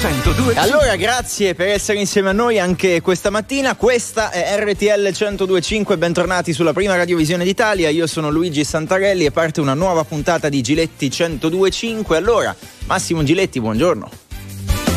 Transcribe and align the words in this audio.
102. 0.00 0.54
Allora, 0.54 0.96
grazie 0.96 1.54
per 1.54 1.68
essere 1.68 1.98
insieme 1.98 2.30
a 2.30 2.32
noi 2.32 2.58
anche 2.58 3.02
questa 3.02 3.28
mattina. 3.28 3.76
Questa 3.76 4.30
è 4.30 4.56
RTL 4.58 5.02
1025. 5.02 5.98
Bentornati 5.98 6.54
sulla 6.54 6.72
prima 6.72 6.96
radiovisione 6.96 7.44
d'Italia. 7.44 7.90
Io 7.90 8.06
sono 8.06 8.30
Luigi 8.30 8.64
Santarelli 8.64 9.26
e 9.26 9.30
parte 9.30 9.60
una 9.60 9.74
nuova 9.74 10.02
puntata 10.04 10.48
di 10.48 10.62
Giletti 10.62 11.12
1025. 11.14 12.16
Allora, 12.16 12.56
Massimo 12.86 13.22
Giletti, 13.22 13.60
buongiorno. 13.60 14.10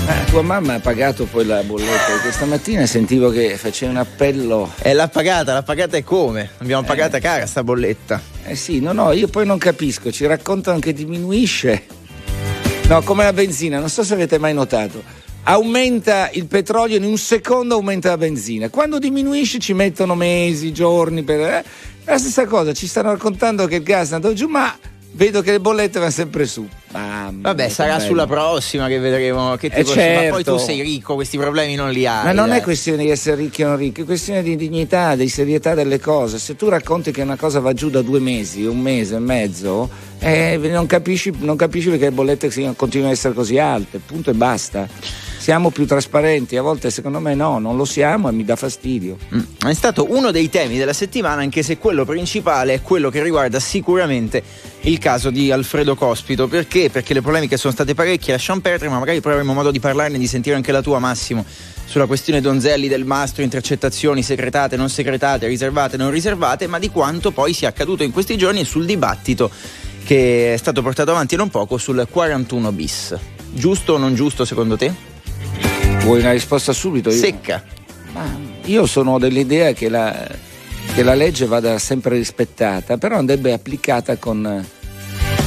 Eh, 0.07 0.25
tua 0.29 0.41
mamma 0.41 0.75
ha 0.75 0.79
pagato 0.79 1.25
poi 1.25 1.45
la 1.45 1.63
bolletta 1.63 2.19
questa 2.21 2.45
mattina 2.45 2.85
sentivo 2.85 3.29
che 3.29 3.57
faceva 3.57 3.91
un 3.91 3.97
appello. 3.97 4.71
E 4.81 4.93
l'ha 4.93 5.09
pagata, 5.09 5.51
l'ha 5.51 5.63
pagata 5.63 5.97
e 5.97 6.03
come? 6.05 6.51
Abbiamo 6.59 6.83
pagata 6.83 7.19
cara 7.19 7.45
sta 7.45 7.61
bolletta. 7.61 8.21
Eh 8.45 8.55
sì, 8.55 8.79
no, 8.79 8.93
no, 8.93 9.11
io 9.11 9.27
poi 9.27 9.45
non 9.45 9.57
capisco, 9.57 10.13
ci 10.13 10.25
raccontano 10.25 10.79
che 10.79 10.93
diminuisce. 10.93 11.87
No, 12.87 13.01
come 13.01 13.23
la 13.23 13.33
benzina, 13.33 13.79
non 13.79 13.89
so 13.89 14.03
se 14.03 14.13
avete 14.13 14.37
mai 14.37 14.53
notato. 14.53 15.01
Aumenta 15.43 16.29
il 16.33 16.45
petrolio, 16.45 16.97
in 16.97 17.03
un 17.03 17.17
secondo 17.17 17.75
aumenta 17.75 18.09
la 18.09 18.17
benzina. 18.17 18.69
Quando 18.69 18.99
diminuisce 18.99 19.59
ci 19.59 19.73
mettono 19.73 20.15
mesi, 20.15 20.71
giorni 20.71 21.23
per. 21.23 21.39
Eh? 21.39 21.63
La 22.05 22.17
stessa 22.17 22.45
cosa, 22.45 22.73
ci 22.73 22.85
stanno 22.85 23.11
raccontando 23.11 23.65
che 23.65 23.77
il 23.77 23.83
gas 23.83 24.11
è 24.11 24.15
andato 24.15 24.33
giù, 24.33 24.47
ma 24.47 24.77
vedo 25.13 25.41
che 25.41 25.51
le 25.51 25.59
bollette 25.59 25.99
vanno 25.99 26.11
sempre 26.11 26.45
su. 26.45 26.67
Mamma 26.91 27.49
Vabbè, 27.49 27.69
sarà 27.69 27.97
che 27.97 28.03
sulla 28.03 28.27
bello. 28.27 28.39
prossima 28.51 28.87
che 28.87 28.99
vedremo 28.99 29.55
che 29.55 29.67
Eh, 29.67 29.83
tipo 29.83 29.89
Ma 29.89 29.95
poi 29.95 30.43
certo. 30.43 30.55
tu 30.55 30.57
sei 30.57 30.81
ricco, 30.81 31.15
questi 31.15 31.37
problemi 31.37 31.73
non 31.75 31.89
li 31.89 32.05
hai. 32.05 32.25
Ma 32.25 32.31
non 32.33 32.49
dai. 32.49 32.59
è 32.59 32.61
questione 32.61 33.03
di 33.03 33.09
essere 33.09 33.35
ricchi 33.37 33.63
o 33.63 33.67
non 33.69 33.77
ricchi, 33.77 34.01
è 34.01 34.05
questione 34.05 34.43
di 34.43 34.55
dignità, 34.55 35.15
di 35.15 35.27
serietà 35.27 35.73
delle 35.73 35.99
cose. 35.99 36.37
Se 36.37 36.55
tu 36.55 36.69
racconti 36.69 37.11
che 37.11 37.21
una 37.23 37.35
cosa 37.35 37.59
va 37.59 37.73
giù 37.73 37.89
da 37.89 38.01
due 38.01 38.19
mesi, 38.19 38.65
un 38.65 38.79
mese 38.79 39.15
e 39.15 39.19
mezzo, 39.19 39.89
eh, 40.19 40.57
non, 40.61 40.85
capisci, 40.85 41.33
non 41.39 41.55
capisci 41.55 41.89
perché 41.89 42.05
le 42.05 42.11
bollette 42.11 42.49
continuano 42.75 43.11
ad 43.11 43.17
essere 43.17 43.33
così 43.33 43.57
alte, 43.57 43.99
punto 44.05 44.29
e 44.29 44.33
basta. 44.33 44.87
Siamo 45.43 45.71
più 45.71 45.85
trasparenti, 45.85 46.55
a 46.55 46.61
volte 46.61 46.89
secondo 46.89 47.19
me 47.19 47.35
no, 47.35 47.59
non 47.59 47.75
lo 47.75 47.83
siamo 47.83 48.29
e 48.29 48.31
mi 48.31 48.45
dà 48.45 48.55
fastidio. 48.55 49.17
Mm. 49.35 49.67
È 49.67 49.73
stato 49.73 50.09
uno 50.09 50.31
dei 50.31 50.47
temi 50.47 50.77
della 50.77 50.93
settimana, 50.93 51.41
anche 51.41 51.63
se 51.63 51.77
quello 51.77 52.05
principale 52.05 52.75
è 52.75 52.81
quello 52.81 53.09
che 53.09 53.21
riguarda 53.21 53.59
sicuramente 53.59 54.41
il 54.83 54.97
caso 54.99 55.31
di 55.31 55.51
Alfredo 55.51 55.95
Cospito. 55.95 56.47
Perché? 56.47 56.89
Perché 56.89 57.13
le 57.13 57.19
polemiche 57.19 57.57
sono 57.57 57.73
state 57.73 57.93
parecchie, 57.93 58.31
lasciamo 58.31 58.61
perdere, 58.61 58.89
ma 58.89 58.99
magari 58.99 59.19
poi 59.19 59.33
avremo 59.33 59.51
modo 59.51 59.69
di 59.69 59.81
parlarne 59.81 60.15
e 60.15 60.19
di 60.19 60.27
sentire 60.27 60.55
anche 60.55 60.71
la 60.71 60.81
tua, 60.81 60.99
Massimo, 60.99 61.43
sulla 61.83 62.05
questione 62.05 62.39
Donzelli 62.39 62.87
del 62.87 63.03
mastro, 63.03 63.43
intercettazioni 63.43 64.23
segretate, 64.23 64.77
non 64.77 64.87
segretate, 64.87 65.45
riservate, 65.47 65.97
non 65.97 66.09
riservate, 66.09 66.67
ma 66.67 66.79
di 66.79 66.89
quanto 66.89 67.31
poi 67.31 67.51
sia 67.51 67.67
accaduto 67.67 68.03
in 68.03 68.13
questi 68.13 68.37
giorni 68.37 68.61
e 68.61 68.63
sul 68.63 68.85
dibattito 68.85 69.51
che 70.05 70.53
è 70.53 70.57
stato 70.57 70.81
portato 70.81 71.11
avanti 71.11 71.35
non 71.35 71.49
poco 71.49 71.77
sul 71.77 72.07
41 72.09 72.71
bis. 72.71 73.13
Giusto 73.51 73.95
o 73.95 73.97
non 73.97 74.15
giusto 74.15 74.45
secondo 74.45 74.77
te? 74.77 75.11
Vuoi 76.03 76.19
una 76.19 76.31
risposta 76.31 76.73
subito? 76.73 77.09
Io- 77.09 77.15
Secca. 77.15 77.63
Ma 78.11 78.29
io 78.65 78.85
sono 78.85 79.17
dell'idea 79.19 79.71
che 79.71 79.87
la, 79.87 80.27
che 80.93 81.01
la 81.01 81.13
legge 81.13 81.45
vada 81.45 81.79
sempre 81.79 82.17
rispettata, 82.17 82.97
però 82.97 83.17
andrebbe 83.17 83.53
applicata 83.53 84.17
con 84.17 84.45
eh, 84.45 84.65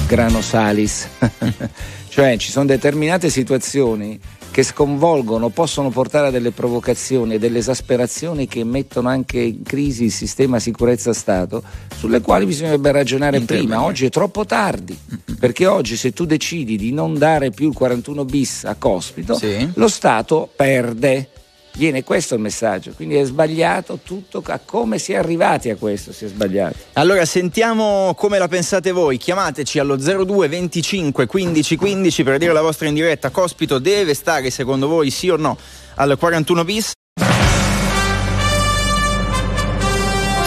grano 0.07 0.41
salis. 0.41 1.09
cioè 2.09 2.39
ci 2.39 2.51
sono 2.51 2.65
determinate 2.65 3.29
situazioni 3.29 4.19
che 4.57 4.63
sconvolgono, 4.63 5.51
possono 5.51 5.91
portare 5.91 6.29
a 6.29 6.31
delle 6.31 6.51
provocazioni 6.51 7.35
e 7.35 7.39
delle 7.39 7.59
esasperazioni 7.59 8.49
che 8.49 8.65
mettono 8.65 9.11
anche 9.11 9.39
in 9.39 9.63
crisi 9.63 10.05
il 10.05 10.11
sistema 10.11 10.59
sicurezza 10.59 11.13
Stato, 11.13 11.63
sulle 11.95 12.23
quali 12.23 12.47
bisognerebbe 12.47 12.91
ragionare 12.91 13.39
prima. 13.43 13.85
Oggi 13.85 14.07
è 14.07 14.09
troppo 14.09 14.47
tardi, 14.47 14.99
perché 15.39 15.67
oggi 15.67 15.95
se 15.97 16.15
tu 16.15 16.25
decidi 16.25 16.79
di 16.79 16.91
non 16.91 17.19
dare 17.19 17.51
più 17.51 17.69
il 17.69 17.75
41 17.75 18.25
bis 18.25 18.65
a 18.65 18.77
Cospito, 18.77 19.35
Sì. 19.35 19.73
lo 19.75 19.89
Stato 19.89 20.49
perde. 20.57 21.29
Viene 21.77 22.03
questo 22.05 22.35
il 22.35 22.41
messaggio, 22.41 22.93
quindi 22.97 23.17
è 23.17 23.25
sbagliato 23.25 23.99
tutto, 24.03 24.43
a 24.47 24.59
come 24.65 24.99
si 24.99 25.13
è 25.13 25.17
arrivati 25.17 25.69
a 25.69 25.77
questo 25.77 26.11
si 26.11 26.25
è 26.25 26.29
sbagliato. 26.29 26.77
Allora 26.95 27.27
sentiamo 27.27 28.15
come 28.17 28.39
la 28.39 28.49
pensate 28.49 28.93
voi. 28.93 29.19
Chiamateci 29.19 29.79
allo 29.79 29.97
02 29.97 30.49
25 30.49 31.27
15 31.27 31.77
15 31.77 32.23
per 32.23 32.39
dire 32.39 32.55
la 32.55 32.63
vostra 32.63 32.89
in 32.89 32.95
diretta. 32.95 33.29
Cospito 33.29 33.79
deve 33.79 34.15
stare 34.15 34.49
secondo 34.51 34.89
voi 34.89 35.11
sì 35.11 35.29
o 35.29 35.37
no 35.37 35.59
al 35.97 36.17
41 36.19 36.65
bis? 36.65 36.96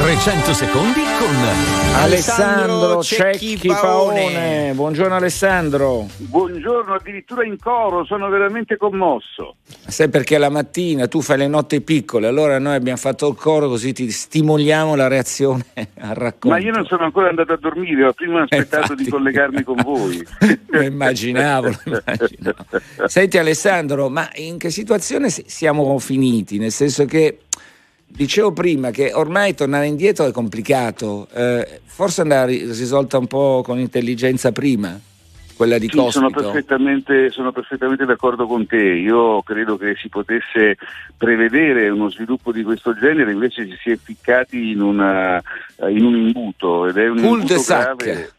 300 0.09 0.53
secondi 0.55 1.01
con 1.19 1.35
Alessandro 2.01 3.03
Cecchi 3.03 3.49
Cecchi 3.49 3.67
Paone. 3.67 4.21
Paone. 4.21 4.71
Buongiorno 4.73 5.13
Alessandro. 5.13 6.07
Buongiorno, 6.17 6.95
addirittura 6.95 7.45
in 7.45 7.59
coro, 7.59 8.03
sono 8.05 8.27
veramente 8.27 8.75
commosso. 8.75 9.57
Sai 9.67 10.09
perché 10.09 10.39
la 10.39 10.49
mattina 10.49 11.07
tu 11.07 11.21
fai 11.21 11.37
le 11.37 11.47
notti 11.47 11.81
piccole, 11.81 12.25
allora 12.25 12.57
noi 12.57 12.73
abbiamo 12.73 12.97
fatto 12.97 13.27
il 13.27 13.35
coro 13.35 13.67
così 13.67 13.93
ti 13.93 14.09
stimoliamo 14.09 14.95
la 14.95 15.07
reazione 15.07 15.63
al 16.01 16.15
racconto. 16.15 16.49
Ma 16.49 16.57
io 16.57 16.71
non 16.71 16.85
sono 16.85 17.03
ancora 17.03 17.29
andato 17.29 17.53
a 17.53 17.57
dormire, 17.57 18.05
ho 18.05 18.13
prima 18.13 18.41
aspettato 18.41 18.93
infatti. 18.93 19.03
di 19.03 19.09
collegarmi 19.11 19.61
con 19.61 19.75
voi. 19.83 20.25
Lo 20.71 20.81
immaginavo, 20.81 21.67
lo 21.83 22.01
immaginavo. 22.03 22.65
Senti 23.05 23.37
Alessandro, 23.37 24.09
ma 24.09 24.27
in 24.35 24.57
che 24.57 24.71
situazione 24.71 25.29
si- 25.29 25.43
siamo 25.45 25.99
finiti? 25.99 26.57
Nel 26.57 26.71
senso 26.71 27.05
che 27.05 27.41
dicevo 28.09 28.51
prima 28.51 28.91
che 28.91 29.13
ormai 29.13 29.53
tornare 29.53 29.87
indietro 29.87 30.25
è 30.25 30.31
complicato, 30.31 31.27
eh, 31.33 31.81
forse 31.85 32.21
andava 32.21 32.45
ri- 32.45 32.65
risolta 32.65 33.17
un 33.17 33.27
po' 33.27 33.61
con 33.63 33.79
intelligenza 33.79 34.51
prima, 34.51 34.99
quella 35.55 35.77
di 35.77 35.89
Sì, 35.91 36.05
sono, 36.09 36.29
perfettamente, 36.29 37.29
sono 37.29 37.51
perfettamente 37.51 38.05
d'accordo 38.05 38.47
con 38.47 38.65
te. 38.65 38.77
Io 38.77 39.41
credo 39.43 39.77
che 39.77 39.95
si 39.97 40.07
potesse 40.07 40.77
prevedere 41.17 41.89
uno 41.89 42.09
sviluppo 42.09 42.51
di 42.51 42.63
questo 42.63 42.93
genere, 42.97 43.31
invece 43.31 43.67
ci 43.67 43.77
si 43.81 43.91
è 43.91 43.97
ficcati 44.01 44.71
in, 44.71 44.81
una, 44.81 45.41
in 45.89 46.03
un 46.03 46.15
imbuto 46.15 46.87
ed 46.87 46.97
è 46.97 47.09
un 47.09 47.17
Cul 47.17 47.41
imbuto 47.41 47.57
sac. 47.59 48.37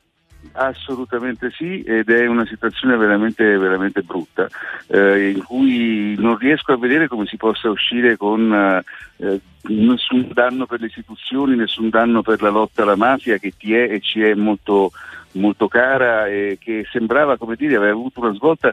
Assolutamente 0.52 1.50
sì, 1.52 1.80
ed 1.82 2.10
è 2.10 2.26
una 2.26 2.44
situazione 2.44 2.96
veramente, 2.96 3.56
veramente 3.56 4.02
brutta, 4.02 4.48
eh, 4.88 5.30
in 5.30 5.44
cui 5.44 6.16
non 6.18 6.36
riesco 6.36 6.72
a 6.72 6.76
vedere 6.76 7.06
come 7.06 7.24
si 7.26 7.36
possa 7.36 7.70
uscire 7.70 8.16
con 8.16 8.82
eh, 9.18 9.40
nessun 9.68 10.28
danno 10.32 10.66
per 10.66 10.80
le 10.80 10.86
istituzioni, 10.86 11.54
nessun 11.54 11.88
danno 11.88 12.22
per 12.22 12.42
la 12.42 12.50
lotta 12.50 12.82
alla 12.82 12.96
mafia 12.96 13.38
che 13.38 13.52
ti 13.56 13.74
è 13.74 13.92
e 13.92 14.00
ci 14.00 14.22
è 14.22 14.34
molto, 14.34 14.90
molto 15.32 15.68
cara 15.68 16.26
e 16.26 16.58
che 16.60 16.86
sembrava 16.90 17.36
come 17.36 17.56
dire 17.56 17.76
aver 17.76 17.90
avuto 17.90 18.20
una 18.20 18.34
svolta 18.34 18.72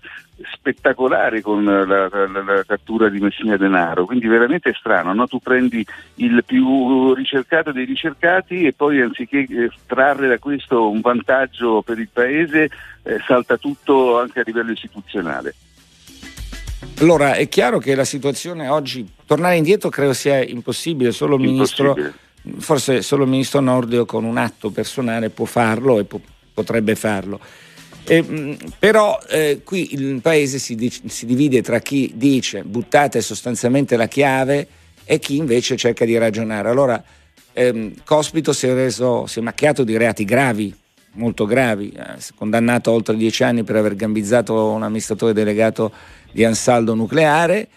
spettacolare 0.53 1.41
con 1.41 1.63
la, 1.63 1.85
la- 1.85 2.07
la- 2.07 2.63
cattura 2.66 3.09
di 3.09 3.19
Messina 3.19 3.57
Denaro. 3.57 4.06
Quindi 4.06 4.28
veramente 4.28 4.69
è 4.69 4.73
strano 4.73 5.13
no? 5.13 5.28
tu 5.28 5.40
prendi 5.40 5.85
il 6.16 6.44
più 6.45 7.13
ricercato 7.13 7.72
dei 7.72 7.85
ricercati 7.85 8.66
e 8.66 8.73
poi 8.73 9.01
anziché 9.01 9.45
eh, 9.50 9.72
trarre 9.85 10.28
da 10.28 10.38
questo 10.40 10.90
un 10.90 11.01
vantaggio 11.01 11.81
per 11.81 12.00
il 12.00 12.09
paese 12.12 12.69
eh, 13.03 13.19
salta 13.25 13.57
tutto 13.57 14.19
anche 14.19 14.39
a 14.39 14.44
livello 14.45 14.72
istituzionale. 14.72 15.56
Allora 17.00 17.34
è 17.34 17.47
chiaro 17.47 17.78
che 17.78 17.94
la 17.94 18.06
situazione 18.06 18.68
oggi, 18.69 19.07
tornare 19.25 19.56
indietro 19.56 19.89
credo 19.89 20.13
sia 20.13 20.44
impossibile, 20.44 21.12
solo 21.12 21.35
il 21.35 21.41
ministro, 21.41 21.95
forse 22.57 23.01
solo 23.03 23.24
il 23.24 23.29
ministro 23.29 23.59
Nordio 23.59 24.06
con 24.06 24.24
un 24.24 24.38
atto 24.38 24.72
personale 24.72 25.29
può 25.29 25.45
farlo 25.45 26.00
e 26.00 26.06
po- 26.06 26.22
potrebbe 26.57 26.95
farlo. 26.95 27.40
Eh, 28.03 28.57
però 28.79 29.19
eh, 29.29 29.62
qui 29.63 29.94
il 29.94 30.22
paese 30.22 30.57
si, 30.57 30.73
dic- 30.73 31.07
si 31.07 31.28
divide 31.28 31.62
tra 31.62 31.79
chi 31.79 32.13
dice 32.16 32.63
buttate 32.63 33.22
sostanzialmente 33.22 33.95
la 33.95 34.07
chiave 34.07 34.68
e 35.03 35.19
chi 35.19 35.35
invece 35.35 35.78
cerca 35.78 36.03
di 36.03 36.18
ragionare. 36.18 36.68
Allora, 36.68 37.03
ehm, 37.53 37.94
Cospito 38.03 38.53
si 38.53 38.66
è, 38.66 38.73
reso, 38.73 39.28
si 39.28 39.38
è 39.38 39.41
macchiato 39.44 39.84
di 39.84 39.95
reati 39.97 40.25
gravi, 40.25 40.73
molto 41.12 41.45
gravi, 41.45 41.91
eh, 41.91 42.16
condannato 42.34 42.89
a 42.89 42.94
oltre 42.94 43.15
dieci 43.15 43.44
anni 43.44 43.63
per 43.63 43.75
aver 43.75 43.95
gambizzato 43.95 44.71
un 44.71 44.81
amministratore 44.81 45.33
delegato 45.33 45.92
di 46.31 46.44
Ansaldo 46.44 46.95
Nucleare 46.95 47.68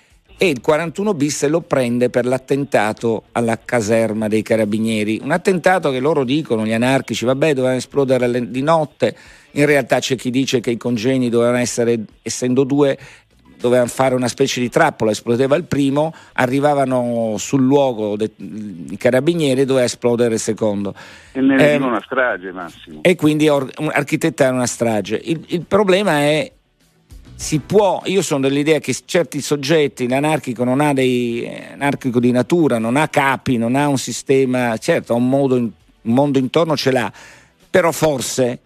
e 0.42 0.48
il 0.48 0.62
41 0.62 1.12
bis 1.12 1.46
lo 1.48 1.60
prende 1.60 2.08
per 2.08 2.24
l'attentato 2.24 3.24
alla 3.32 3.58
caserma 3.62 4.26
dei 4.26 4.40
carabinieri. 4.40 5.20
Un 5.22 5.32
attentato 5.32 5.90
che 5.90 6.00
loro 6.00 6.24
dicono, 6.24 6.64
gli 6.64 6.72
anarchici, 6.72 7.26
vabbè, 7.26 7.52
doveva 7.52 7.74
esplodere 7.74 8.50
di 8.50 8.62
notte. 8.62 9.14
In 9.50 9.66
realtà 9.66 9.98
c'è 9.98 10.16
chi 10.16 10.30
dice 10.30 10.60
che 10.60 10.70
i 10.70 10.78
congeni 10.78 11.28
dovevano 11.28 11.58
essere, 11.58 11.98
essendo 12.22 12.64
due, 12.64 12.98
dovevano 13.58 13.90
fare 13.90 14.14
una 14.14 14.28
specie 14.28 14.60
di 14.60 14.70
trappola, 14.70 15.10
esplodeva 15.10 15.56
il 15.56 15.64
primo, 15.64 16.14
arrivavano 16.32 17.34
sul 17.36 17.60
luogo 17.60 18.16
de- 18.16 18.30
i 18.38 18.96
carabinieri 18.96 19.60
e 19.60 19.64
doveva 19.66 19.84
esplodere 19.84 20.36
il 20.36 20.40
secondo. 20.40 20.94
e 21.32 21.40
ne 21.42 21.56
veniva 21.56 21.84
una 21.84 22.00
strage 22.02 22.50
Massimo 22.50 23.00
e 23.02 23.14
quindi 23.14 23.46
or- 23.46 23.70
architettare 23.92 24.54
una 24.54 24.66
strage. 24.66 25.20
Il, 25.22 25.44
il 25.48 25.66
problema 25.66 26.20
è 26.20 26.50
si 27.40 27.58
può, 27.60 28.02
io 28.04 28.20
sono 28.20 28.42
dell'idea 28.42 28.80
che 28.80 28.94
certi 29.06 29.40
soggetti, 29.40 30.06
l'anarchico 30.06 30.62
non 30.62 30.82
ha 30.82 30.92
dei 30.92 31.42
eh, 31.42 31.68
anarchico 31.72 32.20
di 32.20 32.30
natura, 32.32 32.78
non 32.78 32.96
ha 32.96 33.08
capi, 33.08 33.56
non 33.56 33.76
ha 33.76 33.88
un 33.88 33.96
sistema, 33.96 34.76
certo, 34.76 35.14
ha 35.14 35.16
un, 35.16 35.26
modo 35.26 35.54
un 35.54 35.70
mondo 36.02 36.36
intorno 36.36 36.76
ce 36.76 36.90
l'ha, 36.90 37.10
però 37.70 37.92
forse 37.92 38.58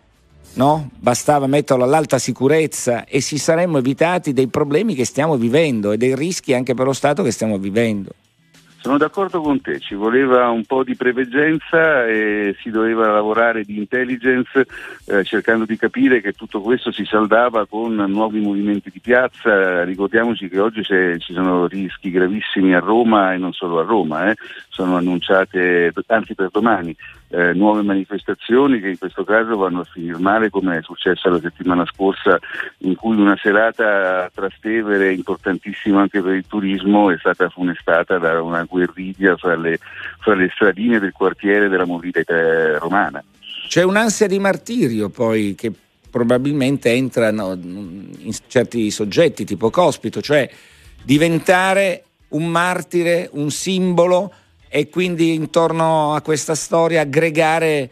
no? 0.54 0.90
Bastava 0.98 1.46
metterlo 1.46 1.84
all'alta 1.84 2.18
sicurezza 2.18 3.04
e 3.04 3.20
si 3.20 3.38
saremmo 3.38 3.78
evitati 3.78 4.32
dei 4.32 4.48
problemi 4.48 4.96
che 4.96 5.04
stiamo 5.04 5.36
vivendo 5.36 5.92
e 5.92 5.96
dei 5.96 6.16
rischi 6.16 6.52
anche 6.52 6.74
per 6.74 6.86
lo 6.86 6.92
Stato 6.92 7.22
che 7.22 7.30
stiamo 7.30 7.58
vivendo. 7.58 8.10
Sono 8.84 8.98
d'accordo 8.98 9.40
con 9.40 9.62
te, 9.62 9.80
ci 9.80 9.94
voleva 9.94 10.50
un 10.50 10.66
po' 10.66 10.84
di 10.84 10.94
preveggenza 10.94 12.04
e 12.04 12.54
si 12.60 12.68
doveva 12.68 13.10
lavorare 13.10 13.64
di 13.64 13.78
intelligence 13.78 14.66
eh, 15.06 15.24
cercando 15.24 15.64
di 15.64 15.78
capire 15.78 16.20
che 16.20 16.34
tutto 16.34 16.60
questo 16.60 16.92
si 16.92 17.06
saldava 17.06 17.66
con 17.66 17.94
nuovi 17.94 18.40
movimenti 18.40 18.90
di 18.90 19.00
piazza. 19.00 19.84
Ricordiamoci 19.84 20.50
che 20.50 20.60
oggi 20.60 20.82
ci 20.82 21.32
sono 21.32 21.66
rischi 21.66 22.10
gravissimi 22.10 22.74
a 22.74 22.80
Roma 22.80 23.32
e 23.32 23.38
non 23.38 23.54
solo 23.54 23.78
a 23.78 23.84
Roma, 23.84 24.30
eh. 24.30 24.36
sono 24.68 24.96
annunciate, 24.96 25.90
anzi 26.08 26.34
per 26.34 26.50
domani, 26.50 26.94
eh, 27.34 27.52
nuove 27.52 27.82
manifestazioni 27.82 28.78
che 28.78 28.90
in 28.90 28.98
questo 28.98 29.24
caso 29.24 29.56
vanno 29.56 29.80
a 29.80 29.84
finire 29.84 30.18
male 30.18 30.50
come 30.50 30.78
è 30.78 30.82
successo 30.82 31.28
la 31.28 31.40
settimana 31.40 31.84
scorsa 31.84 32.38
in 32.78 32.94
cui 32.94 33.16
una 33.16 33.36
serata 33.40 34.24
a 34.24 34.30
Trastevere 34.32 35.12
importantissima 35.12 36.02
anche 36.02 36.22
per 36.22 36.34
il 36.34 36.46
turismo 36.46 37.10
è 37.10 37.16
stata 37.18 37.48
funestata 37.48 38.18
da 38.18 38.40
una 38.40 38.62
guerriglia 38.62 39.36
fra 39.36 39.56
le, 39.56 39.78
fra 40.20 40.34
le 40.34 40.48
stradine 40.54 41.00
del 41.00 41.12
quartiere 41.12 41.68
della 41.68 41.86
mobilità 41.86 42.78
romana. 42.78 43.22
C'è 43.66 43.82
un'ansia 43.82 44.28
di 44.28 44.38
martirio 44.38 45.08
poi 45.08 45.56
che 45.56 45.72
probabilmente 46.08 46.92
entra 46.92 47.30
in 47.30 48.06
certi 48.46 48.92
soggetti 48.92 49.44
tipo 49.44 49.70
Cospito, 49.70 50.20
cioè 50.20 50.48
diventare 51.02 52.04
un 52.28 52.46
martire, 52.46 53.28
un 53.32 53.50
simbolo 53.50 54.32
e 54.76 54.88
quindi 54.88 55.34
intorno 55.34 56.14
a 56.16 56.20
questa 56.20 56.56
storia 56.56 57.02
aggregare 57.02 57.88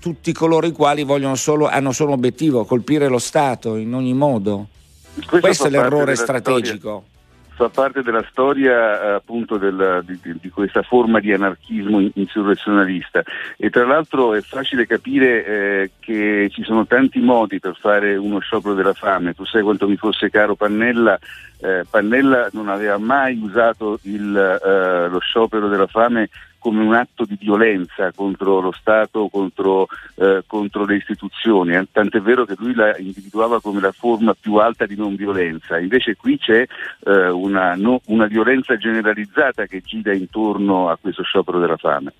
tutti 0.00 0.32
coloro 0.32 0.66
i 0.66 0.72
quali 0.72 1.06
solo, 1.36 1.68
hanno 1.68 1.92
solo 1.92 2.10
un 2.10 2.16
obiettivo, 2.16 2.64
colpire 2.64 3.06
lo 3.06 3.20
Stato 3.20 3.76
in 3.76 3.94
ogni 3.94 4.14
modo. 4.14 4.66
Questo, 5.14 5.38
Questo 5.38 5.66
è 5.68 5.70
l'errore 5.70 6.16
strategico. 6.16 7.04
Storia 7.04 7.12
fa 7.54 7.68
parte 7.68 8.02
della 8.02 8.24
storia 8.28 9.14
appunto 9.14 9.58
del, 9.58 10.02
di, 10.04 10.18
di, 10.40 10.50
questa 10.50 10.82
forma 10.82 11.20
di 11.20 11.32
anarchismo 11.32 12.00
insurrezionalista 12.14 13.22
e 13.56 13.70
tra 13.70 13.86
l'altro 13.86 14.34
è 14.34 14.40
facile 14.40 14.86
capire 14.86 15.46
eh, 15.46 15.90
che 16.00 16.48
ci 16.50 16.64
sono 16.64 16.84
tanti 16.86 17.20
modi 17.20 17.60
per 17.60 17.76
fare 17.78 18.16
uno 18.16 18.40
sciopero 18.40 18.74
della 18.74 18.92
fame. 18.92 19.34
Tu 19.34 19.44
sai 19.44 19.62
quanto 19.62 19.88
mi 19.88 19.96
fosse 19.96 20.30
caro 20.30 20.56
Pannella, 20.56 21.16
eh, 21.64 21.84
Pannella 21.88 22.50
non 22.52 22.68
aveva 22.68 22.98
mai 22.98 23.38
usato 23.42 23.98
il, 24.02 24.36
eh, 24.36 25.08
lo 25.08 25.18
sciopero 25.18 25.68
della 25.68 25.86
fame 25.86 26.28
come 26.58 26.82
un 26.82 26.94
atto 26.94 27.24
di 27.24 27.36
violenza 27.38 28.12
contro 28.12 28.60
lo 28.60 28.72
Stato, 28.72 29.28
contro, 29.28 29.86
eh, 30.16 30.42
contro 30.46 30.84
le 30.84 30.96
istituzioni, 30.96 31.74
eh, 31.74 31.86
tant'è 31.90 32.20
vero 32.20 32.44
che 32.44 32.54
lui 32.58 32.74
la 32.74 32.96
individuava 32.98 33.60
come 33.60 33.80
la 33.80 33.92
forma 33.92 34.34
più 34.38 34.56
alta 34.56 34.86
di 34.86 34.96
non 34.96 35.14
violenza, 35.14 35.78
invece 35.78 36.16
qui 36.16 36.38
c'è 36.38 36.66
eh, 37.04 37.28
una, 37.28 37.74
no, 37.74 38.00
una 38.06 38.26
violenza 38.26 38.76
generalizzata 38.76 39.66
che 39.66 39.82
gira 39.82 40.14
intorno 40.14 40.88
a 40.88 40.96
questo 40.98 41.22
sciopero 41.22 41.58
della 41.58 41.76
fame. 41.76 42.12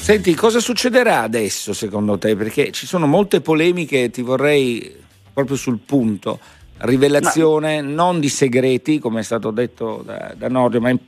Senti, 0.00 0.34
cosa 0.34 0.60
succederà 0.60 1.20
adesso 1.20 1.72
secondo 1.72 2.18
te? 2.18 2.34
Perché 2.36 2.70
ci 2.70 2.86
sono 2.86 3.06
molte 3.06 3.42
polemiche, 3.42 4.08
ti 4.10 4.22
vorrei 4.22 4.96
proprio 5.32 5.56
sul 5.56 5.78
punto. 5.78 6.40
Rivelazione 6.82 7.80
no. 7.80 7.94
non 7.94 8.20
di 8.20 8.28
segreti, 8.28 8.98
come 8.98 9.20
è 9.20 9.22
stato 9.22 9.50
detto 9.50 10.02
da, 10.04 10.34
da 10.36 10.48
Nordio, 10.48 10.80
ma 10.80 10.90
in, 10.90 10.98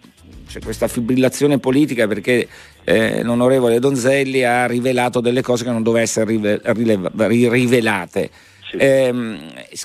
c'è 0.47 0.61
questa 0.61 0.87
fibrillazione 0.87 1.59
politica 1.59 2.07
perché 2.07 2.47
eh, 2.85 3.23
l'onorevole 3.23 3.79
Donzelli 3.79 4.45
ha 4.45 4.67
rivelato 4.67 5.21
delle 5.21 5.41
cose 5.41 5.65
che 5.65 5.71
non 5.71 5.83
dovevano 5.83 6.05
essere 6.05 6.27
rive- 6.27 6.61
rileva- 6.63 7.11
rivelate. 7.27 8.31
Sì. 8.69 8.77
Eh, 8.77 9.15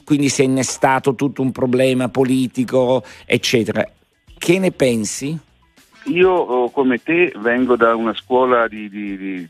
quindi 0.04 0.30
si 0.30 0.42
è 0.42 0.46
innestato 0.46 1.16
tutto 1.16 1.42
un 1.42 1.52
problema 1.52 2.10
politico, 2.10 3.04
eccetera. 3.26 3.90
Che 4.38 4.60
ne 4.60 4.72
pensi? 4.72 5.38
Io 6.06 6.32
oh, 6.32 6.70
come 6.70 7.02
te 7.02 7.34
vengo 7.38 7.76
da 7.76 7.96
una 7.96 8.14
scuola 8.14 8.68
di, 8.68 8.90
di, 8.90 9.18
di, 9.18 9.50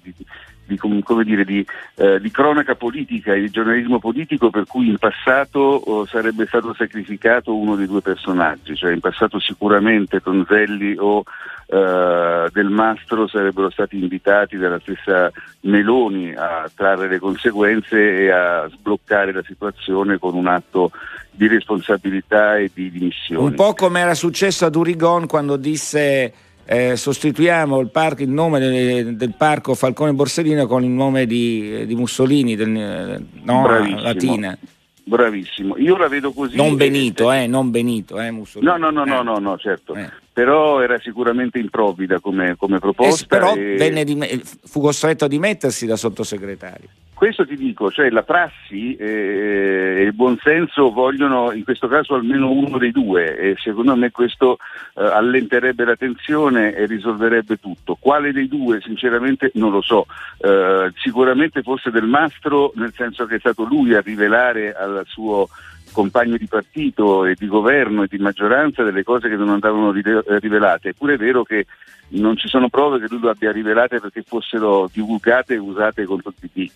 di, 0.68 0.80
dire, 1.24 1.46
di, 1.46 1.66
eh, 1.96 2.20
di, 2.20 2.30
cronaca 2.30 2.76
politica 2.76 3.34
e 3.34 3.42
di 3.42 3.50
giornalismo 3.50 4.00
politico 4.00 4.50
per 4.50 4.66
cui 4.68 4.88
in 4.88 4.98
passato 4.98 5.60
oh, 5.60 6.06
sarebbe 6.06 6.46
stato 6.46 6.74
sacrificato 6.74 7.56
uno 7.56 7.76
dei 7.76 7.88
due 7.88 8.02
personaggi, 8.02 8.76
cioè 8.76 8.92
in 8.92 9.00
passato 9.00 9.40
sicuramente 9.40 10.20
Tonzelli 10.20 10.96
o 10.98 11.24
eh, 11.68 12.50
Del 12.52 12.70
Mastro 12.70 13.28
sarebbero 13.28 13.70
stati 13.70 13.98
invitati 13.98 14.58
dalla 14.58 14.80
stessa 14.80 15.32
Meloni 15.62 16.34
a 16.34 16.70
trarre 16.74 17.08
le 17.08 17.20
conseguenze 17.20 18.20
e 18.20 18.32
a 18.32 18.70
sbloccare 18.70 19.32
la 19.32 19.44
situazione 19.44 20.18
con 20.18 20.36
un 20.36 20.48
atto 20.48 20.92
di 21.32 21.48
responsabilità 21.48 22.58
e 22.58 22.72
di 22.74 22.90
dimissione. 22.90 23.50
Un 23.50 23.54
po' 23.54 23.74
come 23.74 24.00
era 24.00 24.16
successo 24.16 24.66
ad 24.66 24.76
Urigon 24.76 25.28
quando 25.28 25.56
disse 25.56 26.34
eh, 26.70 26.98
sostituiamo 26.98 27.80
il, 27.80 27.90
parco, 27.90 28.24
il 28.24 28.30
nome 28.30 28.60
del, 28.60 29.16
del, 29.16 29.34
parco 29.38 29.74
Falcone 29.74 30.12
Borsellino 30.12 30.68
con 30.68 30.84
il 30.84 30.90
nome 30.90 31.26
di, 31.26 31.86
di 31.86 31.96
Mussolini, 31.96 32.58
del, 32.58 33.24
no, 33.44 34.02
Latina. 34.02 34.58
Bravissimo, 35.06 35.78
io 35.78 35.96
la 35.96 36.10
vedo 36.10 36.34
così. 36.34 36.58
Non 36.58 36.76
Benito, 36.76 37.32
eh, 37.32 37.48
non 37.48 37.72
Benito, 37.72 38.20
eh, 38.20 38.32
Mussolini. 38.32 38.70
No, 38.70 38.76
no, 38.76 38.90
no, 38.90 39.06
no, 39.06 39.24
no, 39.24 39.38
no 39.40 39.58
certo. 39.58 39.96
Eh. 39.96 40.10
Però 40.34 40.82
era 40.82 41.00
sicuramente 41.00 41.58
improvvida 41.58 42.20
come, 42.20 42.58
come 42.58 42.80
proposta. 42.80 43.24
Eh, 43.24 43.28
però 43.28 43.56
e... 43.56 44.04
di, 44.04 44.44
fu 44.66 44.82
costretto 44.82 45.24
a 45.24 45.30
dimettersi 45.30 45.86
da 45.86 45.96
sottosegretario. 45.96 46.90
Questo 47.18 47.48
ti 47.48 47.58
dico, 47.58 47.90
cioè 47.90 48.12
la 48.12 48.22
prassi 48.22 48.96
eh, 48.96 49.96
e 49.98 50.02
il 50.04 50.14
buonsenso 50.14 50.92
vogliono 50.92 51.52
in 51.52 51.64
questo 51.64 51.88
caso 51.88 52.14
almeno 52.14 52.52
uno 52.52 52.78
dei 52.78 52.92
due 52.92 53.36
e 53.36 53.56
secondo 53.58 53.96
me 53.96 54.12
questo 54.12 54.58
eh, 54.94 55.04
allenterebbe 55.04 55.84
la 55.84 55.96
tensione 55.96 56.76
e 56.76 56.86
risolverebbe 56.86 57.58
tutto. 57.60 57.98
Quale 58.00 58.32
dei 58.32 58.48
due 58.48 58.82
sinceramente 58.82 59.50
non 59.56 59.72
lo 59.72 59.82
so, 59.82 60.06
eh, 60.38 60.92
sicuramente 60.98 61.64
forse 61.64 61.90
del 61.90 62.06
Mastro 62.06 62.72
nel 62.76 62.94
senso 62.94 63.26
che 63.26 63.38
è 63.38 63.40
stato 63.40 63.64
lui 63.64 63.96
a 63.96 64.02
rivelare 64.02 64.76
al 64.76 65.02
suo 65.08 65.50
compagno 65.92 66.38
di 66.38 66.46
partito 66.46 67.26
e 67.26 67.34
di 67.34 67.48
governo 67.48 68.04
e 68.04 68.08
di 68.08 68.20
maggioranza 68.20 68.84
delle 68.84 69.02
cose 69.02 69.28
che 69.28 69.38
non 69.38 69.50
andavano 69.50 69.92
rivelate. 69.92 70.90
Eppure 70.90 71.16
è 71.16 71.18
vero 71.18 71.42
che 71.42 71.66
non 72.10 72.38
ci 72.38 72.48
sono 72.48 72.70
prove 72.70 73.00
che 73.00 73.08
lui 73.10 73.22
lo 73.22 73.32
abbia 73.32 73.52
rivelate 73.52 74.00
perché 74.00 74.22
fossero 74.22 74.88
divulgate 74.94 75.56
e 75.56 75.58
usate 75.58 76.06
contro 76.06 76.30
il 76.30 76.36
PD. 76.40 76.70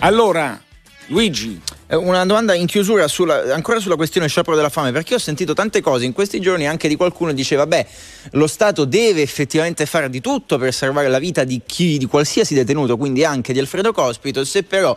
Allora, 0.00 0.60
Luigi. 1.06 1.60
Eh, 1.88 1.96
una 1.96 2.24
domanda 2.26 2.52
in 2.54 2.66
chiusura 2.66 3.08
sulla, 3.08 3.54
ancora 3.54 3.80
sulla 3.80 3.96
questione 3.96 4.28
sciopero 4.28 4.56
della 4.56 4.68
fame, 4.68 4.92
perché 4.92 5.14
ho 5.14 5.18
sentito 5.18 5.54
tante 5.54 5.80
cose 5.80 6.04
in 6.04 6.12
questi 6.12 6.40
giorni 6.40 6.66
anche 6.66 6.86
di 6.88 6.96
qualcuno 6.96 7.30
che 7.30 7.36
diceva, 7.36 7.66
beh, 7.66 7.86
lo 8.32 8.46
Stato 8.46 8.84
deve 8.84 9.22
effettivamente 9.22 9.86
fare 9.86 10.10
di 10.10 10.20
tutto 10.20 10.58
per 10.58 10.74
salvare 10.74 11.08
la 11.08 11.18
vita 11.18 11.44
di 11.44 11.62
chi, 11.64 11.96
di 11.96 12.06
qualsiasi 12.06 12.54
detenuto, 12.54 12.96
quindi 12.96 13.24
anche 13.24 13.52
di 13.52 13.58
Alfredo 13.58 13.92
Cospito, 13.92 14.44
se 14.44 14.64
però 14.64 14.96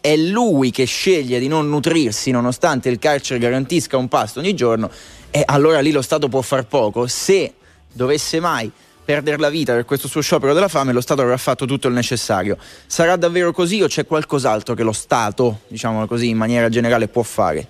è 0.00 0.16
lui 0.16 0.70
che 0.70 0.84
sceglie 0.84 1.38
di 1.38 1.46
non 1.46 1.68
nutrirsi 1.68 2.30
nonostante 2.30 2.88
il 2.88 2.98
carcere 2.98 3.38
garantisca 3.38 3.98
un 3.98 4.08
pasto 4.08 4.40
ogni 4.40 4.54
giorno, 4.54 4.90
e 5.30 5.42
allora 5.44 5.80
lì 5.80 5.92
lo 5.92 6.02
Stato 6.02 6.28
può 6.28 6.40
far 6.40 6.66
poco. 6.66 7.06
Se 7.06 7.52
dovesse 7.92 8.40
mai 8.40 8.70
perdere 9.10 9.38
la 9.38 9.48
vita 9.48 9.72
per 9.72 9.84
questo 9.84 10.06
suo 10.06 10.20
sciopero 10.20 10.54
della 10.54 10.68
fame, 10.68 10.92
lo 10.92 11.00
Stato 11.00 11.22
avrà 11.22 11.36
fatto 11.36 11.66
tutto 11.66 11.88
il 11.88 11.94
necessario. 11.94 12.56
Sarà 12.86 13.16
davvero 13.16 13.50
così 13.50 13.82
o 13.82 13.88
c'è 13.88 14.06
qualcos'altro 14.06 14.74
che 14.74 14.84
lo 14.84 14.92
Stato, 14.92 15.62
diciamo 15.66 16.06
così, 16.06 16.28
in 16.28 16.36
maniera 16.36 16.68
generale 16.68 17.08
può 17.08 17.24
fare? 17.24 17.66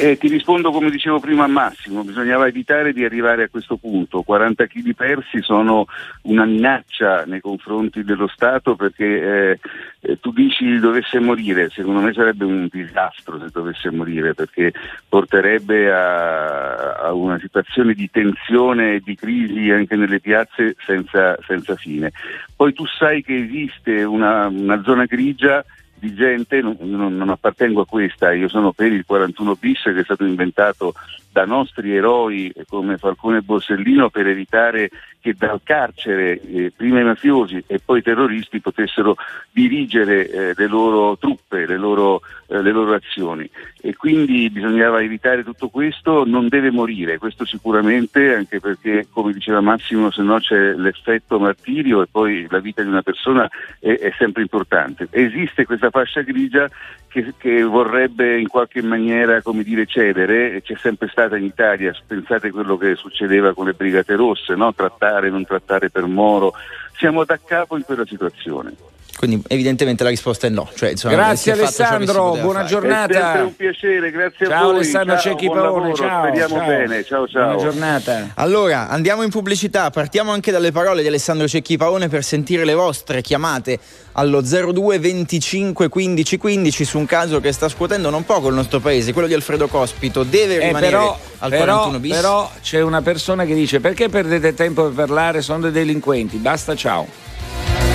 Eh, 0.00 0.16
ti 0.16 0.28
rispondo 0.28 0.70
come 0.70 0.90
dicevo 0.90 1.18
prima 1.18 1.42
a 1.42 1.48
Massimo, 1.48 2.04
bisognava 2.04 2.46
evitare 2.46 2.92
di 2.92 3.04
arrivare 3.04 3.42
a 3.42 3.48
questo 3.48 3.76
punto. 3.78 4.22
40 4.22 4.66
kg 4.66 4.94
persi 4.94 5.42
sono 5.42 5.86
una 6.22 6.44
minaccia 6.44 7.24
nei 7.24 7.40
confronti 7.40 8.04
dello 8.04 8.28
Stato 8.28 8.76
perché 8.76 9.58
eh, 10.00 10.20
tu 10.20 10.30
dici 10.30 10.78
dovesse 10.78 11.18
morire, 11.18 11.68
secondo 11.70 11.98
me 11.98 12.12
sarebbe 12.12 12.44
un 12.44 12.68
disastro 12.70 13.40
se 13.40 13.48
dovesse 13.52 13.90
morire 13.90 14.34
perché 14.34 14.72
porterebbe 15.08 15.90
a, 15.92 16.92
a 16.94 17.12
una 17.12 17.40
situazione 17.40 17.92
di 17.94 18.08
tensione 18.08 18.94
e 18.94 19.00
di 19.00 19.16
crisi 19.16 19.68
anche 19.70 19.96
nelle 19.96 20.20
piazze 20.20 20.76
senza, 20.86 21.36
senza 21.44 21.74
fine. 21.74 22.12
Poi 22.54 22.72
tu 22.72 22.86
sai 22.86 23.24
che 23.24 23.36
esiste 23.36 24.04
una, 24.04 24.46
una 24.46 24.80
zona 24.84 25.06
grigia 25.06 25.64
di 25.98 26.14
gente, 26.14 26.60
non, 26.60 26.76
non, 26.80 27.28
appartengo 27.28 27.82
a 27.82 27.86
questa, 27.86 28.32
io 28.32 28.48
sono 28.48 28.72
per 28.72 28.92
il 28.92 29.04
41 29.04 29.56
bis 29.56 29.82
che 29.82 30.00
è 30.00 30.04
stato 30.04 30.24
inventato 30.24 30.94
da 31.38 31.44
nostri 31.44 31.94
eroi 31.94 32.52
come 32.66 32.96
Falcone 32.96 33.38
e 33.38 33.42
Borsellino 33.42 34.10
per 34.10 34.26
evitare 34.26 34.90
che 35.20 35.34
dal 35.34 35.60
carcere 35.62 36.40
eh, 36.40 36.72
prima 36.76 36.98
i 36.98 37.04
mafiosi 37.04 37.62
e 37.68 37.78
poi 37.78 38.00
i 38.00 38.02
terroristi 38.02 38.60
potessero 38.60 39.14
dirigere 39.52 40.28
eh, 40.28 40.52
le 40.56 40.66
loro 40.66 41.16
truppe, 41.16 41.64
le 41.64 41.76
loro 41.76 42.22
eh, 42.50 42.62
le 42.62 42.72
loro 42.72 42.94
azioni 42.94 43.48
e 43.80 43.94
quindi 43.94 44.48
bisognava 44.48 45.02
evitare 45.02 45.44
tutto 45.44 45.68
questo, 45.68 46.24
non 46.24 46.48
deve 46.48 46.70
morire, 46.70 47.18
questo 47.18 47.44
sicuramente, 47.44 48.34
anche 48.34 48.58
perché 48.58 49.06
come 49.10 49.34
diceva 49.34 49.60
Massimo, 49.60 50.10
se 50.10 50.22
no 50.22 50.38
c'è 50.38 50.72
l'effetto 50.72 51.38
martirio 51.38 52.00
e 52.00 52.06
poi 52.10 52.46
la 52.48 52.58
vita 52.58 52.82
di 52.82 52.88
una 52.88 53.02
persona 53.02 53.46
è, 53.78 53.92
è 53.92 54.12
sempre 54.16 54.40
importante. 54.42 55.08
Esiste 55.10 55.66
questa 55.66 55.90
fascia 55.90 56.22
grigia 56.22 56.68
che, 57.08 57.34
che, 57.36 57.62
vorrebbe 57.62 58.38
in 58.40 58.48
qualche 58.48 58.82
maniera 58.82 59.42
dire, 59.62 59.84
cedere, 59.86 60.62
c'è 60.62 60.74
sempre 60.76 61.08
stata 61.28 61.36
in 61.36 61.44
Italia, 61.44 61.94
pensate 62.06 62.48
a 62.48 62.50
quello 62.50 62.76
che 62.76 62.96
succedeva 62.96 63.52
con 63.52 63.66
le 63.66 63.74
Brigate 63.74 64.16
Rosse, 64.16 64.54
no? 64.54 64.72
trattare, 64.74 65.30
non 65.30 65.44
trattare 65.44 65.90
per 65.90 66.06
Moro, 66.06 66.54
siamo 66.96 67.24
da 67.24 67.38
capo 67.38 67.76
in 67.76 67.84
quella 67.84 68.06
situazione. 68.06 68.74
Quindi 69.18 69.42
evidentemente 69.48 70.04
la 70.04 70.10
risposta 70.10 70.46
è 70.46 70.50
no. 70.50 70.70
Cioè, 70.72 70.90
insomma, 70.90 71.14
grazie 71.14 71.50
Alessandro, 71.50 72.36
buona 72.40 72.60
fare. 72.60 72.66
giornata. 72.66 73.34
È 73.34 73.40
un 73.40 73.56
piacere, 73.56 74.12
grazie 74.12 74.46
ciao, 74.46 74.60
a 74.60 74.64
voi. 74.66 74.74
Alessandro 74.76 75.18
ciao 75.18 75.32
Alessandro 75.32 75.88
Cecchi 75.88 75.96
ciao. 75.96 76.26
Speriamo 76.28 76.56
ciao. 76.56 76.66
bene, 76.66 77.04
ciao 77.04 77.26
ciao. 77.26 77.54
Buona 77.54 77.70
giornata. 77.70 78.30
Allora, 78.34 78.88
andiamo 78.88 79.24
in 79.24 79.30
pubblicità, 79.30 79.90
partiamo 79.90 80.30
anche 80.30 80.52
dalle 80.52 80.70
parole 80.70 81.02
di 81.02 81.08
Alessandro 81.08 81.48
Cecchi 81.48 81.76
Paone 81.76 82.06
per 82.06 82.22
sentire 82.22 82.64
le 82.64 82.74
vostre 82.74 83.20
chiamate 83.20 83.80
allo 84.12 84.40
02 84.40 85.00
25 85.00 85.88
15 85.88 86.38
15 86.38 86.84
su 86.84 86.98
un 86.98 87.06
caso 87.06 87.40
che 87.40 87.50
sta 87.50 87.68
scuotendo 87.68 88.10
non 88.10 88.24
poco 88.24 88.46
il 88.48 88.54
nostro 88.54 88.78
paese, 88.78 89.12
quello 89.12 89.26
di 89.26 89.34
Alfredo 89.34 89.66
Cospito, 89.66 90.22
deve 90.22 90.60
eh, 90.60 90.66
rimanere 90.66 90.92
però, 90.92 91.18
al 91.38 91.50
però, 91.50 91.64
41 91.64 91.98
bis. 91.98 92.14
Però 92.14 92.50
c'è 92.62 92.80
una 92.82 93.02
persona 93.02 93.44
che 93.44 93.54
dice 93.54 93.80
perché 93.80 94.08
perdete 94.08 94.54
tempo 94.54 94.84
per 94.84 94.92
parlare, 94.92 95.42
sono 95.42 95.62
dei 95.62 95.72
delinquenti, 95.72 96.36
basta 96.36 96.76
ciao. 96.76 97.06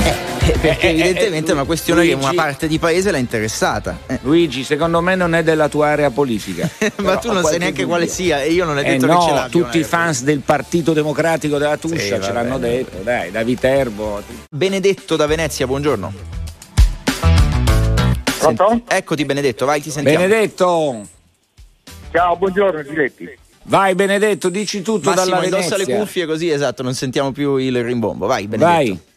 Eh, 0.03 0.32
perché 0.59 0.87
eh, 0.87 0.91
evidentemente 0.91 1.51
è 1.51 1.53
una 1.53 1.63
questione 1.63 2.01
Luigi, 2.01 2.17
che 2.17 2.23
una 2.25 2.33
parte 2.33 2.67
di 2.67 2.79
paese 2.79 3.11
l'ha 3.11 3.17
interessata. 3.17 3.99
Eh. 4.07 4.19
Luigi, 4.23 4.63
secondo 4.63 5.01
me 5.01 5.15
non 5.15 5.35
è 5.35 5.43
della 5.43 5.69
tua 5.69 5.87
area 5.87 6.09
politica. 6.09 6.69
Ma 6.97 7.17
tu 7.17 7.31
non 7.31 7.43
sai 7.43 7.59
neanche 7.59 7.85
quale 7.85 8.07
sia 8.07 8.41
e 8.41 8.51
io 8.51 8.65
non 8.65 8.77
è 8.77 8.83
detto 8.83 9.05
no, 9.05 9.19
che 9.19 9.25
ce 9.25 9.33
l'abbia. 9.33 9.61
Tutti 9.61 9.77
i 9.79 9.83
fans 9.83 10.23
del 10.23 10.39
Partito 10.39 10.93
Democratico 10.93 11.57
della 11.57 11.77
Tuscia 11.77 12.15
sì, 12.15 12.21
ce 12.21 12.31
l'hanno 12.31 12.57
detto, 12.57 12.97
dai, 13.03 13.31
da 13.31 13.43
Viterbo. 13.43 14.21
Benedetto 14.49 15.15
da 15.15 15.25
Venezia, 15.25 15.65
buongiorno. 15.65 16.13
Pronto? 18.39 18.81
Eccoti 18.87 19.25
Benedetto, 19.25 19.65
vai, 19.65 19.81
ti 19.81 19.89
sentiamo. 19.89 20.19
Benedetto! 20.19 21.01
Ciao, 22.11 22.35
buongiorno 22.35 22.83
Giletti. 22.83 23.29
Vai 23.63 23.95
Benedetto, 23.95 24.49
dici 24.49 24.81
tutto 24.81 25.09
Massimo, 25.09 25.25
dalla 25.25 25.39
Venezia. 25.39 25.75
indossa 25.75 25.77
le 25.77 25.97
cuffie 25.97 26.25
così, 26.25 26.49
esatto, 26.49 26.83
non 26.83 26.93
sentiamo 26.93 27.31
più 27.31 27.55
il 27.55 27.81
rimbombo. 27.81 28.27
Vai 28.27 28.47
Benedetto. 28.47 28.71
Vai. 28.71 29.11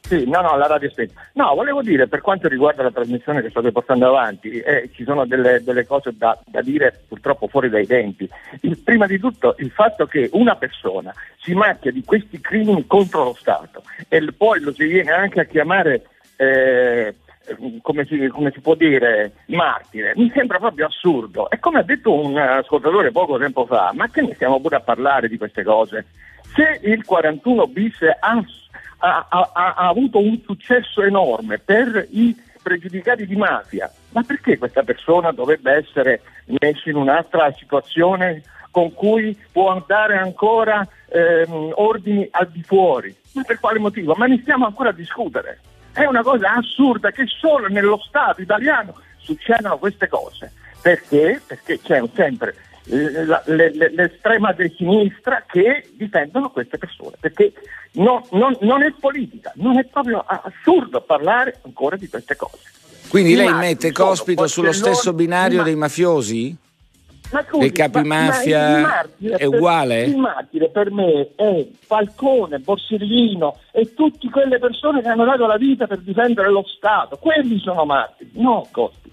Sì, 0.00 0.28
no, 0.28 0.40
no, 0.40 0.56
la 0.56 0.66
radio 0.66 0.88
è 0.88 0.90
spenta. 0.90 1.20
No, 1.34 1.54
volevo 1.54 1.82
dire, 1.82 2.08
per 2.08 2.20
quanto 2.20 2.48
riguarda 2.48 2.82
la 2.82 2.90
trasmissione 2.90 3.42
che 3.42 3.50
state 3.50 3.70
portando 3.70 4.08
avanti, 4.08 4.58
eh, 4.58 4.90
ci 4.92 5.04
sono 5.04 5.24
delle, 5.24 5.62
delle 5.62 5.86
cose 5.86 6.16
da, 6.16 6.38
da, 6.46 6.62
dire 6.62 7.02
purtroppo 7.06 7.46
fuori 7.46 7.68
dai 7.68 7.86
tempi. 7.86 8.28
Il, 8.62 8.78
prima 8.78 9.06
di 9.06 9.18
tutto 9.18 9.54
il 9.58 9.70
fatto 9.70 10.06
che 10.06 10.28
una 10.32 10.56
persona 10.56 11.14
si 11.38 11.54
macchia 11.54 11.92
di 11.92 12.02
questi 12.04 12.40
crimini 12.40 12.86
contro 12.86 13.24
lo 13.24 13.34
Stato 13.34 13.82
e 14.08 14.26
poi 14.36 14.60
lo 14.60 14.72
si 14.72 14.84
viene 14.86 15.12
anche 15.12 15.40
a 15.40 15.44
chiamare... 15.44 16.02
Eh, 16.36 17.14
come 17.82 18.04
si, 18.04 18.28
come 18.28 18.52
si, 18.52 18.60
può 18.60 18.74
dire, 18.76 19.32
martire, 19.46 20.12
mi 20.14 20.30
sembra 20.32 20.58
proprio 20.58 20.86
assurdo. 20.86 21.50
E 21.50 21.58
come 21.58 21.80
ha 21.80 21.82
detto 21.82 22.12
un 22.12 22.36
ascoltatore 22.36 23.10
poco 23.10 23.38
tempo 23.38 23.66
fa, 23.66 23.90
ma 23.92 24.08
che 24.08 24.20
ne 24.22 24.34
stiamo 24.34 24.60
pure 24.60 24.76
a 24.76 24.80
parlare 24.80 25.26
di 25.26 25.36
queste 25.36 25.64
cose? 25.64 26.06
Se 26.54 26.80
il 26.82 27.04
41 27.04 27.66
bis 27.66 27.96
ha 28.02 28.44
ha, 29.00 29.26
ha, 29.28 29.50
ha 29.52 29.88
avuto 29.88 30.18
un 30.18 30.40
successo 30.44 31.02
enorme 31.02 31.58
per 31.58 32.06
i 32.10 32.36
pregiudicati 32.62 33.26
di 33.26 33.36
mafia, 33.36 33.90
ma 34.10 34.22
perché 34.22 34.58
questa 34.58 34.82
persona 34.82 35.32
dovrebbe 35.32 35.72
essere 35.72 36.20
messa 36.60 36.90
in 36.90 36.96
un'altra 36.96 37.52
situazione 37.56 38.42
con 38.70 38.92
cui 38.92 39.36
può 39.50 39.70
andare 39.70 40.16
ancora 40.16 40.86
ehm, 41.08 41.72
ordini 41.74 42.28
al 42.30 42.48
di 42.50 42.62
fuori? 42.62 43.14
Ma 43.32 43.42
per 43.42 43.58
quale 43.58 43.78
motivo? 43.78 44.14
Ma 44.14 44.26
ne 44.26 44.38
stiamo 44.42 44.66
ancora 44.66 44.90
a 44.90 44.92
discutere. 44.92 45.60
È 45.92 46.04
una 46.04 46.22
cosa 46.22 46.54
assurda 46.54 47.10
che 47.10 47.24
solo 47.26 47.68
nello 47.68 47.98
Stato 48.06 48.40
italiano 48.40 48.94
succedono 49.16 49.78
queste 49.78 50.08
cose. 50.08 50.52
Perché? 50.80 51.40
Perché 51.46 51.80
c'è 51.80 52.02
sempre 52.14 52.54
l'estrema 52.84 54.52
di 54.52 54.72
sinistra 54.76 55.44
che 55.46 55.88
difendono 55.92 56.50
queste 56.50 56.78
persone, 56.78 57.16
perché 57.20 57.52
no, 57.92 58.26
non, 58.32 58.56
non, 58.60 58.82
è 58.82 58.92
politica, 58.98 59.52
non 59.56 59.78
è 59.78 59.84
proprio 59.84 60.24
assurdo 60.26 61.00
parlare 61.00 61.58
ancora 61.62 61.96
di 61.96 62.08
queste 62.08 62.36
cose. 62.36 62.58
Quindi 63.08 63.34
lei 63.34 63.52
mette 63.52 63.92
Cospito 63.92 64.46
sullo 64.46 64.72
stesso 64.72 65.12
binario 65.12 65.58
ma, 65.58 65.64
dei 65.64 65.74
mafiosi? 65.74 66.56
Ma 67.32 67.44
scusi, 67.44 67.58
dei 67.60 67.72
capi 67.72 68.02
ma, 68.02 68.24
mafia 68.24 68.80
ma 68.80 69.36
è 69.36 69.44
uguale? 69.44 70.02
il 70.02 70.16
martire 70.16 70.68
per 70.68 70.90
me 70.90 71.30
è 71.36 71.66
Falcone, 71.86 72.58
Borsellino 72.58 73.56
e 73.72 73.94
tutte 73.94 74.28
quelle 74.30 74.58
persone 74.58 75.00
che 75.00 75.08
hanno 75.08 75.24
dato 75.24 75.46
la 75.46 75.56
vita 75.56 75.86
per 75.86 75.98
difendere 75.98 76.50
lo 76.50 76.64
Stato, 76.66 77.18
quelli 77.18 77.58
sono 77.58 77.84
martiri, 77.84 78.30
no 78.34 78.66
Cospito. 78.70 79.09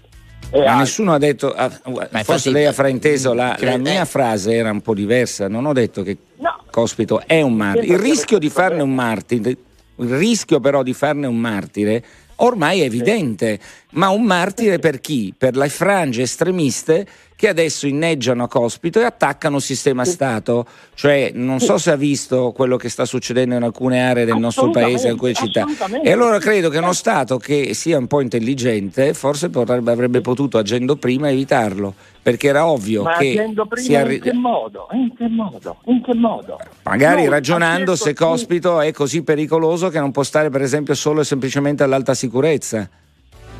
Eh, 0.50 0.64
ma 0.64 0.78
nessuno 0.78 1.12
ha 1.12 1.18
detto, 1.18 1.52
ah, 1.52 1.68
forse 1.68 2.08
infatti, 2.12 2.50
lei 2.50 2.66
ha 2.66 2.72
frainteso, 2.72 3.34
la, 3.34 3.56
la 3.60 3.76
mia 3.76 4.04
frase 4.04 4.54
era 4.54 4.70
un 4.70 4.80
po' 4.80 4.94
diversa, 4.94 5.46
non 5.48 5.66
ho 5.66 5.72
detto 5.72 6.02
che 6.02 6.16
no. 6.36 6.64
Cospito 6.70 7.22
è 7.26 7.42
un 7.42 7.54
martire. 7.54 7.94
Il 7.94 7.98
rischio 7.98 8.38
di 8.38 8.48
farne 8.48 8.82
un 8.82 8.94
martire, 8.94 9.50
il 9.96 10.08
rischio 10.08 10.60
però 10.60 10.82
di 10.82 10.94
farne 10.94 11.26
un 11.26 11.36
martire 11.36 12.04
ormai 12.40 12.80
è 12.80 12.84
evidente, 12.84 13.58
ma 13.92 14.08
un 14.10 14.24
martire 14.24 14.78
per 14.78 15.00
chi? 15.00 15.34
Per 15.36 15.56
le 15.56 15.68
frange 15.68 16.22
estremiste 16.22 17.06
che 17.38 17.46
adesso 17.46 17.86
inneggiano 17.86 18.42
a 18.42 18.48
Cospito 18.48 18.98
e 18.98 19.04
attaccano 19.04 19.56
il 19.58 19.62
sistema 19.62 20.04
Stato. 20.04 20.66
Cioè, 20.94 21.30
non 21.34 21.60
so 21.60 21.78
se 21.78 21.92
ha 21.92 21.96
visto 21.96 22.50
quello 22.50 22.76
che 22.76 22.88
sta 22.88 23.04
succedendo 23.04 23.54
in 23.54 23.62
alcune 23.62 24.02
aree 24.02 24.24
del 24.24 24.38
nostro 24.38 24.70
paese, 24.70 25.06
in 25.06 25.12
alcune 25.12 25.34
città. 25.34 25.64
E 26.02 26.10
allora 26.10 26.40
credo 26.40 26.68
che 26.68 26.78
uno 26.78 26.92
Stato 26.92 27.38
che 27.38 27.74
sia 27.74 27.96
un 27.96 28.08
po' 28.08 28.20
intelligente, 28.20 29.14
forse 29.14 29.50
potrebbe, 29.50 29.92
avrebbe 29.92 30.20
potuto, 30.20 30.58
agendo 30.58 30.96
prima, 30.96 31.30
evitarlo. 31.30 31.94
Perché 32.20 32.48
era 32.48 32.66
ovvio 32.66 33.04
Ma 33.04 33.16
che. 33.16 33.30
Agendo 33.30 33.66
prima 33.66 34.00
arri- 34.00 34.16
in 34.16 34.20
che 34.20 34.32
modo? 34.32 34.88
In 34.90 35.14
che 35.16 35.28
modo? 35.28 35.76
In 35.84 36.02
che 36.02 36.14
modo? 36.14 36.58
Magari 36.82 37.22
no, 37.22 37.30
ragionando 37.30 37.94
se 37.94 38.14
Cospito 38.14 38.80
è 38.80 38.90
così 38.90 39.22
pericoloso 39.22 39.90
che 39.90 40.00
non 40.00 40.10
può 40.10 40.24
stare, 40.24 40.50
per 40.50 40.62
esempio, 40.62 40.94
solo 40.94 41.20
e 41.20 41.24
semplicemente 41.24 41.84
all'alta 41.84 42.14
sicurezza. 42.14 42.90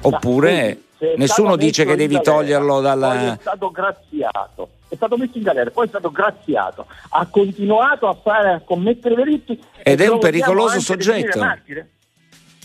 Oppure 0.02 0.82
nessuno 1.16 1.56
dice 1.56 1.84
che 1.84 1.96
devi 1.96 2.14
galera, 2.14 2.32
toglierlo 2.32 2.80
dalla... 2.80 3.34
È 3.34 3.38
stato 3.40 3.70
graziato, 3.70 4.68
è 4.88 4.94
stato 4.94 5.16
messo 5.16 5.36
in 5.36 5.42
galera, 5.42 5.70
poi 5.70 5.86
è 5.86 5.88
stato 5.88 6.10
graziato, 6.10 6.86
ha 7.10 7.26
continuato 7.26 8.08
a, 8.08 8.14
fare, 8.14 8.52
a 8.52 8.60
commettere 8.64 9.14
delitti. 9.14 9.60
Ed 9.82 10.00
è 10.00 10.08
un 10.08 10.18
pericoloso 10.18 10.80
soggetto. 10.80 11.40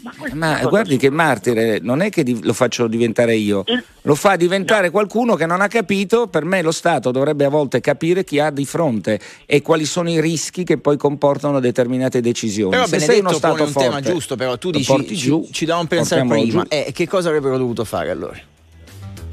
Ma, 0.04 0.14
ma 0.34 0.60
guardi 0.66 0.98
che 0.98 1.10
martire 1.10 1.80
non 1.82 2.02
è 2.02 2.10
che 2.10 2.26
lo 2.42 2.52
faccio 2.52 2.88
diventare 2.88 3.36
io, 3.36 3.64
lo 4.02 4.16
fa 4.16 4.36
diventare 4.36 4.90
qualcuno 4.90 5.36
che 5.36 5.46
non 5.46 5.62
ha 5.62 5.70
capito, 5.70 6.28
per 6.28 6.44
me 6.44 6.62
lo 6.62 6.72
Stato 6.72 7.12
dovrebbe 7.12 7.46
a 7.46 7.50
volte 7.50 7.80
capire 7.80 8.26
chi 8.26 8.38
ha 8.40 8.50
di 8.50 8.66
fronte 8.66 9.18
e 9.46 9.62
quali 9.62 9.86
sono 9.86 10.10
i 10.10 10.20
rischi 10.20 10.66
che 10.66 10.78
poi 10.78 10.98
comportano 10.98 11.62
determinate 11.62 12.20
decisioni. 12.20 12.72
Però 12.72 12.86
Se 12.86 13.00
sei 13.00 13.20
uno 13.20 13.32
Stato 13.32 13.64
un 13.64 13.70
forte, 13.70 13.88
tema 13.88 14.02
giusto, 14.02 14.36
però 14.36 14.58
tu 14.58 14.72
dici 14.72 15.16
giù, 15.16 15.46
ci, 15.46 15.54
ci 15.54 15.66
davamo 15.66 15.88
pensare 15.88 16.26
prima, 16.26 16.66
eh, 16.68 16.92
che 16.94 17.08
cosa 17.08 17.30
avrebbero 17.30 17.58
dovuto 17.58 17.86
fare 17.86 18.10
allora? 18.10 18.38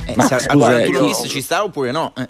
Eh, 0.04 0.14
ma 0.14 0.24
scusa, 0.38 0.84
io... 0.84 1.12
ci 1.14 1.40
sta 1.40 1.64
oppure 1.64 1.90
no? 1.90 2.12
Eh. 2.16 2.28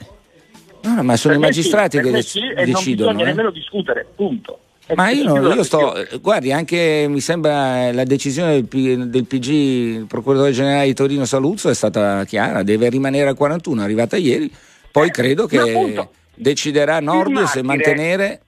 No, 0.82 1.02
ma 1.02 1.16
sono 1.16 1.35
per 1.35 1.42
i 1.42 1.47
magistrati 1.47 1.99
sì, 1.99 2.02
che 2.02 2.23
sì, 2.23 2.40
decidono. 2.54 3.11
Non 3.11 3.16
bisogna 3.16 3.23
eh? 3.23 3.25
nemmeno 3.26 3.50
discutere, 3.50 4.06
punto. 4.16 4.59
Ma 4.94 5.11
io, 5.11 5.25
non, 5.25 5.56
io 5.56 5.62
sto, 5.62 5.94
guardi, 6.20 6.52
anche 6.52 7.06
mi 7.09 7.20
sembra 7.20 7.92
la 7.92 8.04
decisione 8.04 8.64
del, 8.66 9.09
del 9.09 9.25
PG, 9.26 9.49
il 9.49 10.06
procuratore 10.06 10.52
generale 10.52 10.87
di 10.87 10.94
Torino 10.94 11.25
Saluzzo, 11.25 11.68
è 11.68 11.75
stata 11.75 12.25
chiara, 12.25 12.62
deve 12.62 12.88
rimanere 12.88 13.28
a 13.28 13.35
41, 13.35 13.80
è 13.80 13.85
arrivata 13.85 14.16
ieri, 14.16 14.50
poi 14.90 15.09
eh, 15.09 15.11
credo 15.11 15.47
che 15.47 15.59
appunto, 15.59 16.11
deciderà 16.35 17.00
Nordio 17.00 17.47
se 17.47 17.62
mantenere... 17.62 18.40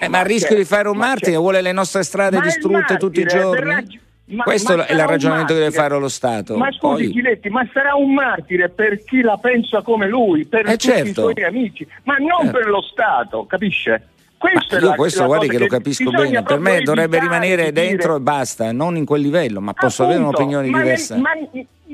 Eh, 0.00 0.08
ma 0.08 0.20
a 0.20 0.22
rischio 0.22 0.56
di 0.56 0.64
fare 0.64 0.88
un 0.88 0.96
martire, 0.96 1.36
vuole 1.36 1.60
le 1.60 1.72
nostre 1.72 2.04
strade 2.04 2.40
distrutte 2.40 2.76
martire, 2.76 2.98
tutti 2.98 3.20
i 3.20 3.26
giorni? 3.26 4.00
Ma, 4.26 4.42
Questo 4.44 4.76
ma 4.76 4.86
è 4.86 4.92
il 4.92 5.06
ragionamento 5.06 5.52
che 5.52 5.58
deve 5.58 5.70
fare 5.70 5.98
lo 5.98 6.08
Stato. 6.08 6.56
Ma 6.56 6.72
scusi, 6.72 7.04
Poi... 7.04 7.12
Giletti, 7.12 7.50
ma 7.50 7.68
sarà 7.70 7.94
un 7.94 8.14
martire 8.14 8.70
per 8.70 9.04
chi 9.04 9.20
la 9.20 9.36
pensa 9.36 9.82
come 9.82 10.08
lui, 10.08 10.46
per 10.46 10.66
eh 10.66 10.72
tutti 10.72 10.86
certo. 10.86 11.08
i 11.08 11.12
suoi 11.12 11.44
amici, 11.44 11.86
ma 12.04 12.16
non 12.16 12.46
eh. 12.46 12.50
per 12.50 12.68
lo 12.68 12.80
Stato, 12.80 13.44
capisce? 13.44 14.08
Questa 14.36 14.78
io 14.78 14.88
la, 14.88 14.94
questo 14.94 15.20
la 15.20 15.26
guardi 15.26 15.48
che 15.48 15.58
lo 15.58 15.66
capisco 15.66 16.10
bene, 16.10 16.42
per 16.42 16.58
me 16.58 16.82
dovrebbe 16.82 17.18
rimanere 17.18 17.72
dentro 17.72 18.12
dire... 18.12 18.18
e 18.18 18.20
basta, 18.20 18.72
non 18.72 18.96
in 18.96 19.04
quel 19.04 19.22
livello, 19.22 19.60
ma 19.60 19.72
posso 19.72 20.02
Appunto, 20.02 20.20
avere 20.20 20.20
un'opinione 20.20 20.68
ma 20.68 20.78
diversa. 20.78 21.14
Ne, 21.14 21.20
ma, 21.20 21.30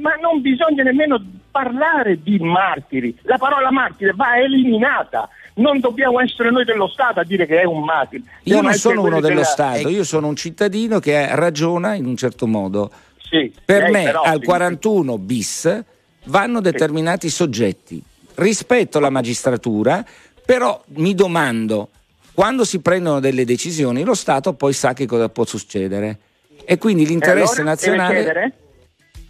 ma, 0.01 0.15
non 0.17 0.41
bisogna 0.41 0.83
nemmeno 0.83 1.23
parlare 1.51 2.21
di 2.23 2.39
martiri, 2.39 3.17
la 3.23 3.39
parola 3.39 3.71
martire 3.71 4.13
va 4.15 4.37
eliminata. 4.39 5.29
Non 5.55 5.79
dobbiamo 5.81 6.21
essere 6.21 6.51
noi 6.51 6.65
dello 6.65 6.89
Stato 6.89 7.21
a 7.21 7.25
dire 7.25 7.45
che 7.47 7.61
è 7.61 7.65
un 7.65 7.85
martire. 7.85 8.23
Io 8.45 8.61
non 8.61 8.73
sono 8.73 9.03
uno 9.03 9.21
dello 9.21 9.29
della... 9.29 9.45
Stato, 9.45 9.89
io 9.89 10.05
sono 10.05 10.29
un 10.29 10.37
cittadino 10.37 11.01
che 11.01 11.35
ragiona 11.35 11.95
in 11.95 12.07
un 12.07 12.17
certo 12.17 12.47
modo. 12.47 12.91
Sì, 13.19 13.53
per 13.65 13.91
me 13.91 14.11
al 14.11 14.43
41 14.43 15.19
bis 15.19 15.85
vanno 16.25 16.61
determinati 16.61 17.29
soggetti. 17.29 18.03
Rispetto 18.35 18.99
alla 18.99 19.11
magistratura, 19.11 20.05
però 20.45 20.83
mi 20.95 21.15
domando, 21.15 21.91
quando 22.41 22.65
si 22.65 22.81
prendono 22.81 23.21
delle 23.21 23.45
decisioni, 23.45 24.03
lo 24.03 24.15
Stato 24.15 24.55
poi 24.55 24.73
sa 24.73 24.95
che 24.95 25.05
cosa 25.05 25.29
può 25.29 25.45
succedere. 25.45 26.17
E 26.65 26.79
quindi 26.79 27.05
l'interesse 27.05 27.57
allora, 27.57 27.65
nazionale... 27.65 28.53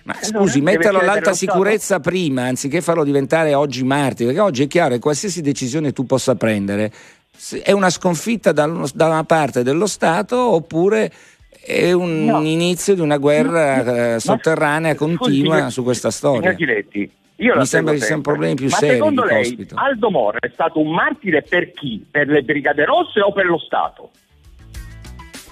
Ma 0.04 0.16
scusi, 0.20 0.60
metterlo 0.60 1.00
all'alta 1.00 1.32
sicurezza 1.32 1.98
prima, 1.98 2.44
anziché 2.44 2.80
farlo 2.80 3.02
diventare 3.02 3.52
oggi 3.54 3.82
martire, 3.82 4.26
perché 4.26 4.40
oggi 4.40 4.62
è 4.62 4.66
chiaro 4.68 4.94
che 4.94 5.00
qualsiasi 5.00 5.40
decisione 5.40 5.92
tu 5.92 6.06
possa 6.06 6.36
prendere 6.36 6.92
è 7.62 7.72
una 7.72 7.90
sconfitta 7.90 8.52
da 8.52 8.66
una 8.66 9.24
parte 9.24 9.64
dello 9.64 9.88
Stato 9.88 10.38
oppure 10.38 11.10
è 11.64 11.90
un 11.90 12.26
no. 12.26 12.42
inizio 12.42 12.94
di 12.94 13.00
una 13.00 13.16
guerra 13.16 13.82
no. 13.82 14.14
Eh, 14.14 14.20
sotterranea 14.20 14.94
continua 14.94 15.62
scusi, 15.62 15.70
su 15.72 15.82
questa 15.82 16.12
storia. 16.12 16.54
Giletti, 16.54 17.10
Mi 17.40 17.66
sembra 17.66 17.94
che 17.94 18.00
siano 18.00 18.20
problemi 18.20 18.54
più 18.54 18.68
Ma 18.68 18.76
seri. 18.76 18.94
Secondo 18.96 19.24
lei 19.24 19.44
Cospito. 19.44 19.74
Aldo 19.76 20.10
Moro 20.10 20.38
è 20.40 20.50
stato 20.52 20.80
un 20.80 20.92
martire 20.92 21.42
per 21.42 21.72
chi? 21.72 22.04
Per 22.08 22.28
le 22.28 22.42
Brigate 22.42 22.84
Rosse 22.84 23.20
o 23.20 23.32
per 23.32 23.46
lo 23.46 23.58
Stato? 23.58 24.10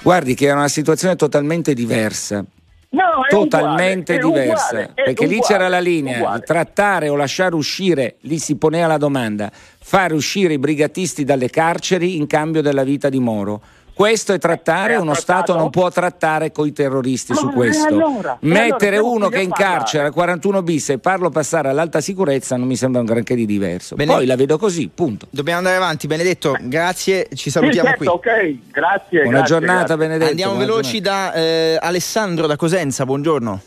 Guardi 0.02 0.35
che 0.35 0.47
era 0.47 0.57
una 0.57 0.68
situazione 0.68 1.16
totalmente 1.16 1.73
diversa. 1.75 2.45
No, 2.90 3.02
totalmente 3.28 4.14
uguale, 4.14 4.45
diversa 4.45 4.68
uguale, 4.68 4.92
perché 4.95 5.25
uguale, 5.25 5.33
lì 5.35 5.40
c'era 5.40 5.68
la 5.68 5.78
linea 5.78 6.38
trattare 6.38 7.11
o 7.11 7.16
lasciare 7.16 7.54
uscire 7.54 8.16
lì 8.21 8.38
si 8.38 8.57
poneva 8.57 8.87
la 8.87 8.97
domanda 8.97 9.50
fare 9.52 10.14
uscire 10.14 10.54
i 10.54 10.59
brigatisti 10.59 11.23
dalle 11.23 11.50
carceri 11.50 12.16
in 12.16 12.26
cambio 12.26 12.62
della 12.62 12.85
vita 12.85 13.11
di 13.11 13.18
Moro 13.18 13.61
questo 13.99 14.33
è 14.33 14.38
trattare, 14.38 14.95
uno? 14.95 15.12
Stato 15.12 15.57
non 15.57 15.71
può 15.71 15.90
trattare 15.90 16.52
coi 16.52 16.73
terroristi 16.73 17.35
su 17.35 17.49
questo. 17.50 17.88
allora? 17.88 18.37
Mettere 18.43 18.99
allora, 18.99 19.12
uno 19.12 19.28
che 19.28 19.38
è 19.38 19.43
in 19.43 19.50
carcere 19.50 20.07
a 20.07 20.12
41 20.12 20.62
bis 20.62 20.90
e 20.90 20.99
farlo 21.02 21.31
passare 21.31 21.69
all'alta 21.69 22.00
sicurezza 22.00 22.57
non 22.57 22.69
mi 22.69 22.76
sembra 22.76 23.00
un 23.00 23.07
granché 23.07 23.35
di 23.35 23.45
diverso. 23.45 23.97
Bene. 23.97 24.12
Poi 24.12 24.26
la 24.26 24.37
vedo 24.37 24.57
così, 24.57 24.88
punto. 24.95 25.26
Dobbiamo 25.31 25.59
andare 25.59 25.75
avanti, 25.75 26.07
Benedetto, 26.07 26.57
grazie, 26.61 27.26
ci 27.31 27.37
Sì, 27.37 27.50
salutiamo 27.50 27.88
certo, 27.88 28.21
qui. 28.21 28.31
ok, 28.31 28.57
grazie. 28.71 29.23
Buona 29.23 29.38
grazie, 29.38 29.55
giornata, 29.57 29.78
grazie. 29.78 29.97
Benedetto. 29.97 30.31
Andiamo 30.31 30.52
buona 30.55 30.67
veloci 30.69 31.00
da 31.00 31.33
eh, 31.33 31.78
Alessandro 31.81 32.47
da 32.47 32.55
Cosenza, 32.55 33.05
buongiorno. 33.05 33.61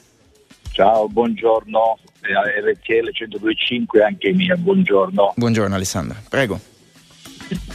Ciao, 0.71 1.09
buongiorno, 1.09 1.97
RTL 2.21 3.09
102.5 3.11 4.01
anche 4.01 4.31
mia, 4.31 4.55
buongiorno. 4.55 5.33
Buongiorno 5.35 5.75
Alessandro, 5.75 6.15
prego. 6.29 6.70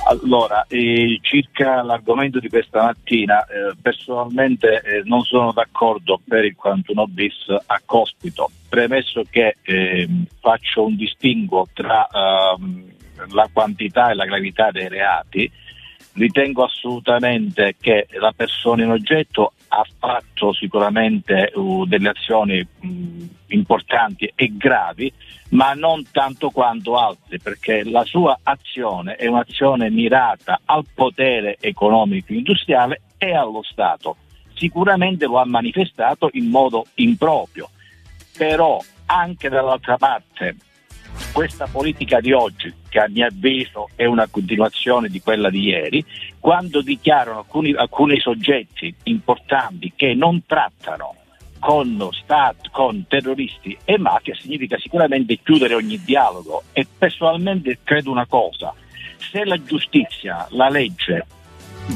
Allora, 0.09 0.65
eh, 0.69 1.19
circa 1.21 1.83
l'argomento 1.83 2.39
di 2.39 2.49
questa 2.49 2.83
mattina, 2.83 3.45
eh, 3.45 3.75
personalmente 3.81 4.81
eh, 4.81 5.03
non 5.05 5.23
sono 5.23 5.53
d'accordo 5.53 6.21
per 6.27 6.45
il 6.45 6.55
41 6.55 7.07
bis 7.07 7.49
a 7.49 7.81
cospito, 7.85 8.51
premesso 8.69 9.23
che 9.29 9.57
ehm, 9.63 10.27
faccio 10.41 10.85
un 10.85 10.97
distinguo 10.97 11.67
tra 11.73 12.07
ehm, 12.07 12.85
la 13.33 13.49
quantità 13.53 14.11
e 14.11 14.15
la 14.15 14.27
gravità 14.27 14.71
dei 14.71 14.89
reati, 14.89 15.51
ritengo 16.13 16.65
assolutamente 16.65 17.75
che 17.81 18.07
la 18.19 18.33
persona 18.35 18.85
in 18.85 18.91
oggetto 18.91 19.53
ha 19.69 19.85
fatto 19.99 20.53
sicuramente 20.53 21.51
uh, 21.55 21.87
delle 21.87 22.11
azioni 22.11 22.67
mh, 22.81 23.25
importanti 23.49 24.31
e 24.35 24.57
gravi, 24.57 25.13
ma 25.51 25.73
non 25.75 26.05
tanto 26.11 26.51
quanto 26.51 26.97
altre, 26.97 27.39
perché 27.39 27.85
la 27.85 28.05
sua 28.05 28.39
azione 28.43 29.17
è 29.17 29.27
un'azione 29.27 29.91
mirata 29.91 30.61
al 30.65 30.85
potere 30.95 31.57
economico 31.61 32.33
industriale 32.33 33.03
e 33.19 33.35
allo 33.35 33.63
Stato. 33.63 34.17
Sicuramente 34.55 35.27
lo 35.27 35.39
ha 35.39 35.45
manifestato 35.45 36.31
in 36.33 36.49
modo 36.49 36.87
improprio, 36.95 37.69
però 38.37 38.81
anche 39.07 39.49
dall'altra 39.49 39.97
parte 39.97 40.57
questa 41.37 41.67
politica 41.67 42.19
di 42.19 42.33
oggi, 42.33 42.73
che 42.89 42.99
a 42.99 43.09
mio 43.11 43.27
avviso 43.27 43.91
è 43.95 44.07
una 44.07 44.27
continuazione 44.27 45.11
di 45.11 45.21
quella 45.21 45.51
di 45.51 45.65
ieri, 45.65 46.03
quando 46.41 46.81
dichiarano 46.81 47.41
alcuni, 47.41 47.75
alcuni 47.75 48.19
soggetti 48.19 48.95
importanti 49.03 49.93
che 49.95 50.15
non 50.15 50.45
trattano 50.47 51.15
con, 51.59 52.09
stat, 52.13 52.71
con 52.71 53.05
terroristi 53.07 53.77
e 53.85 53.99
mafia, 53.99 54.35
significa 54.35 54.79
sicuramente 54.79 55.39
chiudere 55.43 55.75
ogni 55.75 56.03
dialogo. 56.03 56.63
E 56.73 56.87
personalmente 56.97 57.81
credo 57.85 58.11
una 58.11 58.25
cosa, 58.25 58.73
se 59.19 59.45
la 59.45 59.63
giustizia, 59.63 60.47
la 60.53 60.71
legge 60.71 61.27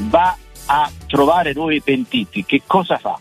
va 0.09 0.37
a 0.67 0.91
trovare 1.07 1.53
nuovi 1.53 1.81
pentiti, 1.81 2.45
che 2.45 2.61
cosa 2.67 2.99
fa? 2.99 3.19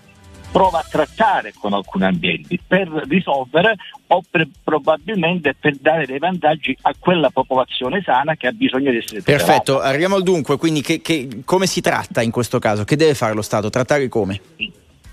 Prova 0.50 0.78
a 0.78 0.86
trattare 0.88 1.52
con 1.58 1.72
alcuni 1.72 2.04
ambienti 2.04 2.58
per 2.64 2.88
risolvere 3.08 3.76
o 4.08 4.22
per, 4.28 4.48
probabilmente 4.62 5.54
per 5.58 5.76
dare 5.76 6.06
dei 6.06 6.18
vantaggi 6.18 6.76
a 6.82 6.94
quella 6.98 7.30
popolazione 7.30 8.02
sana 8.04 8.34
che 8.34 8.48
ha 8.48 8.52
bisogno 8.52 8.90
di 8.90 8.98
essere 8.98 9.18
tutelata. 9.20 9.44
Perfetto, 9.44 9.80
arriviamo 9.80 10.16
al 10.16 10.22
dunque, 10.22 10.56
quindi 10.56 10.80
che, 10.82 11.00
che- 11.00 11.42
come 11.44 11.66
si 11.66 11.80
tratta 11.80 12.22
in 12.22 12.30
questo 12.30 12.58
caso? 12.58 12.84
Che 12.84 12.96
deve 12.96 13.14
fare 13.14 13.34
lo 13.34 13.42
Stato? 13.42 13.70
Trattare 13.70 14.08
come? 14.08 14.40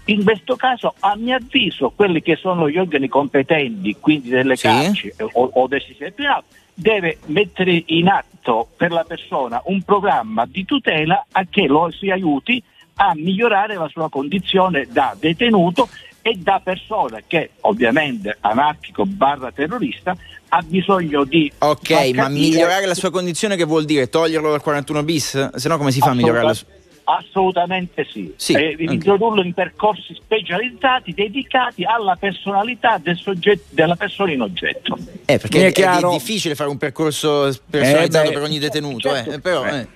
In 0.05 0.23
questo 0.23 0.55
caso, 0.55 0.93
a 0.99 1.15
mio 1.17 1.35
avviso, 1.35 1.91
quelli 1.93 2.21
che 2.21 2.37
sono 2.37 2.69
gli 2.69 2.77
organi 2.77 3.09
competenti, 3.09 3.97
quindi 3.99 4.29
delle 4.29 4.55
Sì. 4.55 4.67
carceri 4.67 5.13
o, 5.33 5.49
o 5.53 5.67
del 5.67 5.81
sistema 5.81 6.41
deve 6.73 7.17
mettere 7.25 7.83
in 7.87 8.07
atto 8.07 8.69
per 8.77 8.91
la 8.91 9.03
persona 9.03 9.61
un 9.65 9.81
programma 9.81 10.45
di 10.45 10.63
tutela 10.63 11.25
a 11.31 11.45
che 11.49 11.65
lo 11.65 11.91
si 11.91 12.09
aiuti 12.09 12.63
a 12.97 13.13
migliorare 13.15 13.75
la 13.75 13.87
sua 13.89 14.09
condizione 14.09 14.87
da 14.89 15.15
detenuto 15.17 15.89
e 16.21 16.35
da 16.37 16.59
persona 16.63 17.19
che 17.25 17.51
ovviamente 17.61 18.37
anarchico 18.41 19.05
barra 19.05 19.51
terrorista 19.51 20.15
ha 20.49 20.61
bisogno 20.65 21.23
di 21.23 21.51
Ok, 21.59 22.11
ma 22.13 22.27
migliorare 22.29 22.85
la 22.85 22.95
sua 22.95 23.11
condizione 23.11 23.55
che 23.55 23.63
vuol 23.65 23.85
dire? 23.85 24.09
Toglierlo 24.09 24.49
dal 24.49 24.61
41 24.61 25.03
bis? 25.03 25.49
Se 25.55 25.67
no 25.69 25.77
come 25.77 25.91
si 25.91 25.99
fa 25.99 26.09
a 26.11 26.13
migliorare 26.13 26.45
la 26.45 26.53
sua... 26.53 26.67
Assolutamente 27.09 28.05
sì, 28.11 28.33
Sì, 28.35 28.51
Eh, 28.51 28.71
anche. 28.71 28.83
introdurlo 28.83 29.41
in 29.41 29.53
percorsi 29.53 30.13
specializzati 30.13 31.13
dedicati 31.13 31.85
alla 31.85 32.17
personalità 32.19 32.97
del 33.01 33.15
soggetto, 33.15 33.63
della 33.69 33.95
persona 33.95 34.33
in 34.33 34.41
oggetto. 34.41 34.97
Eh, 35.25 35.37
perché 35.37 35.67
è 35.67 35.71
è, 35.71 35.99
è 36.01 36.09
difficile 36.09 36.53
fare 36.55 36.69
un 36.69 36.77
percorso 36.77 37.49
personalizzato 37.69 38.25
Eh, 38.25 38.29
beh, 38.29 38.33
per 38.33 38.43
ogni 38.43 38.59
detenuto, 38.59 39.09
certo, 39.09 39.31
eh, 39.31 39.39
però... 39.39 39.65
eh. 39.65 39.87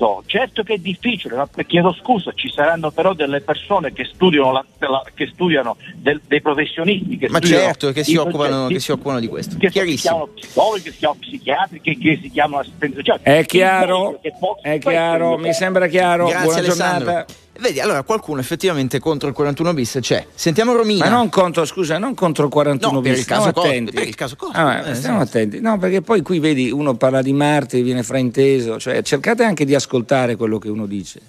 Certo, 0.00 0.22
certo 0.24 0.62
che 0.62 0.74
è 0.74 0.78
difficile, 0.78 1.36
ma 1.36 1.46
chiedo 1.66 1.92
scusa, 1.92 2.32
ci 2.34 2.50
saranno 2.50 2.90
però 2.90 3.12
delle 3.12 3.42
persone 3.42 3.92
che 3.92 4.04
studiano, 4.10 4.50
la- 4.50 4.64
la- 4.78 5.04
che 5.12 5.28
studiano 5.30 5.76
del- 5.96 6.22
dei 6.26 6.40
professionisti 6.40 7.18
che 7.18 7.28
Ma 7.28 7.36
studiano 7.36 7.64
certo, 7.64 7.92
che 7.92 8.02
si 8.02 8.16
occupano- 8.16 8.68
che 8.68 8.80
si 8.80 8.92
occupano 8.92 9.20
di 9.20 9.28
questo. 9.28 9.56
Che 9.58 9.66
si 9.66 9.72
Chiarissimo. 9.74 10.14
chiamano 10.14 10.32
psicologi, 10.32 10.82
che 10.84 10.90
si 10.92 10.96
chiamano 10.98 11.20
psichiatri, 11.20 11.80
che, 11.82 11.98
che 11.98 12.18
si 12.22 12.30
chiamano 12.30 12.62
assistenza 12.62 12.96
sociale. 12.96 13.20
È 13.24 13.30
Il 13.40 13.46
chiaro, 13.46 14.18
è 14.22 14.30
questo 14.30 14.78
chiaro, 14.90 15.34
il 15.34 15.40
mi 15.42 15.52
sembra 15.52 15.86
chiaro. 15.86 16.26
Grazie 16.28 16.44
Buona 16.44 16.58
Alessandro. 16.60 17.04
giornata. 17.04 17.34
Vedi, 17.60 17.78
allora 17.78 18.02
qualcuno 18.04 18.40
effettivamente 18.40 18.98
contro 19.00 19.28
il 19.28 19.34
41 19.34 19.74
bis 19.74 19.98
c'è. 20.00 20.26
Sentiamo 20.32 20.72
Romina. 20.74 21.04
Ma 21.04 21.10
non 21.14 21.28
contro, 21.28 21.66
scusa, 21.66 21.98
non 21.98 22.14
contro 22.14 22.46
il 22.46 22.50
41 22.50 22.94
No, 22.94 23.00
per 23.02 23.10
bis, 23.10 23.18
il 23.18 23.24
stiamo 23.24 23.42
caso 23.42 23.52
Costa, 23.52 23.68
attenti. 23.68 23.92
per 23.92 24.06
il 24.08 24.14
caso 24.14 24.36
Ah, 24.52 24.88
eh, 24.88 24.94
stiamo 24.94 25.18
sì. 25.18 25.22
attenti. 25.28 25.60
No, 25.60 25.76
perché 25.76 26.00
poi 26.00 26.22
qui 26.22 26.38
vedi, 26.38 26.70
uno 26.70 26.94
parla 26.94 27.20
di 27.20 27.34
Marte, 27.34 27.82
viene 27.82 28.02
frainteso, 28.02 28.78
cioè 28.78 29.02
cercate 29.02 29.44
anche 29.44 29.66
di 29.66 29.74
ascoltare 29.74 29.88
quello 30.36 30.58
che 30.58 30.68
uno 30.68 30.86
dice. 30.86 31.20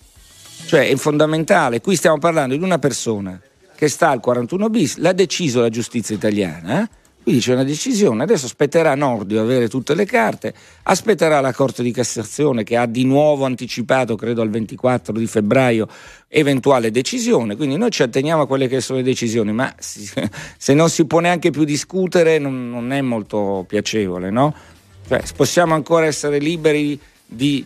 Cioè 0.66 0.88
è 0.90 0.96
fondamentale, 0.96 1.82
qui 1.82 1.96
stiamo 1.96 2.20
parlando 2.20 2.56
di 2.56 2.64
una 2.64 2.80
persona 2.80 3.40
che 3.76 3.88
sta 3.88 4.10
al 4.10 4.20
41 4.20 4.70
bis, 4.70 4.98
l'ha 4.98 5.12
deciso 5.12 5.60
la 5.60 5.70
giustizia 5.70 6.16
italiana, 6.16 6.84
eh? 6.84 6.90
quindi 7.24 7.42
c'è 7.42 7.54
una 7.54 7.64
decisione, 7.64 8.24
adesso 8.24 8.46
aspetterà 8.46 8.96
Nordio 8.96 9.42
avere 9.42 9.68
tutte 9.68 9.94
le 9.96 10.06
carte, 10.06 10.54
aspetterà 10.84 11.40
la 11.40 11.54
Corte 11.54 11.84
di 11.84 11.92
Cassazione 11.92 12.64
che 12.64 12.78
ha 12.78 12.86
di 12.86 13.06
nuovo 13.06 13.46
anticipato, 13.46 14.16
credo 14.16 14.42
al 14.42 14.50
24 14.50 15.14
di 15.14 15.28
febbraio, 15.28 15.88
eventuale 16.28 16.90
decisione, 16.90 17.56
quindi 17.56 17.78
noi 17.78 17.92
ci 17.92 18.04
atteniamo 18.04 18.44
a 18.44 18.48
quelle 18.48 18.68
che 18.68 18.82
sono 18.82 19.00
le 19.00 19.04
decisioni, 19.04 19.52
ma 19.52 19.74
se 19.78 20.74
non 20.74 20.90
si 20.90 21.06
può 21.06 21.20
neanche 21.20 21.50
più 21.50 21.64
discutere 21.64 22.38
non, 22.38 22.70
non 22.70 22.92
è 22.92 23.02
molto 23.02 23.66
piacevole, 23.68 24.30
no? 24.30 24.54
Cioè, 25.08 25.24
possiamo 25.36 25.74
ancora 25.74 26.06
essere 26.06 26.40
liberi 26.40 27.00
di 27.26 27.66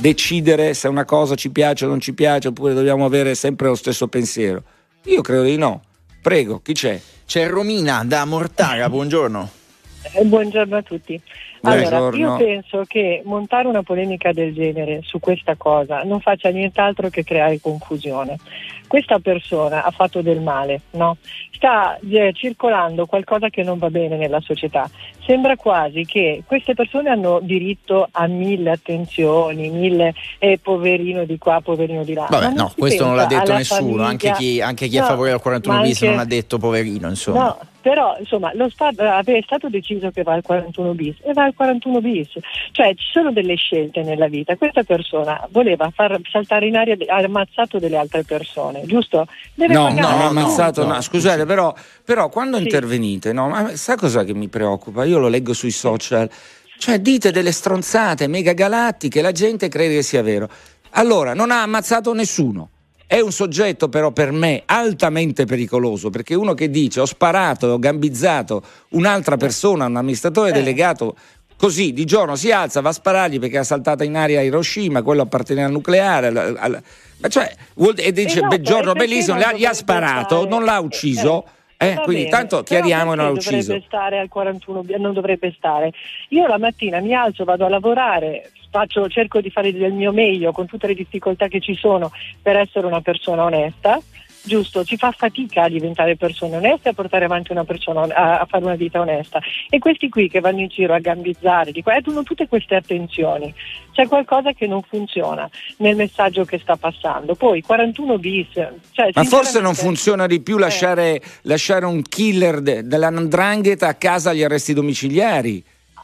decidere 0.00 0.74
se 0.74 0.88
una 0.88 1.04
cosa 1.04 1.34
ci 1.34 1.50
piace 1.50 1.84
o 1.84 1.88
non 1.88 2.00
ci 2.00 2.14
piace, 2.14 2.48
oppure 2.48 2.74
dobbiamo 2.74 3.04
avere 3.04 3.34
sempre 3.34 3.68
lo 3.68 3.74
stesso 3.74 4.08
pensiero? 4.08 4.62
Io 5.04 5.20
credo 5.20 5.42
di 5.42 5.56
no. 5.56 5.82
Prego, 6.22 6.60
chi 6.60 6.72
c'è? 6.72 7.00
C'è 7.26 7.48
Romina 7.48 8.02
da 8.04 8.24
Mortara, 8.24 8.88
buongiorno. 8.88 9.59
Eh, 10.02 10.24
Buongiorno 10.24 10.76
a 10.76 10.82
tutti. 10.82 11.20
Allora, 11.62 11.98
Buongiorno. 11.98 12.18
io 12.18 12.36
penso 12.36 12.84
che 12.86 13.20
montare 13.24 13.68
una 13.68 13.82
polemica 13.82 14.32
del 14.32 14.54
genere 14.54 15.00
su 15.02 15.20
questa 15.20 15.56
cosa 15.56 16.02
non 16.04 16.20
faccia 16.20 16.48
nient'altro 16.48 17.10
che 17.10 17.22
creare 17.22 17.60
confusione. 17.60 18.38
Questa 18.86 19.18
persona 19.20 19.84
ha 19.84 19.90
fatto 19.90 20.20
del 20.22 20.40
male, 20.40 20.80
no? 20.92 21.18
Sta 21.52 21.98
eh, 21.98 22.32
circolando 22.34 23.04
qualcosa 23.06 23.48
che 23.50 23.62
non 23.62 23.78
va 23.78 23.88
bene 23.90 24.16
nella 24.16 24.40
società. 24.40 24.88
Sembra 25.26 25.54
quasi 25.56 26.04
che 26.06 26.42
queste 26.46 26.74
persone 26.74 27.10
hanno 27.10 27.38
diritto 27.42 28.08
a 28.10 28.26
mille 28.26 28.70
attenzioni, 28.70 29.68
mille 29.68 30.14
eh, 30.38 30.58
poverino 30.60 31.24
di 31.24 31.36
qua, 31.38 31.60
poverino 31.60 32.02
di 32.02 32.14
là. 32.14 32.26
Vabbè, 32.28 32.52
no, 32.54 32.72
questo 32.76 33.04
non 33.04 33.14
l'ha 33.16 33.26
detto 33.26 33.52
nessuno, 33.52 33.80
famiglia. 33.80 34.06
anche 34.06 34.30
chi, 34.32 34.60
anche 34.62 34.88
chi 34.88 34.96
è 34.96 35.00
a 35.00 35.02
No, 35.02 35.08
favore 35.08 35.30
del 35.30 35.40
41 35.40 35.76
ma 35.76 35.82
bis 35.82 36.00
anche- 36.02 36.08
non 36.14 36.18
ha 36.18 36.24
detto 36.26 36.58
poverino, 36.58 37.08
insomma. 37.08 37.44
No, 37.44 37.58
però 37.80 38.16
insomma 38.18 38.52
lo 38.54 38.68
Stato, 38.70 39.02
è 39.02 39.42
stato 39.44 39.68
deciso 39.68 40.10
che 40.10 40.22
va 40.22 40.32
al 40.32 40.42
41 40.42 40.94
bis 40.94 41.16
e 41.22 41.32
va 41.32 41.44
al 41.44 41.54
41 41.54 42.00
bis, 42.00 42.28
cioè 42.72 42.94
ci 42.94 43.06
sono 43.12 43.32
delle 43.32 43.56
scelte 43.56 44.02
nella 44.02 44.28
vita, 44.28 44.56
questa 44.56 44.82
persona 44.82 45.46
voleva 45.50 45.90
far 45.90 46.18
saltare 46.30 46.66
in 46.66 46.76
aria, 46.76 46.96
ha 47.08 47.16
ammazzato 47.16 47.78
delle 47.78 47.96
altre 47.96 48.22
persone, 48.22 48.82
giusto? 48.84 49.26
Deve 49.54 49.74
no, 49.74 49.88
no, 49.88 50.00
no, 50.00 50.28
ammazzato, 50.28 50.84
no. 50.86 51.00
scusate 51.00 51.44
però, 51.46 51.74
però 52.04 52.28
quando 52.28 52.58
sì. 52.58 52.64
intervenite, 52.64 53.32
no, 53.32 53.48
ma 53.48 53.74
sa 53.76 53.96
cosa 53.96 54.24
che 54.24 54.34
mi 54.34 54.48
preoccupa? 54.48 55.04
Io 55.04 55.18
lo 55.18 55.28
leggo 55.28 55.52
sui 55.52 55.70
social, 55.70 56.30
cioè 56.78 56.98
dite 57.00 57.30
delle 57.30 57.52
stronzate 57.52 58.26
mega 58.26 58.52
galattiche, 58.52 59.20
la 59.20 59.32
gente 59.32 59.68
crede 59.68 59.96
che 59.96 60.02
sia 60.02 60.22
vero. 60.22 60.48
Allora, 60.90 61.34
non 61.34 61.50
ha 61.50 61.62
ammazzato 61.62 62.12
nessuno 62.14 62.70
è 63.10 63.18
un 63.18 63.32
soggetto 63.32 63.88
però 63.88 64.12
per 64.12 64.30
me 64.30 64.62
altamente 64.66 65.44
pericoloso 65.44 66.10
perché 66.10 66.36
uno 66.36 66.54
che 66.54 66.70
dice 66.70 67.00
ho 67.00 67.06
sparato, 67.06 67.66
ho 67.66 67.78
gambizzato 67.80 68.62
un'altra 68.90 69.36
persona, 69.36 69.86
un 69.86 69.96
amministratore 69.96 70.50
eh. 70.50 70.52
delegato 70.52 71.16
così 71.56 71.92
di 71.92 72.04
giorno 72.04 72.36
si 72.36 72.52
alza, 72.52 72.80
va 72.80 72.90
a 72.90 72.92
sparargli 72.92 73.40
perché 73.40 73.58
ha 73.58 73.64
saltato 73.64 74.04
in 74.04 74.14
aria 74.14 74.42
Hiroshima, 74.42 75.02
quello 75.02 75.22
appartiene 75.22 75.64
al 75.64 75.72
nucleare. 75.72 76.28
Al, 76.28 76.56
al, 76.56 76.82
cioè, 77.28 77.52
e 77.96 78.12
dice, 78.12 78.38
esatto, 78.38 78.46
beh, 78.46 78.60
giorno 78.60 78.92
bellissimo, 78.92 79.36
gli 79.56 79.64
ha 79.64 79.72
sparato, 79.74 80.36
stare. 80.36 80.48
non 80.48 80.64
l'ha 80.64 80.78
ucciso. 80.78 81.46
Eh, 81.76 81.88
eh 81.88 81.94
quindi 81.96 82.24
bene, 82.24 82.36
tanto 82.36 82.62
chiariamo 82.62 83.16
non 83.16 83.24
l'ha 83.24 83.30
ucciso. 83.32 83.72
Dovrebbe 83.72 83.86
stare 83.88 84.18
al 84.20 84.28
41, 84.28 84.84
non 84.98 85.14
dovrebbe 85.14 85.52
stare. 85.56 85.90
Io 86.28 86.46
la 86.46 86.58
mattina 86.58 87.00
mi 87.00 87.12
alzo, 87.12 87.42
vado 87.42 87.66
a 87.66 87.68
lavorare, 87.68 88.52
faccio, 88.70 89.08
cerco 89.08 89.40
di 89.40 89.50
fare 89.50 89.72
del 89.72 89.92
mio 89.92 90.12
meglio 90.12 90.52
con 90.52 90.66
tutte 90.66 90.86
le 90.86 90.94
difficoltà 90.94 91.48
che 91.48 91.60
ci 91.60 91.74
sono 91.74 92.10
per 92.40 92.56
essere 92.56 92.86
una 92.86 93.00
persona 93.00 93.44
onesta 93.44 94.00
giusto, 94.42 94.84
ci 94.84 94.96
fa 94.96 95.12
fatica 95.12 95.64
a 95.64 95.68
diventare 95.68 96.16
persone 96.16 96.56
oneste 96.56 96.90
a 96.90 96.92
portare 96.92 97.24
avanti 97.24 97.52
una 97.52 97.64
persona 97.64 98.02
a, 98.02 98.40
a, 98.40 98.46
fare 98.46 98.64
una 98.64 98.74
vita 98.74 99.00
onesta. 99.00 99.40
E 99.68 99.78
questi 99.78 100.08
qui 100.08 100.28
che 100.28 100.40
vanno 100.40 100.60
in 100.60 100.68
giro 100.68 100.94
a 100.94 100.98
gambizzare, 100.98 101.72
di 101.72 101.82
qua, 101.82 101.94
hanno 101.94 102.22
tutte 102.22 102.48
queste 102.48 102.76
attenzioni. 102.76 103.52
C'è 103.92 104.06
qualcosa 104.06 104.52
che 104.52 104.66
non 104.66 104.82
funziona 104.82 105.48
nel 105.78 105.96
messaggio 105.96 106.44
che 106.44 106.58
sta 106.58 106.76
passando. 106.76 107.34
Poi 107.34 107.60
41 107.60 108.18
bis. 108.18 108.48
Cioè, 108.92 109.10
Ma 109.12 109.24
forse 109.24 109.60
non 109.60 109.74
funziona 109.74 110.26
di 110.26 110.40
più 110.40 110.58
lasciare, 110.58 111.16
eh. 111.16 111.22
lasciare 111.42 111.84
un 111.84 112.02
killer 112.02 112.60
de, 112.60 112.86
dell'andrangheta 112.86 113.88
a 113.88 113.94
casa 113.94 114.30
agli 114.30 114.42
arresti 114.42 114.72
domiciliari. 114.72 115.62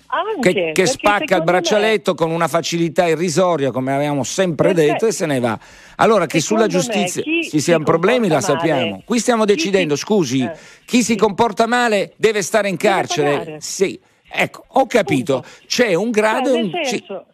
Anche, 0.09 0.53
che, 0.53 0.73
che 0.73 0.87
spacca 0.87 1.37
il 1.37 1.43
braccialetto 1.43 2.13
me... 2.13 2.17
con 2.17 2.31
una 2.31 2.49
facilità 2.49 3.07
irrisoria, 3.07 3.71
come 3.71 3.93
avevamo 3.93 4.23
sempre 4.25 4.73
perché, 4.73 4.93
detto, 4.93 5.07
e 5.07 5.13
se 5.13 5.27
ne 5.27 5.41
va. 5.41 5.59
Allora, 5.97 6.27
che 6.27 6.41
sulla 6.41 6.67
giustizia 6.67 7.23
ci 7.23 7.61
siano 7.61 7.85
problemi, 7.85 8.29
la 8.29 8.41
sappiamo. 8.41 9.03
Qui 9.05 9.19
stiamo 9.19 9.45
decidendo, 9.45 9.95
chi, 9.95 10.01
scusi, 10.01 10.43
eh, 10.43 10.53
chi 10.85 11.03
si 11.03 11.17
comporta 11.17 11.67
male 11.67 12.13
deve 12.17 12.43
stare 12.43 12.69
in 12.69 12.77
carcere. 12.77 13.57
Sì, 13.61 13.99
ecco, 14.31 14.65
ho 14.67 14.87
capito. 14.87 15.41
Punto. 15.41 15.49
C'è 15.67 15.95
un 15.95 16.11
grado, 16.11 16.53
cioè, 16.53 16.63
un, 16.63 16.71
senso, 16.83 17.27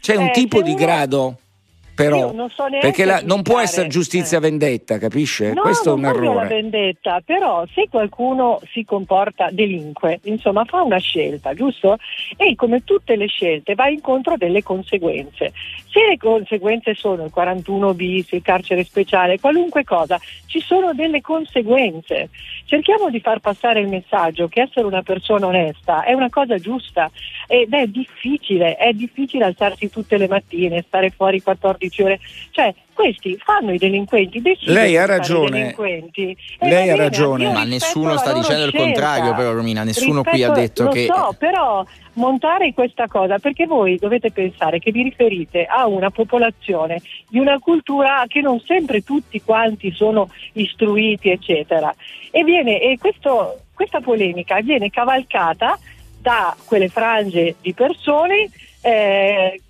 c'è 0.00 0.14
un 0.16 0.26
eh, 0.26 0.32
tipo 0.32 0.62
di 0.62 0.70
uno... 0.70 0.78
grado 0.78 1.38
però 1.94 2.32
so 2.48 2.64
perché 2.80 3.04
la, 3.04 3.20
non 3.22 3.42
può 3.42 3.60
essere 3.60 3.88
giustizia 3.88 4.38
eh. 4.38 4.40
vendetta, 4.40 4.98
capisce? 4.98 5.52
No, 5.52 5.62
Questo 5.62 5.90
è 5.90 5.92
un 5.94 6.04
errore. 6.04 6.34
la 6.34 6.46
vendetta, 6.46 7.22
però 7.24 7.64
se 7.72 7.88
qualcuno 7.88 8.60
si 8.72 8.84
comporta 8.84 9.48
delinque, 9.50 10.18
insomma, 10.24 10.64
fa 10.64 10.82
una 10.82 10.98
scelta, 10.98 11.54
giusto? 11.54 11.96
E 12.36 12.54
come 12.56 12.82
tutte 12.82 13.14
le 13.16 13.26
scelte 13.26 13.74
va 13.74 13.88
incontro 13.88 14.34
a 14.34 14.36
delle 14.36 14.62
conseguenze. 14.62 15.52
Se 15.88 16.04
le 16.08 16.16
conseguenze 16.16 16.94
sono 16.94 17.24
il 17.24 17.30
41 17.30 17.94
bis, 17.94 18.32
il 18.32 18.42
carcere 18.42 18.82
speciale, 18.82 19.38
qualunque 19.38 19.84
cosa, 19.84 20.18
ci 20.46 20.60
sono 20.60 20.92
delle 20.94 21.20
conseguenze. 21.20 22.30
Cerchiamo 22.64 23.10
di 23.10 23.20
far 23.20 23.38
passare 23.38 23.80
il 23.80 23.88
messaggio 23.88 24.48
che 24.48 24.62
essere 24.62 24.86
una 24.86 25.02
persona 25.02 25.46
onesta 25.46 26.02
è 26.02 26.12
una 26.12 26.30
cosa 26.30 26.58
giusta 26.58 27.10
ed 27.46 27.72
è 27.72 27.86
difficile, 27.86 28.76
è 28.76 28.92
difficile 28.92 29.44
alzarsi 29.44 29.88
tutte 29.90 30.16
le 30.16 30.26
mattine, 30.26 30.82
stare 30.86 31.10
fuori 31.10 31.40
14 31.40 31.83
14 31.84 32.02
ore. 32.02 32.20
Cioè, 32.50 32.74
questi 32.92 33.36
fanno 33.42 33.72
i 33.72 33.78
delinquenti, 33.78 34.40
Lei 34.60 34.96
ha 34.96 35.06
ragione. 35.06 35.74
Lei 36.60 36.90
ha 36.90 36.96
ragione. 36.96 37.50
Ma 37.50 37.64
nessuno 37.64 38.16
sta 38.16 38.32
dicendo 38.32 38.66
scelta. 38.66 38.76
il 38.76 38.82
contrario, 38.82 39.34
però, 39.34 39.52
Romina. 39.52 39.82
Nessuno 39.82 40.22
rispetto, 40.22 40.30
qui 40.30 40.42
ha 40.44 40.50
detto 40.50 40.84
lo 40.84 40.90
che. 40.90 41.06
So, 41.06 41.34
però 41.38 41.84
montare 42.14 42.72
questa 42.72 43.08
cosa 43.08 43.38
perché 43.38 43.66
voi 43.66 43.96
dovete 43.96 44.30
pensare 44.30 44.78
che 44.78 44.92
vi 44.92 45.02
riferite 45.02 45.64
a 45.64 45.86
una 45.86 46.10
popolazione 46.10 47.00
di 47.28 47.40
una 47.40 47.58
cultura 47.58 48.24
che 48.28 48.40
non 48.40 48.60
sempre 48.60 49.02
tutti 49.02 49.42
quanti 49.42 49.92
sono 49.92 50.30
istruiti, 50.52 51.30
eccetera. 51.30 51.92
E, 52.30 52.44
viene, 52.44 52.80
e 52.80 52.96
questo, 52.98 53.60
questa 53.74 54.00
polemica 54.00 54.60
viene 54.60 54.90
cavalcata 54.90 55.78
da 56.20 56.56
quelle 56.64 56.88
frange 56.88 57.56
di 57.60 57.74
persone 57.74 58.48
eh, 58.80 59.60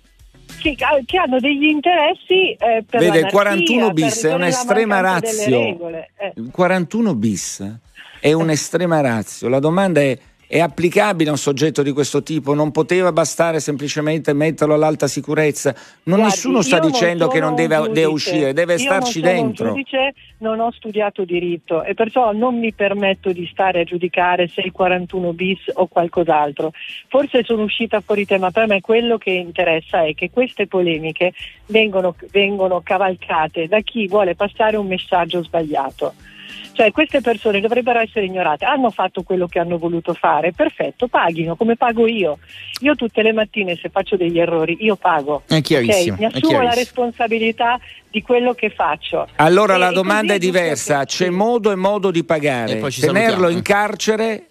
che, 0.61 0.75
che, 1.05 1.17
hanno 1.17 1.39
degli 1.39 1.65
interessi 1.65 2.51
eh, 2.53 2.83
per 2.87 2.99
Vede, 2.99 3.19
il 3.19 3.25
41 3.27 3.91
bis 3.91 4.23
è 4.25 4.33
un'estrema 4.33 4.99
razio. 4.99 5.59
Eh. 5.59 6.33
Il 6.35 6.49
41 6.51 7.15
bis 7.15 7.77
è 8.19 8.33
un'estrema 8.33 9.01
razio. 9.01 9.49
La 9.49 9.59
domanda 9.59 10.01
è 10.01 10.17
è 10.47 10.59
applicabile 10.59 11.29
a 11.29 11.33
un 11.33 11.37
soggetto 11.37 11.81
di 11.81 11.91
questo 11.91 12.23
tipo, 12.23 12.53
non 12.53 12.71
poteva 12.71 13.11
bastare 13.11 13.59
semplicemente 13.59 14.33
metterlo 14.33 14.73
all'alta 14.73 15.07
sicurezza. 15.07 15.73
Non 16.03 16.19
Guardi, 16.19 16.23
nessuno 16.23 16.61
sta 16.61 16.79
dicendo 16.79 17.25
non 17.25 17.33
che 17.33 17.39
non 17.39 17.55
deve, 17.55 17.77
deve, 17.89 18.05
uscire, 18.05 18.53
deve 18.53 18.73
io 18.73 18.79
starci 18.79 19.21
non 19.21 19.33
dentro. 19.33 19.67
Giudice, 19.69 20.13
non 20.39 20.59
ho 20.59 20.71
studiato 20.71 21.23
diritto 21.23 21.83
e 21.83 21.93
perciò 21.93 22.31
non 22.33 22.59
mi 22.59 22.73
permetto 22.73 23.31
di 23.31 23.47
stare 23.51 23.81
a 23.81 23.83
giudicare 23.83 24.47
se 24.47 24.61
il 24.61 24.71
41 24.71 25.33
bis 25.33 25.59
o 25.73 25.87
qualcos'altro. 25.87 26.71
Forse 27.07 27.43
sono 27.43 27.63
uscita 27.63 28.01
fuori 28.01 28.25
tema, 28.25 28.51
per 28.51 28.67
me 28.67 28.81
quello 28.81 29.17
che 29.17 29.31
interessa 29.31 30.03
è 30.03 30.13
che 30.13 30.29
queste 30.29 30.67
polemiche 30.67 31.33
vengono, 31.67 32.15
vengono 32.31 32.81
cavalcate 32.81 33.67
da 33.67 33.79
chi 33.81 34.07
vuole 34.07 34.35
passare 34.35 34.77
un 34.77 34.87
messaggio 34.87 35.43
sbagliato. 35.43 36.13
Cioè 36.75 36.91
queste 36.91 37.21
persone 37.21 37.61
dovrebbero 37.61 37.99
essere 37.99 38.25
ignorate, 38.25 38.65
hanno 38.65 38.89
fatto 38.89 39.23
quello 39.23 39.47
che 39.47 39.59
hanno 39.59 39.77
voluto 39.77 40.13
fare, 40.13 40.51
perfetto, 40.51 41.07
paghino 41.07 41.55
come 41.55 41.77
pago 41.77 42.05
io. 42.05 42.37
Io 42.81 42.95
tutte 42.95 43.21
le 43.21 43.31
mattine 43.31 43.77
se 43.77 43.87
faccio 43.87 44.17
degli 44.17 44.37
errori, 44.37 44.77
io 44.81 44.97
pago. 44.97 45.43
È 45.47 45.61
chiarissimo. 45.61 46.15
Okay? 46.15 46.17
Mi 46.17 46.25
assumo 46.25 46.61
la 46.61 46.73
responsabilità 46.73 47.79
di 48.11 48.21
quello 48.21 48.53
che 48.53 48.69
faccio. 48.71 49.25
Allora 49.37 49.75
e, 49.75 49.77
la 49.77 49.91
domanda 49.91 50.33
è 50.33 50.37
diversa, 50.37 51.05
c'è 51.05 51.29
modo 51.29 51.71
e 51.71 51.75
modo 51.75 52.11
di 52.11 52.25
pagare. 52.25 52.81
Tenerlo 52.89 53.47
in 53.47 53.61
carcere 53.61 54.49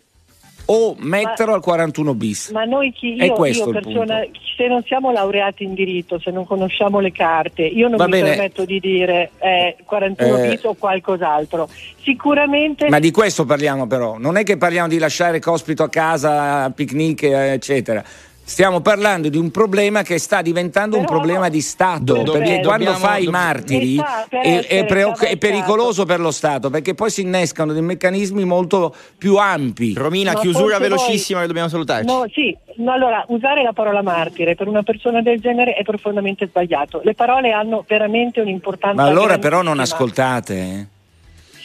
o 0.67 0.95
metterlo 0.99 1.53
ma, 1.53 1.57
al 1.57 1.63
41 1.63 2.15
bis. 2.15 2.51
Ma 2.51 2.65
noi 2.65 2.93
chi 2.93 3.15
io, 3.15 3.47
io 3.47 3.71
persona, 3.71 4.25
se 4.57 4.67
non 4.67 4.83
siamo 4.85 5.13
laureati 5.13 5.65
in 5.65 5.75
diritto, 5.75 6.19
se 6.19 6.31
non 6.31 6.47
conosciamo 6.47 7.01
le 7.01 7.13
carte, 7.13 7.63
io 7.63 7.89
non 7.89 7.97
Va 7.97 8.05
mi 8.05 8.13
bene. 8.13 8.31
permetto 8.31 8.65
di 8.65 8.81
dire 8.81 9.31
eh, 9.39 9.77
41 9.85 10.39
eh, 10.39 10.49
bis 10.49 10.65
o 10.65 10.75
qualcos'altro. 10.75 11.69
Sicuramente 12.03 12.89
Ma 12.89 12.99
di 12.99 13.11
questo 13.11 13.45
parliamo 13.45 13.87
però, 13.87 14.19
non 14.19 14.37
è 14.37 14.43
che 14.43 14.57
parliamo 14.57 14.89
di 14.89 14.99
lasciare 14.99 15.41
cospito 15.41 15.83
a 15.83 15.89
casa, 15.89 16.65
a 16.65 16.71
picnic, 16.71 17.23
eccetera. 17.23 18.03
Stiamo 18.47 18.81
parlando 18.81 19.31
di 19.31 19.39
un 19.39 19.51
problema 19.51 20.03
che 20.03 20.19
sta 20.19 20.43
diventando 20.43 20.99
Però 20.99 21.01
un 21.01 21.07
problema 21.07 21.49
di 21.49 21.63
Stato, 21.63 22.23
do, 22.23 22.33
perché 22.33 22.61
do, 22.61 22.69
quando 22.69 22.85
dobbiamo, 22.85 23.07
fai 23.07 23.25
i 23.25 23.29
martiri 23.29 23.97
è, 24.29 24.67
è, 24.67 24.85
pre- 24.85 25.13
è, 25.13 25.37
pericoloso 25.39 26.05
per 26.05 26.21
lo 26.21 26.31
Stato, 26.31 26.69
perché 26.69 26.93
poi 26.93 27.09
si 27.09 27.23
innescano 27.23 27.73
dei 27.73 27.81
meccanismi 27.81 28.45
molto 28.45 28.95
più 29.17 29.37
ampi. 29.37 29.95
Romina, 29.95 30.35
Ma 30.35 30.41
chiusura 30.41 30.79
velocissima 30.79 31.39
voi... 31.39 31.41
che 31.41 31.47
dobbiamo 31.47 31.69
salutarci. 31.71 32.07
No, 32.07 32.27
sì, 32.31 32.55
no, 32.77 32.93
allora, 32.93 33.25
usare 33.29 33.63
la 33.63 33.73
parola 33.73 34.03
martire 34.03 34.55
per 34.55 34.69
una 34.69 34.83
persona 34.83 35.23
del 35.23 35.41
genere 35.41 35.73
è 35.73 35.83
profondamente 35.83 36.47
sbagliato. 36.47 37.01
Le 37.03 37.15
parole 37.15 37.51
hanno 37.51 37.83
veramente 37.89 38.43
un'importanza. 38.43 39.01
Ma 39.01 39.09
allora 39.09 39.39
però 39.39 39.63
non 39.63 39.81
ascoltate. 39.81 40.89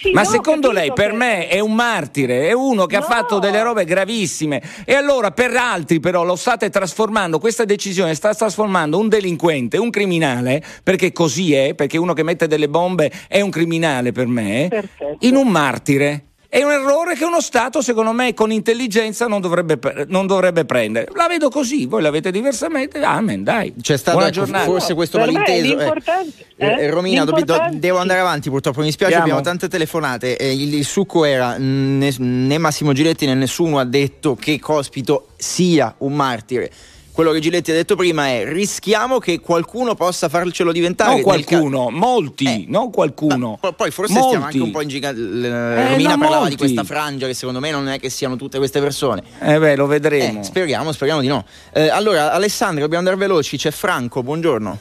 Sì, 0.01 0.11
Ma 0.11 0.21
no, 0.21 0.29
secondo 0.29 0.71
lei 0.71 0.93
per 0.93 1.09
che... 1.09 1.15
me 1.17 1.47
è 1.49 1.59
un 1.59 1.75
martire, 1.75 2.47
è 2.47 2.53
uno 2.53 2.85
che 2.85 2.97
no. 2.97 3.03
ha 3.03 3.05
fatto 3.05 3.37
delle 3.37 3.61
robe 3.61 3.83
gravissime 3.83 4.61
e 4.85 4.93
allora 4.93 5.31
per 5.31 5.53
altri 5.57 5.99
però 5.99 6.23
lo 6.23 6.37
state 6.37 6.69
trasformando, 6.69 7.37
questa 7.37 7.65
decisione 7.65 8.15
sta 8.15 8.33
trasformando 8.33 8.97
un 8.97 9.09
delinquente, 9.09 9.77
un 9.77 9.89
criminale, 9.89 10.63
perché 10.83 11.11
così 11.11 11.53
è, 11.53 11.73
perché 11.73 11.97
uno 11.97 12.13
che 12.13 12.23
mette 12.23 12.47
delle 12.47 12.69
bombe 12.69 13.11
è 13.27 13.41
un 13.41 13.49
criminale 13.49 14.13
per 14.13 14.27
me, 14.27 14.67
Perfetto. 14.69 15.17
in 15.25 15.35
un 15.35 15.49
martire. 15.49 16.28
È 16.51 16.63
un 16.63 16.71
errore 16.71 17.13
che 17.13 17.25
uno 17.25 17.41
Stato, 17.41 17.79
secondo 17.79 18.11
me, 18.11 18.33
con 18.33 18.51
intelligenza 18.51 19.27
non 19.27 19.39
dovrebbe, 19.39 19.79
non 20.07 20.25
dovrebbe 20.25 20.65
prendere. 20.65 21.07
La 21.13 21.27
vedo 21.27 21.49
così, 21.49 21.85
voi 21.85 22.01
la 22.01 22.09
vedete 22.09 22.31
diversamente. 22.31 22.99
Amen, 23.03 23.43
dai. 23.43 23.71
C'è 23.79 23.95
stato 23.97 24.25
ecco, 24.25 24.47
forse 24.47 24.95
questo 24.95 25.19
per 25.19 25.31
malinteso. 25.31 25.93
Eh, 25.93 26.33
eh, 26.55 26.67
eh, 26.85 26.89
Romina, 26.89 27.23
do, 27.23 27.39
do, 27.43 27.67
devo 27.73 27.99
andare 27.99 28.21
avanti, 28.21 28.49
purtroppo 28.49 28.81
mi 28.81 28.91
spiace, 28.91 29.13
Andiamo. 29.13 29.37
abbiamo 29.37 29.57
tante 29.57 29.71
telefonate. 29.71 30.37
Eh, 30.37 30.51
il, 30.51 30.73
il, 30.73 30.85
succo 30.85 31.23
era 31.23 31.55
né, 31.59 32.11
né 32.17 32.57
Massimo 32.57 32.93
Giletti 32.93 33.27
né 33.27 33.35
nessuno 33.35 33.77
ha 33.77 33.85
detto 33.85 34.33
che 34.33 34.59
Cospito 34.59 35.27
sia 35.37 35.93
un 35.99 36.13
martire 36.13 36.71
quello 37.19 37.33
che 37.33 37.41
Giletti 37.41 37.71
ha 37.71 37.73
detto 37.73 37.97
prima 37.97 38.27
è 38.27 38.45
rischiamo 38.45 39.19
che 39.19 39.41
qualcuno 39.41 39.93
possa 39.93 40.29
farcelo 40.29 40.71
diventare. 40.71 41.15
Non 41.15 41.21
qualcuno, 41.21 41.87
ca- 41.87 41.91
molti, 41.91 42.45
eh, 42.45 42.65
non 42.69 42.91
qualcuno. 42.91 43.59
Ma, 43.61 43.73
poi 43.73 43.91
forse 43.91 44.13
molti. 44.13 44.27
stiamo 44.27 44.45
anche 44.45 44.59
un 44.61 44.71
po' 44.71 44.79
in 44.79 44.87
gigante. 44.87 45.19
Eh, 45.19 45.89
Romina 45.89 46.17
parlava 46.17 46.43
molti. 46.43 46.51
di 46.51 46.55
questa 46.55 46.85
frangia 46.85 47.27
che 47.27 47.33
secondo 47.33 47.59
me 47.59 47.71
non 47.71 47.89
è 47.89 47.99
che 47.99 48.09
siano 48.09 48.37
tutte 48.37 48.57
queste 48.57 48.79
persone. 48.79 49.21
Eh 49.41 49.59
beh, 49.59 49.75
lo 49.75 49.85
vedremo. 49.85 50.39
Eh, 50.39 50.43
speriamo, 50.43 50.93
speriamo 50.93 51.19
di 51.19 51.27
no. 51.27 51.43
Eh, 51.73 51.89
allora, 51.89 52.31
Alessandro, 52.31 52.79
dobbiamo 52.83 53.05
andare 53.05 53.17
veloci, 53.17 53.57
c'è 53.57 53.71
Franco, 53.71 54.23
buongiorno. 54.23 54.79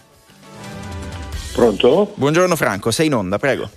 Pronto? 1.55 2.13
Buongiorno 2.15 2.55
Franco, 2.55 2.93
sei 2.93 3.07
in 3.07 3.15
onda, 3.15 3.39
prego. 3.39 3.69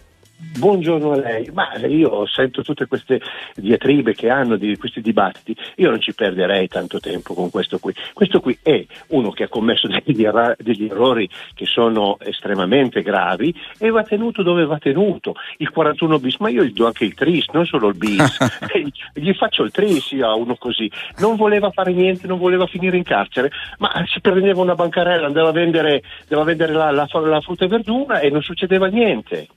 Buongiorno 0.57 1.11
a 1.13 1.17
lei, 1.17 1.49
ma 1.53 1.73
io 1.85 2.25
sento 2.27 2.61
tutte 2.61 2.85
queste 2.85 3.21
diatribe 3.55 4.13
che 4.13 4.29
hanno 4.29 4.57
di 4.57 4.75
questi 4.77 4.99
dibattiti, 4.99 5.55
io 5.77 5.89
non 5.89 6.01
ci 6.01 6.13
perderei 6.13 6.67
tanto 6.67 6.99
tempo 6.99 7.33
con 7.33 7.49
questo 7.49 7.79
qui. 7.79 7.93
Questo 8.13 8.41
qui 8.41 8.57
è 8.61 8.85
uno 9.07 9.31
che 9.31 9.43
ha 9.43 9.47
commesso 9.47 9.87
degli, 9.87 10.23
erra- 10.23 10.53
degli 10.57 10.85
errori 10.85 11.29
che 11.53 11.65
sono 11.65 12.17
estremamente 12.19 13.01
gravi 13.01 13.55
e 13.77 13.89
va 13.91 14.03
tenuto 14.03 14.43
dove 14.43 14.65
va 14.65 14.77
tenuto. 14.77 15.35
Il 15.57 15.69
41 15.69 16.19
bis, 16.19 16.35
ma 16.39 16.49
io 16.49 16.63
gli 16.63 16.73
do 16.73 16.85
anche 16.85 17.05
il 17.05 17.13
tris, 17.13 17.47
non 17.53 17.65
solo 17.65 17.87
il 17.87 17.95
bis, 17.95 18.37
gli 19.13 19.33
faccio 19.33 19.63
il 19.63 19.71
tris 19.71 20.11
io 20.11 20.27
a 20.27 20.35
uno 20.35 20.55
così. 20.55 20.91
Non 21.19 21.37
voleva 21.37 21.71
fare 21.71 21.93
niente, 21.93 22.27
non 22.27 22.37
voleva 22.37 22.67
finire 22.67 22.97
in 22.97 23.03
carcere, 23.03 23.51
ma 23.77 23.91
si 24.05 24.19
prendeva 24.19 24.61
una 24.61 24.75
bancarella, 24.75 25.27
andava 25.27 25.49
a 25.49 25.53
vendere, 25.53 26.03
andava 26.23 26.41
a 26.41 26.45
vendere 26.45 26.73
la, 26.73 26.91
la, 26.91 27.07
la 27.09 27.41
frutta 27.41 27.63
e 27.63 27.69
verdura 27.69 28.19
e 28.19 28.29
non 28.29 28.41
succedeva 28.41 28.87
niente 28.87 29.47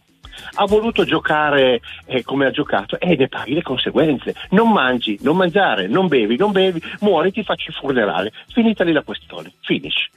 ha 0.55 0.67
voluto 0.67 1.05
giocare 1.05 1.81
eh, 2.07 2.23
come 2.23 2.47
ha 2.47 2.51
giocato 2.51 2.99
e 2.99 3.17
ne 3.17 3.29
paghi 3.29 3.55
le 3.55 3.63
conseguenze. 3.63 4.35
Non 4.51 4.71
mangi, 4.71 5.19
non 5.23 5.37
mangiare, 5.37 5.87
non 5.87 6.09
bevi, 6.09 6.37
non 6.37 6.53
bevi, 6.53 6.83
muori, 7.01 7.33
ti 7.33 7.43
faccio 7.43 7.71
il 7.71 7.77
funerale. 7.77 8.33
Finita 8.53 8.85
lì 8.85 8.93
la 8.93 9.03
questione, 9.03 9.53
finish. 9.63 10.09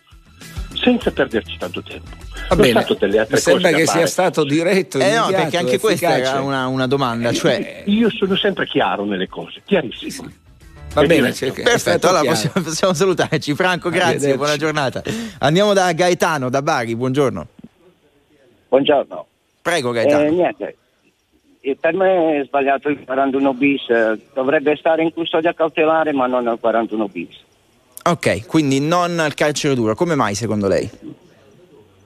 Senza 0.73 1.11
perderci 1.11 1.57
tanto 1.57 1.81
tempo. 1.81 2.09
Va 2.49 2.55
non 2.55 2.57
bene, 2.57 2.85
delle 2.99 3.19
altre 3.19 3.35
mi 3.35 3.41
sembra 3.41 3.71
che 3.71 3.87
sia 3.87 4.05
stato 4.05 4.43
diretto. 4.43 4.99
Eh 4.99 5.15
no, 5.15 5.27
perché 5.27 5.57
anche 5.57 5.79
questa 5.79 6.17
era 6.17 6.41
una, 6.41 6.67
una 6.67 6.87
domanda. 6.87 7.33
Cioè... 7.33 7.83
Io 7.87 8.09
sono 8.11 8.35
sempre 8.35 8.67
chiaro 8.67 9.03
nelle 9.05 9.27
cose, 9.27 9.61
chiarissimo. 9.65 10.29
Va 10.93 11.05
bene, 11.05 11.31
perfetto. 11.31 12.07
Allora 12.07 12.23
possiamo, 12.23 12.63
possiamo, 12.63 12.93
salutarci. 12.93 13.53
Franco, 13.53 13.89
grazie, 13.89 14.35
buona 14.35 14.57
giornata. 14.57 15.03
Andiamo 15.39 15.73
da 15.73 15.91
Gaetano, 15.91 16.49
da 16.49 16.61
Bari, 16.61 16.95
buongiorno. 16.95 17.47
Buongiorno. 18.69 19.26
Prego 19.67 19.91
Gaetano. 19.91 20.23
Eh, 20.23 20.31
niente, 20.31 20.77
per 21.77 21.93
me 21.93 22.39
è 22.39 22.45
sbagliato 22.45 22.87
il 22.87 23.03
41 23.03 23.53
bis, 23.53 24.13
dovrebbe 24.33 24.77
stare 24.77 25.03
in 25.03 25.11
custodia 25.11 25.53
cautelare 25.53 26.13
ma 26.13 26.25
non 26.25 26.47
al 26.47 26.57
41 26.57 27.07
bis. 27.09 27.43
Ok, 28.05 28.45
quindi 28.47 28.79
non 28.79 29.19
al 29.19 29.33
carcere 29.33 29.75
duro, 29.75 29.93
come 29.93 30.15
mai 30.15 30.35
secondo 30.35 30.69
lei? 30.69 30.89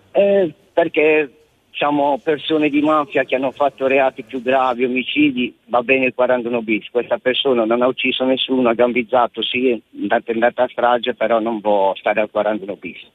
Eh, 0.09 0.51
perché 0.73 1.31
diciamo, 1.69 2.19
persone 2.23 2.67
di 2.69 2.81
mafia 2.81 3.25
che 3.25 3.35
hanno 3.35 3.51
fatto 3.51 3.85
reati 3.85 4.23
più 4.23 4.41
gravi, 4.41 4.85
omicidi, 4.85 5.55
va 5.65 5.83
bene 5.83 6.05
il 6.05 6.15
41 6.15 6.63
bis, 6.63 6.89
questa 6.89 7.19
persona 7.19 7.63
non 7.63 7.83
ha 7.83 7.87
ucciso 7.87 8.25
nessuno, 8.25 8.69
ha 8.69 8.73
gambizzato, 8.73 9.43
sì, 9.43 9.69
è 9.69 9.79
andata 10.31 10.63
a 10.63 10.67
strage, 10.67 11.13
però 11.13 11.39
non 11.39 11.61
può 11.61 11.93
stare 11.95 12.21
al 12.21 12.31
41 12.31 12.75
bis. 12.77 13.07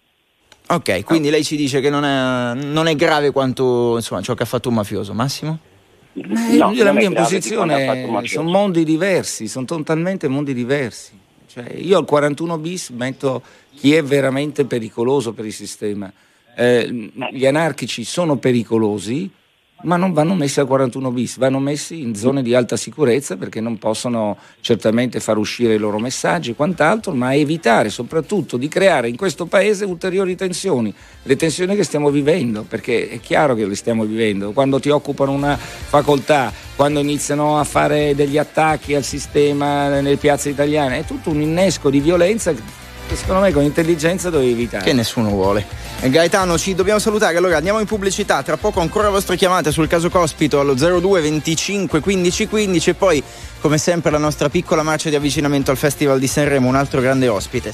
Ok, 0.69 1.05
quindi 1.05 1.31
lei 1.31 1.45
ci 1.45 1.55
dice 1.55 1.81
che 1.81 1.91
non 1.91 2.05
è, 2.05 2.55
non 2.55 2.89
è 2.89 2.97
grave 2.97 3.31
quanto 3.31 3.95
insomma, 3.97 4.21
ciò 4.21 4.35
che 4.35 4.43
ha 4.43 4.47
fatto 4.47 4.69
un 4.69 4.75
mafioso, 4.75 5.15
Massimo? 5.15 5.59
No, 6.15 6.73
io 6.73 6.83
la 6.83 6.93
mia 6.93 7.11
posizione 7.13 8.25
sono 8.25 8.49
mondi 8.51 8.85
diversi, 8.85 9.49
sono 9.49 9.65
totalmente 9.65 10.29
mondi 10.29 10.55
diversi. 10.55 11.13
Cioè, 11.47 11.73
io 11.77 11.99
al 11.99 12.05
41 12.05 12.59
bis 12.59 12.89
metto 12.91 13.43
chi 13.75 13.95
è 13.95 14.03
veramente 14.03 14.65
pericoloso 14.65 15.33
per 15.33 15.45
il 15.45 15.53
sistema. 15.53 16.13
Eh, 16.57 17.11
gli 17.33 17.47
anarchici 17.47 18.05
sono 18.05 18.37
pericolosi, 18.37 19.31
ma 19.83 19.97
non 19.97 20.13
vanno 20.13 20.35
messi 20.35 20.59
al 20.61 20.67
41 20.67 21.11
bis, 21.11 21.37
vanno 21.37 21.59
messi 21.59 22.01
in 22.01 22.15
zone 22.15 22.43
di 22.43 22.55
alta 22.55 22.77
sicurezza 22.77 23.37
perché 23.37 23.61
non 23.61 23.79
possono 23.79 24.37
certamente 24.61 25.21
far 25.21 25.37
uscire 25.37 25.75
i 25.75 25.79
loro 25.79 25.99
messaggi 25.99 26.51
e 26.51 26.55
quant'altro, 26.55 27.13
ma 27.13 27.35
evitare 27.35 27.91
soprattutto 27.91 28.57
di 28.57 28.69
creare 28.69 29.09
in 29.09 29.17
questo 29.17 29.47
paese 29.47 29.85
ulteriori 29.85 30.35
tensioni, 30.35 30.93
le 31.23 31.37
tensioni 31.37 31.77
che 31.77 31.85
stiamo 31.85 32.11
vivendo, 32.11 32.63
perché 32.63 33.09
è 33.09 33.21
chiaro 33.21 33.55
che 33.55 33.67
le 33.67 33.75
stiamo 33.75 34.05
vivendo, 34.05 34.53
quando 34.53 34.81
ti 34.81 34.89
occupano 34.89 35.33
una 35.33 35.57
facoltà, 35.57 36.53
quando 36.75 37.01
iniziano 37.01 37.59
a 37.59 37.65
fare 37.65 38.15
degli 38.15 38.39
attacchi 38.39 38.95
al 38.95 39.05
sistema 39.05 39.89
nelle 39.89 40.17
piazze 40.17 40.49
italiane, 40.49 40.99
è 40.99 41.05
tutto 41.05 41.31
un 41.31 41.41
innesco 41.41 41.91
di 41.91 42.01
violenza 42.01 42.55
che 43.07 43.17
secondo 43.17 43.41
me 43.41 43.53
con 43.53 43.63
intelligenza 43.63 44.31
dovevi 44.31 44.53
evitare. 44.53 44.85
Che 44.85 44.93
nessuno 44.93 45.31
vuole. 45.31 45.67
Eh, 46.01 46.11
Gaetano, 46.11 46.59
ci 46.59 46.75
dobbiamo 46.75 46.99
salutare. 46.99 47.37
Allora 47.37 47.57
andiamo 47.57 47.81
in 47.81 47.87
pubblicità. 47.87 48.43
Tra 48.43 48.57
poco 48.57 48.81
ancora 48.81 49.09
vostre 49.09 49.37
chiamate 49.37 49.73
sul 49.73 49.89
caso 49.89 50.11
Cospito 50.11 50.61
allo 50.61 50.75
02 50.75 51.21
25 51.21 52.01
15 52.01 52.47
15 52.49 52.91
e 52.91 52.95
poi, 52.95 53.23
come 53.61 53.79
sempre, 53.79 54.11
la 54.11 54.19
nostra 54.19 54.49
piccola 54.49 54.83
marcia 54.83 55.09
di 55.09 55.15
avvicinamento 55.15 55.71
al 55.71 55.77
Festival 55.77 56.19
di 56.19 56.27
Sanremo, 56.27 56.69
un 56.69 56.77
altro 56.77 57.01
grande 57.01 57.29
ospite. 57.29 57.73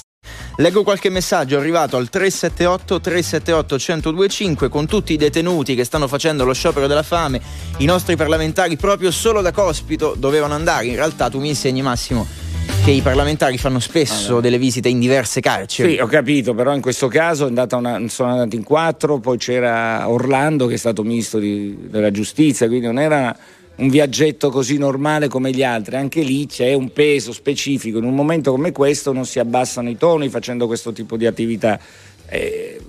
Leggo 0.56 0.82
qualche 0.82 1.08
messaggio 1.08 1.56
arrivato 1.56 1.96
al 1.96 2.08
378 2.08 3.00
378 3.00 3.76
1025 3.76 4.68
con 4.68 4.86
tutti 4.86 5.14
i 5.14 5.16
detenuti 5.16 5.74
che 5.74 5.84
stanno 5.84 6.06
facendo 6.06 6.44
lo 6.44 6.52
sciopero 6.52 6.86
della 6.86 7.02
fame. 7.02 7.40
I 7.78 7.86
nostri 7.86 8.16
parlamentari 8.16 8.76
proprio 8.76 9.10
solo 9.10 9.40
da 9.40 9.50
Cospito 9.50 10.14
dovevano 10.16 10.54
andare. 10.54 10.86
In 10.86 10.96
realtà 10.96 11.30
tu 11.30 11.40
mi 11.40 11.48
insegni 11.48 11.80
Massimo 11.80 12.41
che 12.84 12.90
i 12.90 13.00
parlamentari 13.00 13.58
fanno 13.58 13.78
spesso 13.78 14.26
allora. 14.26 14.40
delle 14.40 14.58
visite 14.58 14.88
in 14.88 14.98
diverse 14.98 15.40
carceri. 15.40 15.94
Sì, 15.94 16.00
ho 16.00 16.06
capito, 16.06 16.52
però 16.52 16.74
in 16.74 16.80
questo 16.80 17.06
caso 17.06 17.46
una, 17.46 17.68
sono 18.08 18.30
andati 18.30 18.56
in 18.56 18.64
quattro, 18.64 19.18
poi 19.18 19.38
c'era 19.38 20.08
Orlando 20.08 20.66
che 20.66 20.74
è 20.74 20.78
stato 20.78 21.04
ministro 21.04 21.38
di, 21.38 21.76
della 21.88 22.10
giustizia, 22.10 22.66
quindi 22.66 22.86
non 22.86 22.98
era 22.98 23.36
un 23.76 23.88
viaggetto 23.88 24.50
così 24.50 24.78
normale 24.78 25.28
come 25.28 25.52
gli 25.52 25.62
altri, 25.62 25.94
anche 25.94 26.22
lì 26.22 26.46
c'è 26.46 26.72
un 26.74 26.92
peso 26.92 27.32
specifico, 27.32 27.98
in 27.98 28.04
un 28.04 28.14
momento 28.14 28.50
come 28.50 28.72
questo 28.72 29.12
non 29.12 29.26
si 29.26 29.38
abbassano 29.38 29.88
i 29.88 29.96
toni 29.96 30.28
facendo 30.28 30.66
questo 30.66 30.92
tipo 30.92 31.16
di 31.16 31.26
attività. 31.26 31.78
Eh, 32.26 32.80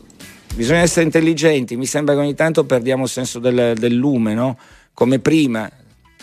bisogna 0.55 0.81
essere 0.81 1.05
intelligenti, 1.05 1.75
mi 1.75 1.85
sembra 1.85 2.15
che 2.15 2.21
ogni 2.21 2.35
tanto 2.35 2.63
perdiamo 2.63 3.03
il 3.03 3.09
senso 3.09 3.37
del, 3.37 3.75
del 3.77 3.93
lume, 3.93 4.33
no? 4.33 4.57
come 4.93 5.19
prima 5.19 5.69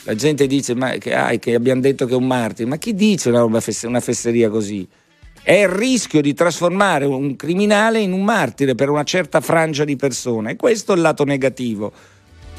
la 0.04 0.14
gente 0.14 0.46
dice 0.46 0.74
ma, 0.74 0.90
che, 0.92 1.14
ah, 1.14 1.30
che, 1.36 1.54
abbiamo 1.54 1.80
detto 1.80 2.06
che 2.06 2.12
è 2.12 2.16
un 2.16 2.26
martire, 2.26 2.68
ma 2.68 2.76
chi 2.76 2.94
dice 2.94 3.28
una, 3.28 3.40
roba, 3.40 3.60
una 3.84 4.00
fesseria 4.00 4.48
così? 4.48 4.86
È 5.42 5.52
il 5.52 5.68
rischio 5.68 6.20
di 6.20 6.34
trasformare 6.34 7.06
un 7.06 7.34
criminale 7.36 8.00
in 8.00 8.12
un 8.12 8.22
martire 8.22 8.74
per 8.74 8.90
una 8.90 9.04
certa 9.04 9.40
frangia 9.40 9.84
di 9.84 9.96
persone 9.96 10.52
e 10.52 10.56
questo 10.56 10.92
è 10.92 10.96
il 10.96 11.02
lato 11.02 11.24
negativo. 11.24 11.92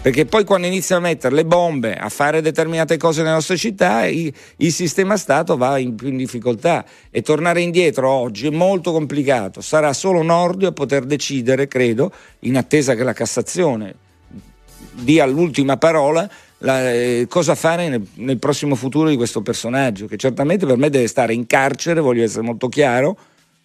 Perché 0.02 0.26
poi 0.26 0.44
quando 0.44 0.66
iniziano 0.66 1.06
a 1.06 1.10
mettere 1.10 1.36
le 1.36 1.46
bombe, 1.46 1.94
a 1.94 2.10
fare 2.10 2.42
determinate 2.42 2.98
cose 2.98 3.22
nelle 3.22 3.36
nostre 3.36 3.56
città, 3.56 4.08
il, 4.08 4.34
il 4.58 4.72
sistema 4.72 5.16
Stato 5.16 5.58
va 5.58 5.78
in, 5.78 5.94
più 5.94 6.08
in 6.08 6.18
difficoltà 6.18 6.84
e 7.12 7.22
tornare 7.22 7.62
indietro 7.62 8.10
oggi 8.10 8.48
è 8.48 8.50
molto 8.50 8.92
complicato. 8.92 9.62
Sarà 9.62 9.94
solo 9.94 10.24
Nordio 10.24 10.70
a 10.70 10.72
poter 10.72 11.06
decidere, 11.06 11.68
credo, 11.68 12.12
in 12.40 12.58
attesa 12.58 12.96
che 12.96 13.04
la 13.04 13.14
Cassazione 13.14 14.10
dia 14.94 15.26
l'ultima 15.26 15.78
parola, 15.78 16.30
la, 16.62 16.92
eh, 16.92 17.26
cosa 17.30 17.56
fare 17.56 17.90
nel, 17.90 18.06
nel, 18.16 18.38
prossimo 18.38 18.76
futuro 18.76 19.10
di 19.10 19.16
questo 19.16 19.42
personaggio, 19.42 20.06
che 20.06 20.18
certamente 20.18 20.66
per 20.66 20.78
me 20.78 20.90
deve 20.90 21.08
stare 21.08 21.34
in 21.34 21.48
carcere, 21.48 22.00
voglio 22.00 22.24
essere 22.24 22.44
molto 22.44 22.68
chiaro, 22.68 23.18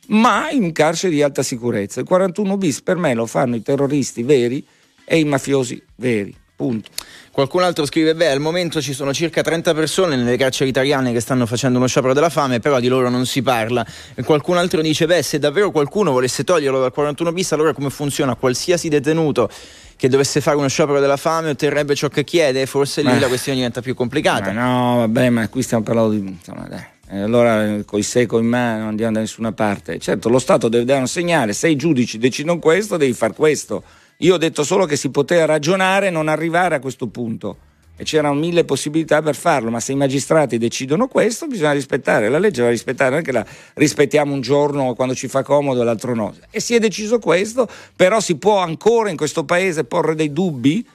ma 0.09 0.51
in 0.51 0.73
carcere 0.73 1.13
di 1.13 1.23
alta 1.23 1.43
sicurezza. 1.43 2.01
Il 2.01 2.07
41 2.07 2.57
bis 2.57 2.81
per 2.83 2.97
me 2.97 3.15
lo 3.15 3.27
fanno 3.27 3.57
i 3.57 3.63
terroristi 3.63 4.23
veri 4.23 4.65
e 5.05 5.19
i 5.19 5.25
mafiosi 5.25 5.83
veri. 5.97 6.35
Punto. 6.57 6.89
Qualcun 7.31 7.63
altro 7.63 7.85
scrive: 7.85 8.15
Beh, 8.15 8.31
al 8.31 8.41
momento 8.41 8.81
ci 8.81 8.95
sono 8.95 9.13
circa 9.13 9.43
30 9.43 9.75
persone 9.75 10.17
nelle 10.17 10.39
carceri 10.39 10.71
italiane 10.71 11.13
che 11.13 11.21
stanno 11.21 11.45
facendo 11.45 11.77
uno 11.77 11.87
sciopero 11.87 12.15
della 12.15 12.31
fame, 12.31 12.61
però 12.61 12.81
di 12.81 12.89
loro 12.89 13.11
non 13.11 13.27
si 13.27 13.43
parla. 13.43 13.85
E 14.15 14.23
qualcun 14.23 14.57
altro 14.57 14.81
dice: 14.81 15.05
Beh, 15.05 15.23
se 15.23 15.39
davvero 15.39 15.71
qualcuno 15.71 16.13
volesse 16.13 16.45
toglierlo 16.45 16.81
dal 16.81 16.93
41 16.93 17.33
bis, 17.33 17.53
allora 17.53 17.75
come 17.75 17.91
funziona? 17.91 18.37
Qualsiasi 18.37 18.89
detenuto 18.89 19.51
che 19.97 20.09
dovesse 20.09 20.41
fare 20.41 20.57
uno 20.57 20.69
sciopero 20.69 21.01
della 21.01 21.17
fame 21.17 21.51
otterrebbe 21.51 21.95
ciò 21.95 22.09
che 22.09 22.25
chiede, 22.25 22.67
forse 22.67 23.03
lì 23.03 23.09
ma, 23.09 23.19
la 23.19 23.29
questione 23.29 23.57
diventa 23.57 23.81
più 23.81 23.95
complicata. 23.95 24.53
no, 24.53 24.97
vabbè, 24.99 25.31
ma 25.31 25.49
qui 25.49 25.63
stiamo 25.63 25.83
parlando 25.83 26.11
di. 26.11 26.19
Insomma, 26.19 26.67
dai. 26.69 26.85
E 27.09 27.21
allora 27.21 27.83
con 27.85 28.01
il 28.01 28.05
secco 28.05 28.39
in 28.39 28.47
mano 28.47 28.79
non 28.81 28.89
andiamo 28.89 29.13
da 29.13 29.21
nessuna 29.21 29.53
parte. 29.53 29.99
Certo, 29.99 30.29
lo 30.29 30.39
Stato 30.39 30.69
deve 30.69 30.85
dare 30.85 31.01
un 31.01 31.09
segnale, 31.09 31.53
se 31.53 31.69
i 31.69 31.77
giudici 31.77 32.19
decidono 32.19 32.59
questo, 32.59 32.97
devi 32.97 33.13
fare 33.13 33.33
questo. 33.33 33.83
Io 34.19 34.35
ho 34.35 34.39
detto 34.39 34.65
solo 34.65 34.87
che 34.87 34.97
si 34.97 35.11
poteva 35.11 35.45
ragionare 35.45 36.09
e 36.09 36.11
non 36.11 36.29
arrivare 36.29 36.75
a 36.75 36.81
questo 36.81 37.07
punto 37.07 37.57
e 37.97 38.05
c'erano 38.05 38.35
mille 38.35 38.65
possibilità 38.65 39.23
per 39.23 39.35
farlo, 39.35 39.71
ma 39.71 39.81
se 39.81 39.93
i 39.93 39.97
magistrati 39.97 40.59
decidono 40.59 41.09
questo 41.09 41.47
bisogna 41.47 41.73
rispettare, 41.73 42.29
la 42.29 42.39
legge 42.39 42.63
va 42.63 42.69
rispettare, 42.69 43.11
non 43.11 43.19
è 43.21 43.23
che 43.23 43.33
la 43.33 43.45
rispettiamo 43.75 44.33
un 44.33 44.43
giorno 44.43 44.95
quando 44.95 45.15
ci 45.15 45.29
fa 45.29 45.43
comodo 45.43 45.81
e 45.81 45.85
l'altro 45.85 46.15
no. 46.15 46.35
E 46.51 46.61
si 46.61 46.75
è 46.75 46.79
deciso 46.79 47.19
questo, 47.19 47.69
però 47.95 48.21
si 48.21 48.37
può 48.37 48.59
ancora 48.59 49.09
in 49.09 49.17
questo 49.17 49.45
paese 49.45 49.85
porre 49.85 50.15
dei 50.15 50.33
dubbi, 50.33 50.87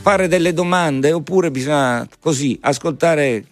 fare 0.00 0.28
delle 0.28 0.52
domande, 0.52 1.12
oppure 1.12 1.50
bisogna 1.50 2.06
così 2.20 2.56
ascoltare 2.62 3.44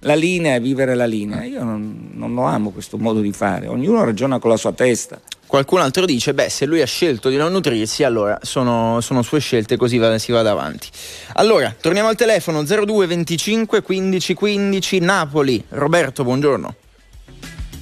la 0.00 0.14
linea 0.14 0.54
e 0.54 0.60
vivere 0.60 0.94
la 0.94 1.06
linea. 1.06 1.42
Io 1.42 1.64
non, 1.64 2.10
non 2.12 2.32
lo 2.32 2.42
amo 2.42 2.70
questo 2.70 2.96
modo 2.96 3.20
di 3.20 3.32
fare, 3.32 3.66
ognuno 3.66 4.04
ragiona 4.04 4.38
con 4.38 4.50
la 4.50 4.56
sua 4.56 4.72
testa. 4.72 5.20
Qualcun 5.46 5.80
altro 5.80 6.04
dice, 6.04 6.34
beh, 6.34 6.48
se 6.48 6.66
lui 6.66 6.82
ha 6.82 6.86
scelto 6.86 7.28
di 7.28 7.36
non 7.36 7.52
nutrirsi, 7.52 8.02
allora 8.02 8.38
sono, 8.42 9.00
sono 9.00 9.22
sue 9.22 9.38
scelte, 9.38 9.76
così 9.76 9.96
va, 9.96 10.18
si 10.18 10.32
va 10.32 10.40
avanti. 10.40 10.88
Allora, 11.34 11.74
torniamo 11.80 12.08
al 12.08 12.16
telefono 12.16 12.64
02 12.64 13.06
25 13.06 13.80
15 13.82 14.34
15 14.34 14.98
Napoli. 14.98 15.64
Roberto, 15.68 16.24
buongiorno. 16.24 16.74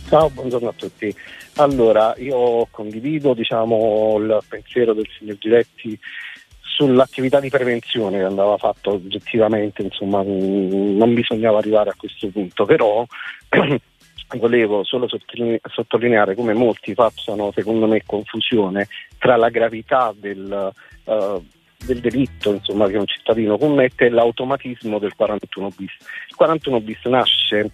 Ciao, 0.09 0.29
buongiorno 0.29 0.68
a 0.68 0.74
tutti. 0.77 1.14
Allora, 1.57 2.14
io 2.18 2.66
condivido 2.70 3.33
diciamo, 3.33 4.16
il 4.18 4.42
pensiero 4.46 4.92
del 4.92 5.09
signor 5.18 5.38
Giletti 5.38 5.98
sull'attività 6.77 7.38
di 7.38 7.48
prevenzione 7.48 8.18
che 8.18 8.24
andava 8.24 8.59
fatta 8.59 8.90
oggettivamente, 8.90 9.83
insomma, 9.83 10.22
non 10.22 11.14
bisognava 11.14 11.59
arrivare 11.59 11.90
a 11.90 11.94
questo 11.96 12.29
punto, 12.29 12.64
però 12.64 13.07
volevo 14.37 14.84
solo 14.84 15.08
sottolineare 15.08 16.34
come 16.34 16.54
molti 16.54 16.94
facciano, 16.94 17.52
secondo 17.52 17.87
me, 17.87 18.02
confusione 18.04 18.88
tra 19.18 19.37
la 19.37 19.48
gravità 19.48 20.14
del, 20.16 20.72
uh, 21.04 21.44
del 21.84 22.00
delitto 22.00 22.52
insomma, 22.52 22.88
che 22.88 22.96
un 22.96 23.06
cittadino 23.06 23.58
commette 23.58 24.06
e 24.06 24.10
l'automatismo 24.10 24.98
del 24.98 25.14
41 25.14 25.68
bis. 25.76 25.92
Il 26.28 26.34
41 26.34 26.80
bis 26.80 27.04
nasce 27.04 27.70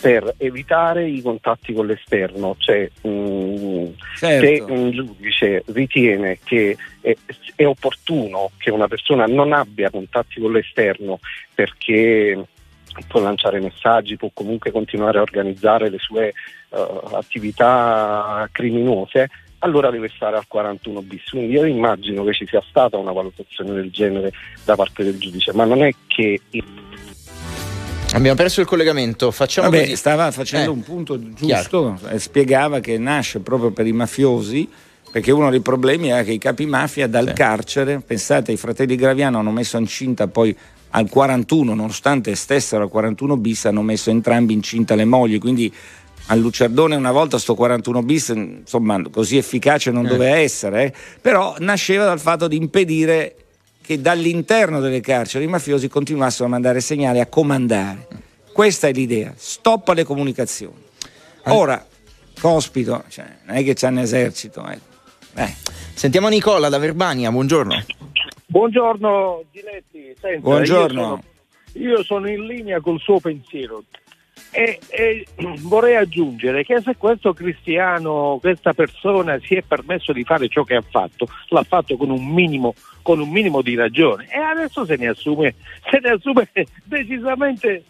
per 0.00 0.34
evitare 0.36 1.08
i 1.08 1.22
contatti 1.22 1.72
con 1.72 1.86
l'esterno, 1.86 2.54
cioè 2.58 2.88
mh, 3.02 3.08
mm, 3.08 3.86
certo. 4.16 4.46
se 4.46 4.72
un 4.72 4.90
giudice 4.90 5.62
ritiene 5.66 6.38
che 6.44 6.76
è, 7.00 7.16
è, 7.56 7.64
opportuno 7.64 8.50
che 8.58 8.70
una 8.70 8.88
persona 8.88 9.24
non 9.24 9.52
abbia 9.52 9.90
contatti 9.90 10.40
con 10.40 10.52
l'esterno 10.52 11.18
perché 11.54 12.46
può 13.06 13.20
lanciare 13.20 13.60
messaggi, 13.60 14.16
può 14.16 14.30
comunque 14.32 14.70
continuare 14.70 15.18
a 15.18 15.22
organizzare 15.22 15.88
le 15.90 15.98
sue 15.98 16.32
uh, 16.70 17.14
attività 17.14 18.48
criminose, 18.52 19.28
allora 19.58 19.90
deve 19.90 20.10
stare 20.14 20.36
al 20.36 20.46
41 20.46 21.02
bis. 21.02 21.28
Quindi 21.30 21.52
io 21.52 21.64
immagino 21.64 22.24
che 22.24 22.32
ci 22.32 22.46
sia 22.46 22.62
stata 22.68 22.96
una 22.96 23.12
valutazione 23.12 23.72
del 23.72 23.90
genere 23.90 24.32
da 24.64 24.76
parte 24.76 25.04
del 25.04 25.18
giudice, 25.18 25.52
ma 25.52 25.64
non 25.64 25.82
è 25.82 25.90
che... 26.06 26.40
Abbiamo 28.12 28.36
perso 28.36 28.60
il 28.60 28.66
collegamento, 28.66 29.30
facciamo 29.30 29.70
Vabbè, 29.70 29.82
così. 29.82 29.96
Stava 29.96 30.30
facendo 30.32 30.70
eh, 30.70 30.74
un 30.74 30.82
punto 30.82 31.32
giusto, 31.32 31.98
e 32.10 32.18
spiegava 32.18 32.80
che 32.80 32.98
nasce 32.98 33.38
proprio 33.40 33.70
per 33.70 33.86
i 33.86 33.92
mafiosi 33.92 34.68
perché 35.10 35.32
uno 35.32 35.50
dei 35.50 35.60
problemi 35.60 36.08
è 36.08 36.22
che 36.22 36.32
i 36.32 36.38
capi 36.38 36.66
mafia 36.66 37.08
dal 37.08 37.28
sì. 37.28 37.34
carcere, 37.34 38.00
pensate, 38.00 38.52
i 38.52 38.56
fratelli 38.56 38.94
Graviano 38.94 39.40
hanno 39.40 39.50
messo 39.50 39.76
incinta 39.76 40.28
poi 40.28 40.56
al 40.90 41.08
41, 41.08 41.74
nonostante 41.74 42.34
stessero 42.34 42.84
al 42.84 42.90
41 42.90 43.36
bis, 43.36 43.66
hanno 43.66 43.82
messo 43.82 44.10
entrambi 44.10 44.52
incinta 44.52 44.94
le 44.94 45.04
mogli, 45.04 45.38
quindi 45.38 45.72
a 46.26 46.34
Lucerdone 46.34 46.94
una 46.94 47.12
volta 47.12 47.38
sto 47.38 47.54
41 47.54 48.02
bis, 48.02 48.28
insomma, 48.28 49.00
così 49.10 49.36
efficace 49.36 49.90
non 49.90 50.06
eh. 50.06 50.08
doveva 50.08 50.36
essere, 50.36 50.84
eh? 50.84 50.92
però 51.20 51.56
nasceva 51.58 52.04
dal 52.04 52.20
fatto 52.20 52.48
di 52.48 52.56
impedire 52.56 53.34
che 53.82 54.00
dall'interno 54.00 54.80
delle 54.80 55.00
carceri 55.00 55.44
i 55.44 55.48
mafiosi 55.48 55.88
continuassero 55.88 56.44
a 56.44 56.48
mandare 56.48 56.80
segnali, 56.80 57.18
a 57.20 57.26
comandare. 57.26 58.06
Questa 58.52 58.88
è 58.88 58.92
l'idea, 58.92 59.32
stop 59.36 59.88
alle 59.88 60.04
comunicazioni. 60.04 60.88
Ora, 61.44 61.84
Cospito, 62.40 63.04
cioè, 63.08 63.26
non 63.44 63.56
è 63.56 63.64
che 63.64 63.74
c'è 63.74 63.88
un 63.88 63.98
esercito. 63.98 64.66
Eh. 64.68 64.78
Eh. 65.34 65.54
Sentiamo 65.94 66.28
Nicola 66.28 66.68
da 66.68 66.78
Verbania, 66.78 67.30
buongiorno. 67.30 67.84
Buongiorno 68.50 69.44
Giletti, 69.52 70.12
Senta, 70.18 70.40
buongiorno. 70.40 71.00
Io 71.02 71.06
sono, 71.06 71.22
io 71.74 72.02
sono, 72.02 72.28
in 72.28 72.46
linea 72.46 72.80
col 72.80 72.98
suo 72.98 73.20
pensiero 73.20 73.84
e, 74.50 74.80
e, 74.88 75.24
vorrei 75.62 75.94
aggiungere 75.94 76.64
che 76.64 76.80
se 76.80 76.96
questo 76.96 77.32
cristiano, 77.32 78.38
questa 78.40 78.72
persona 78.72 79.38
si 79.38 79.54
è 79.54 79.62
permesso 79.62 80.12
di 80.12 80.24
fare 80.24 80.48
ciò 80.48 80.64
che 80.64 80.74
ha 80.74 80.82
fatto, 80.82 81.28
l'ha 81.50 81.62
fatto 81.62 81.96
con 81.96 82.10
un 82.10 82.26
minimo, 82.26 82.74
con 83.02 83.20
un 83.20 83.28
minimo 83.30 83.62
di 83.62 83.76
ragione 83.76 84.26
e 84.28 84.38
adesso 84.38 84.84
se 84.84 84.96
ne 84.96 85.06
assume, 85.06 85.54
se 85.88 86.00
ne 86.02 86.10
assume 86.10 86.48
decisamente 86.82 87.84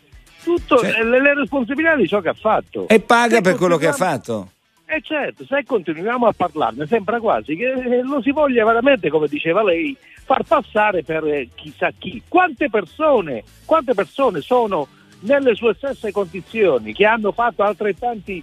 tutte 0.45 0.77
cioè, 0.77 1.03
le, 1.03 1.23
le, 1.23 1.35
responsabilità 1.37 1.97
di 1.97 2.07
ciò 2.07 2.21
che 2.21 2.29
ha 2.29 2.35
fatto. 2.35 2.87
E 2.87 3.01
paga 3.01 3.37
se 3.37 3.41
per 3.41 3.57
quello 3.57 3.79
che 3.79 3.87
ha 3.87 3.95
fatto. 3.95 4.51
E 4.93 5.03
certo, 5.03 5.45
se 5.45 5.63
continuiamo 5.65 6.27
a 6.27 6.33
parlarne 6.33 6.85
sembra 6.85 7.21
quasi 7.21 7.55
che 7.55 7.71
eh, 7.71 8.03
lo 8.03 8.21
si 8.21 8.33
voglia 8.33 8.65
veramente, 8.65 9.09
come 9.09 9.29
diceva 9.29 9.63
lei, 9.63 9.97
far 10.25 10.43
passare 10.43 11.05
per 11.05 11.25
eh, 11.27 11.49
chissà 11.55 11.93
chi. 11.97 12.21
Quante 12.27 12.69
persone, 12.69 13.45
quante 13.67 13.95
persone 13.95 14.41
sono 14.41 14.89
nelle 15.21 15.55
sue 15.55 15.75
stesse 15.75 16.11
condizioni, 16.11 16.93
che 16.93 17.07
hanno 17.07 17.31
fatto 17.31 17.63
altrettanti 17.63 18.43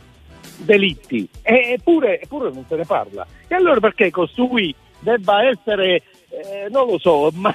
delitti, 0.59 1.27
e, 1.41 1.73
eppure, 1.73 2.21
eppure 2.21 2.49
non 2.49 2.63
se 2.65 2.77
ne 2.77 2.85
parla. 2.85 3.27
E 3.45 3.53
allora 3.53 3.81
perché 3.81 4.09
costui 4.09 4.73
debba 4.99 5.43
essere, 5.43 6.03
eh, 6.29 6.69
non 6.69 6.87
lo 6.87 6.97
so, 6.97 7.29
ma 7.35 7.53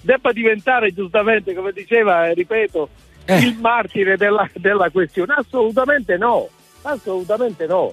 debba 0.00 0.30
diventare 0.30 0.92
giustamente, 0.92 1.54
come 1.54 1.72
diceva, 1.72 2.32
ripeto, 2.32 2.88
eh. 3.24 3.38
il 3.38 3.58
martire 3.58 4.16
della, 4.16 4.48
della 4.54 4.90
questione? 4.90 5.34
Assolutamente 5.36 6.16
no, 6.16 6.48
assolutamente 6.82 7.66
no. 7.66 7.92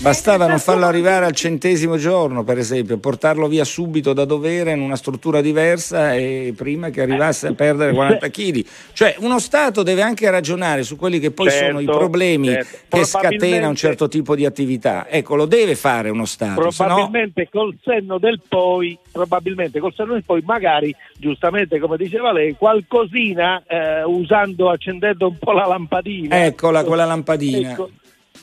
Bastava 0.00 0.46
non 0.46 0.60
farlo 0.60 0.86
arrivare 0.86 1.24
al 1.26 1.32
centesimo 1.32 1.96
giorno, 1.96 2.44
per 2.44 2.56
esempio, 2.56 2.98
portarlo 2.98 3.48
via 3.48 3.64
subito 3.64 4.12
da 4.12 4.24
dovere 4.24 4.70
in 4.70 4.80
una 4.80 4.94
struttura 4.94 5.40
diversa 5.40 6.14
e 6.14 6.54
prima 6.56 6.90
che 6.90 7.02
arrivasse 7.02 7.48
a 7.48 7.52
perdere 7.52 7.92
40 7.92 8.28
kg. 8.30 8.64
Cioè, 8.98 9.16
uno 9.18 9.38
Stato 9.38 9.82
deve 9.82 10.02
anche 10.02 10.28
ragionare 10.30 10.82
su 10.82 10.96
quelli 10.96 11.18
che 11.20 11.30
poi 11.30 11.50
certo, 11.50 11.66
sono 11.66 11.80
i 11.80 11.84
certo, 11.84 11.98
problemi 11.98 12.48
certo. 12.48 12.96
che 12.96 13.04
scatena 13.04 13.68
un 13.68 13.74
certo 13.76 14.08
tipo 14.08 14.34
di 14.34 14.44
attività. 14.44 15.06
Ecco, 15.08 15.36
lo 15.36 15.46
deve 15.46 15.74
fare 15.74 16.10
uno 16.10 16.24
Stato. 16.24 16.60
Probabilmente 16.60 17.48
no... 17.52 17.60
col 17.60 17.76
senno 17.82 18.18
del 18.18 18.40
poi, 18.48 18.98
probabilmente 19.10 19.78
col 19.78 19.94
senno 19.94 20.14
del 20.14 20.24
poi, 20.24 20.42
magari, 20.44 20.94
giustamente 21.16 21.78
come 21.78 21.96
diceva 21.96 22.32
lei, 22.32 22.54
qualcosina 22.54 23.62
eh, 23.66 24.02
usando, 24.04 24.70
accendendo 24.70 25.28
un 25.28 25.38
po' 25.38 25.52
la 25.52 25.66
lampadina. 25.66 26.44
Eccola, 26.44 26.84
quella 26.84 27.04
lampadina. 27.06 27.70
Ecco 27.70 27.90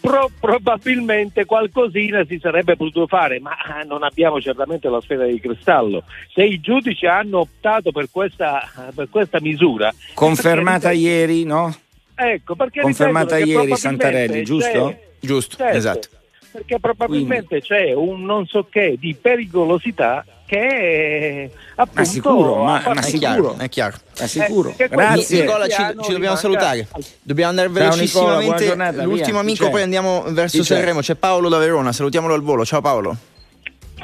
Pro, 0.05 0.29
probabilmente 0.39 1.45
qualcosina 1.45 2.23
si 2.25 2.37
sarebbe 2.39 2.75
potuto 2.75 3.07
fare, 3.07 3.39
ma 3.39 3.55
non 3.85 4.03
abbiamo 4.03 4.39
certamente 4.39 4.87
la 4.87 5.01
sfera 5.01 5.25
di 5.25 5.39
cristallo. 5.39 6.03
Se 6.33 6.43
i 6.43 6.59
giudici 6.59 7.05
hanno 7.07 7.39
optato 7.39 7.91
per 7.91 8.07
questa, 8.11 8.69
per 8.93 9.09
questa 9.09 9.39
misura... 9.41 9.93
Confermata 10.13 10.91
ieri, 10.91 11.43
no? 11.43 11.75
Ecco, 12.13 12.55
perché... 12.55 12.81
Confermata 12.81 13.37
ieri 13.37 13.75
Santarelli, 13.75 14.43
giusto? 14.43 14.95
Giusto, 15.19 15.55
certo, 15.57 15.77
esatto. 15.77 16.07
Perché 16.55 16.79
probabilmente 16.79 17.59
Quindi. 17.59 17.67
c'è 17.67 17.93
un 17.93 18.23
non 18.23 18.45
so 18.47 18.65
che 18.69 18.95
di 18.97 19.13
pericolosità 19.13 20.23
che 20.45 20.57
è 20.57 21.49
appunto 21.75 21.99
ma 21.99 22.05
sicuro, 22.05 22.63
ma, 22.63 22.81
ma 22.93 23.01
sicuro, 23.01 23.57
è 23.57 23.67
chiaro, 23.67 23.97
è 24.17 24.25
sicuro. 24.25 24.73
Eh, 24.77 24.87
Grazie. 24.87 25.41
Nicola, 25.41 25.67
ci, 25.67 25.83
ci 26.03 26.11
dobbiamo 26.13 26.37
salutare. 26.37 26.87
Dobbiamo 27.21 27.49
andare 27.49 27.67
velocissimamente. 27.67 28.67
Ciao, 28.67 28.75
Nicola, 28.75 29.03
L'ultimo 29.03 29.31
via. 29.31 29.39
amico, 29.39 29.69
poi 29.69 29.81
andiamo 29.81 30.23
verso 30.29 30.63
Sanremo. 30.63 31.01
C'è 31.01 31.15
Paolo 31.15 31.49
da 31.49 31.57
Verona, 31.57 31.91
salutiamolo 31.91 32.33
al 32.33 32.41
volo. 32.41 32.63
Ciao 32.63 32.79
Paolo. 32.79 33.17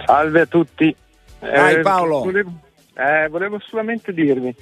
Salve 0.05 0.41
a 0.41 0.45
tutti. 0.45 0.93
Vai 1.39 1.75
eh, 1.75 1.79
Paolo. 1.79 2.19
Volevo, 2.19 2.51
eh, 2.95 3.29
volevo 3.29 3.61
solamente 3.65 4.11
dirvi, 4.11 4.53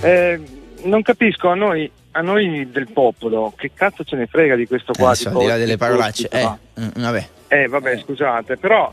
eh, 0.00 0.40
non 0.84 1.02
capisco 1.02 1.48
a 1.48 1.54
noi, 1.54 1.90
a 2.12 2.20
noi, 2.22 2.70
del 2.70 2.90
popolo, 2.90 3.52
che 3.56 3.70
cazzo 3.72 4.04
ce 4.04 4.16
ne 4.16 4.26
frega 4.26 4.56
di 4.56 4.66
questo 4.66 4.92
qua? 4.92 5.12
Eh, 5.12 5.14
so, 5.14 5.38
di 5.38 5.46
là 5.46 5.56
delle 5.56 5.76
parolacce. 5.76 6.28
Eh, 6.28 6.48
mm, 6.80 6.88
vabbè. 6.94 7.28
Eh, 7.48 7.68
vabbè, 7.68 7.98
scusate, 7.98 8.56
però 8.56 8.92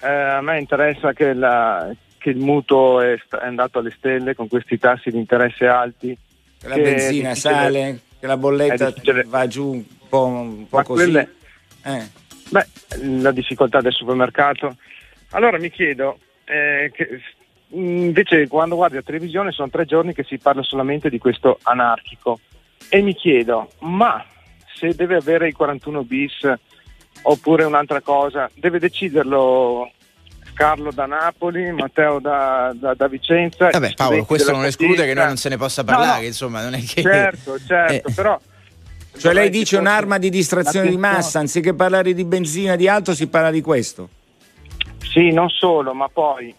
eh, 0.00 0.08
a 0.08 0.40
me 0.40 0.58
interessa 0.58 1.12
che, 1.12 1.32
la, 1.32 1.90
che 2.18 2.30
il 2.30 2.38
mutuo 2.38 3.00
è, 3.00 3.14
è, 3.14 3.46
andato 3.46 3.78
alle 3.78 3.92
stelle 3.96 4.34
con 4.34 4.48
questi 4.48 4.78
tassi 4.78 5.10
di 5.10 5.18
interesse 5.18 5.66
alti. 5.66 6.16
Che 6.58 6.68
la 6.68 6.76
benzina 6.76 7.34
sale, 7.34 8.00
che 8.18 8.26
la 8.26 8.36
bolletta 8.36 8.92
va 9.26 9.46
giù 9.46 9.72
un 9.72 9.84
po', 10.08 10.24
un 10.26 10.68
po 10.68 10.82
così. 10.82 11.02
Quelle, 11.02 11.34
eh. 11.84 12.22
Beh, 12.50 12.66
la 13.20 13.30
difficoltà 13.30 13.80
del 13.80 13.92
supermercato. 13.92 14.76
Allora 15.30 15.58
mi 15.58 15.70
chiedo, 15.70 16.18
eh, 16.44 16.90
che, 16.94 17.20
invece 17.74 18.48
quando 18.48 18.76
guardi 18.76 18.96
la 18.96 19.02
televisione 19.02 19.52
sono 19.52 19.70
tre 19.70 19.84
giorni 19.84 20.14
che 20.14 20.24
si 20.24 20.38
parla 20.38 20.62
solamente 20.62 21.08
di 21.10 21.18
questo 21.18 21.58
anarchico 21.62 22.40
e 22.88 23.00
mi 23.00 23.14
chiedo, 23.14 23.70
ma 23.80 24.24
se 24.74 24.94
deve 24.94 25.16
avere 25.16 25.48
il 25.48 25.54
41 25.54 26.02
bis 26.04 26.52
oppure 27.22 27.64
un'altra 27.64 28.00
cosa, 28.00 28.50
deve 28.54 28.78
deciderlo 28.78 29.90
Carlo 30.54 30.92
da 30.92 31.06
Napoli, 31.06 31.72
Matteo 31.72 32.20
da, 32.20 32.72
da, 32.74 32.94
da 32.94 33.08
Vicenza. 33.08 33.70
Vabbè 33.70 33.94
Paolo, 33.94 34.24
questo 34.24 34.52
non 34.52 34.64
esclude 34.64 35.04
che 35.04 35.14
noi 35.14 35.26
non 35.26 35.36
se 35.36 35.48
ne 35.48 35.56
possa 35.56 35.84
parlare, 35.84 36.16
no, 36.16 36.20
no. 36.20 36.26
insomma, 36.26 36.62
non 36.62 36.74
è 36.74 36.82
che... 36.82 37.02
Certo, 37.02 37.58
certo, 37.66 38.08
eh. 38.08 38.12
però... 38.14 38.38
Cioè 39.16 39.32
lei 39.32 39.48
dice 39.48 39.76
un'arma 39.76 40.18
di 40.18 40.28
distrazione 40.28 40.88
di 40.88 40.96
massa, 40.96 41.38
anziché 41.38 41.72
parlare 41.72 42.14
di 42.14 42.24
benzina 42.24 42.74
di 42.74 42.88
altro 42.88 43.14
si 43.14 43.28
parla 43.28 43.52
di 43.52 43.60
questo? 43.60 44.08
Sì, 44.98 45.30
non 45.30 45.48
solo, 45.50 45.94
ma 45.94 46.08
poi 46.08 46.52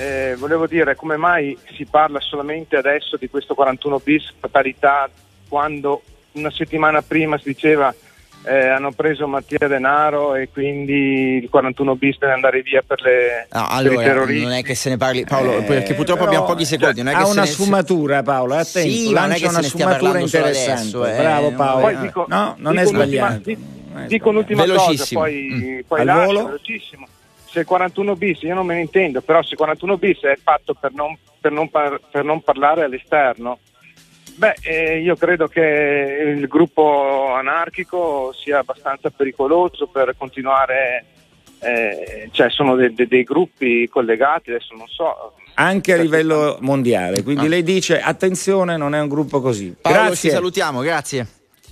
eh, 0.00 0.34
volevo 0.38 0.66
dire 0.66 0.94
come 0.96 1.16
mai 1.16 1.56
si 1.76 1.84
parla 1.84 2.20
solamente 2.20 2.76
adesso 2.76 3.16
di 3.16 3.28
questo 3.28 3.54
41 3.54 3.98
bis, 4.02 4.32
parità 4.50 5.08
quando 5.48 6.02
una 6.32 6.50
settimana 6.50 7.02
prima 7.02 7.36
si 7.38 7.44
diceva 7.48 7.94
eh, 8.42 8.68
hanno 8.68 8.92
preso 8.92 9.26
Mattia 9.28 9.68
Denaro 9.68 10.34
e 10.34 10.48
quindi 10.50 11.40
il 11.42 11.50
41 11.50 11.94
bis 11.96 12.16
deve 12.18 12.32
andare 12.32 12.62
via 12.62 12.82
per, 12.86 13.02
le, 13.02 13.46
No, 13.52 13.66
per 13.66 13.74
i 13.74 13.78
allora, 13.88 14.02
terroristi. 14.02 14.42
non 14.44 14.52
è 14.54 14.62
che 14.62 14.74
se 14.74 14.88
ne 14.88 14.96
parli, 14.96 15.24
Paolo, 15.26 15.58
Eh, 15.58 15.62
perché 15.64 15.92
purtroppo 15.92 16.20
però, 16.20 16.30
abbiamo 16.30 16.46
pochi 16.46 16.64
secondi. 16.64 17.02
Non 17.02 17.12
è 17.12 17.16
ha 17.16 17.26
una 17.26 17.42
ne- 17.42 17.46
sfumatura 17.48 18.22
Paolo, 18.22 18.54
attento, 18.54 18.88
Sì, 18.90 19.12
non 19.12 19.30
è 19.32 19.36
che 19.36 19.46
una 19.46 19.60
sfumatura 19.60 20.18
interessante. 20.20 20.70
adesso, 20.72 21.04
eh. 21.06 21.16
Bravo 21.18 21.50
Paolo. 21.52 21.80
Poi 21.82 21.98
dico- 21.98 22.24
no, 22.28 22.54
non 22.58 22.78
è 22.78 22.84
dico 22.84 22.96
un'ultima- 22.96 23.26
sbagliato. 23.28 23.50
è 23.50 24.06
Dico 24.06 24.28
un'ultima 24.30 24.64
cosa, 24.66 25.04
poi, 25.12 25.48
Mm. 25.52 25.80
poi 25.86 26.00
Al 26.00 26.06
lascio, 26.06 26.24
volo? 26.24 26.44
velocissimo. 26.46 27.06
Se 27.50 27.60
il 27.60 27.66
41 27.66 28.14
bis, 28.14 28.42
io 28.42 28.54
non 28.54 28.64
me 28.66 28.74
ne 28.74 28.80
intendo, 28.82 29.20
però 29.22 29.42
se 29.42 29.50
il 29.52 29.56
41 29.56 29.96
bis 29.98 30.20
è 30.20 30.36
fatto 30.42 30.74
per 30.74 30.92
non, 30.92 31.16
per 31.40 31.50
non 31.50 31.68
par- 31.68 32.00
per 32.10 32.22
non 32.24 32.42
parlare 32.42 32.84
all'esterno, 32.84 33.58
beh, 34.36 34.54
eh, 34.62 35.00
io 35.00 35.16
credo 35.16 35.48
che 35.48 36.32
il 36.36 36.46
gruppo 36.46 37.34
anarchico 37.34 38.32
sia 38.32 38.58
abbastanza 38.58 39.10
pericoloso 39.10 39.88
per 39.88 40.14
continuare, 40.16 41.04
eh, 41.60 42.28
cioè 42.30 42.50
sono 42.50 42.76
de- 42.76 42.94
de- 42.94 43.08
dei 43.08 43.24
gruppi 43.24 43.88
collegati, 43.88 44.50
adesso 44.50 44.74
non 44.76 44.86
so. 44.86 45.34
Anche 45.54 45.92
a 45.92 45.96
livello 45.96 46.56
mondiale, 46.60 47.24
quindi 47.24 47.46
Ah. 47.46 47.48
lei 47.48 47.64
dice 47.64 48.00
attenzione, 48.00 48.76
non 48.76 48.94
è 48.94 49.00
un 49.00 49.08
gruppo 49.08 49.40
così. 49.40 49.74
Paolo, 49.80 49.98
Grazie. 50.04 50.30
ci 50.30 50.34
salutiamo, 50.36 50.80
grazie. 50.82 51.26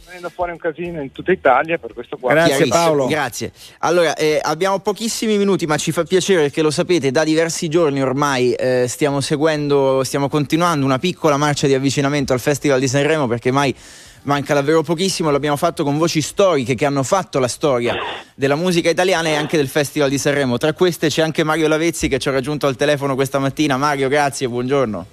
Venendo 0.09 0.31
fuori 0.31 0.53
un 0.53 0.57
casino 0.57 1.03
in 1.03 1.13
tutta 1.13 1.33
Italia 1.33 1.77
per 1.77 1.93
questo 1.93 2.17
qua. 2.17 2.33
Grazie, 2.33 2.67
Paolo. 2.67 3.07
Grazie. 3.09 3.53
Allora, 3.81 4.15
eh, 4.15 4.41
abbiamo 4.43 4.79
pochissimi 4.79 5.37
minuti, 5.37 5.67
ma 5.67 5.77
ci 5.77 5.93
fa 5.93 6.03
piacere 6.05 6.41
perché 6.43 6.63
lo 6.63 6.71
sapete, 6.71 7.11
da 7.11 7.25
diversi 7.25 7.69
giorni 7.69 8.01
ormai 8.01 8.55
eh, 8.55 8.87
stiamo 8.89 9.21
seguendo, 9.21 10.03
stiamo 10.05 10.31
continuando 10.31 10.87
una 10.87 10.99
piccola 10.99 11.37
marcia 11.37 11.67
di 11.67 11.75
avvicinamento 11.75 12.33
al 12.33 12.41
Festival 12.41 12.81
di 12.81 12.89
Sanremo 12.89 13.27
perché 13.27 13.51
mai 13.51 13.75
manca 14.23 14.55
davvero 14.55 14.83
pochissimo. 14.83 15.31
L'abbiamo 15.31 15.57
fatto 15.57 15.85
con 15.85 15.99
voci 15.99 16.23
storiche 16.23 16.75
che 16.75 16.87
hanno 16.87 17.03
fatto 17.03 17.39
la 17.39 17.49
storia 17.49 17.95
della 18.35 18.57
musica 18.57 18.89
italiana 18.89 19.29
e 19.29 19.35
anche 19.35 19.59
del 19.59 19.69
Festival 19.69 20.09
di 20.09 20.17
Sanremo. 20.17 20.57
Tra 20.57 20.73
queste 20.73 21.09
c'è 21.09 21.21
anche 21.21 21.45
Mario 21.45 21.69
Lavezzi 21.69 22.09
che 22.09 22.19
ci 22.19 22.31
ha 22.31 22.33
raggiunto 22.33 22.67
al 22.67 22.77
telefono 22.77 23.15
questa 23.15 23.39
mattina. 23.39 23.77
Mario, 23.77 24.09
grazie, 24.09 24.49
buongiorno. 24.49 25.07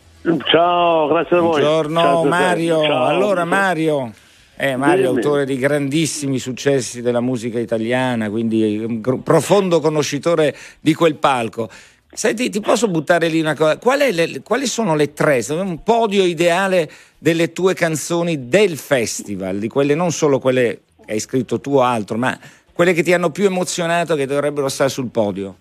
Ciao, 0.50 1.08
grazie 1.08 1.36
a 1.36 1.40
voi. 1.42 1.60
Buongiorno 1.60 2.02
Ciao. 2.02 2.24
Mario. 2.24 2.82
Ciao. 2.82 3.06
Allora 3.06 3.46
Mario, 3.46 4.12
eh, 4.58 4.76
Mario 4.76 5.06
è 5.06 5.08
autore 5.08 5.46
di 5.46 5.58
grandissimi 5.58 6.40
successi 6.40 7.02
della 7.02 7.22
musica 7.22 7.60
italiana, 7.60 8.30
quindi 8.30 8.78
un 8.78 9.02
profondo 9.22 9.80
conoscitore 9.80 10.56
di 10.80 10.94
quel 10.94 11.16
palco. 11.16 11.70
Senti, 12.12 12.50
ti 12.50 12.62
posso 12.62 12.88
buttare 12.88 13.28
lì 13.28 13.42
una 13.42 13.56
cosa? 13.56 13.78
Qual 13.78 14.00
è 14.00 14.12
le- 14.12 14.42
quali 14.42 14.68
sono 14.68 14.96
le 14.96 15.14
tre? 15.14 15.44
Un 15.50 15.84
podio 15.84 16.24
ideale 16.24 16.90
delle 17.18 17.52
tue 17.52 17.74
canzoni 17.74 18.48
del 18.48 18.78
festival, 18.78 19.58
di 19.58 19.68
quelle 19.68 19.96
non 19.96 20.12
solo 20.12 20.40
quelle 20.40 20.80
che 21.06 21.12
hai 21.12 21.20
scritto 21.20 21.60
tu 21.60 21.76
o 21.76 21.82
altro, 21.82 22.18
ma 22.18 22.38
quelle 22.72 22.94
che 22.94 23.04
ti 23.04 23.14
hanno 23.14 23.32
più 23.32 23.46
emozionato 23.46 24.16
che 24.16 24.26
dovrebbero 24.26 24.70
stare 24.70 24.90
sul 24.90 25.10
podio. 25.10 25.56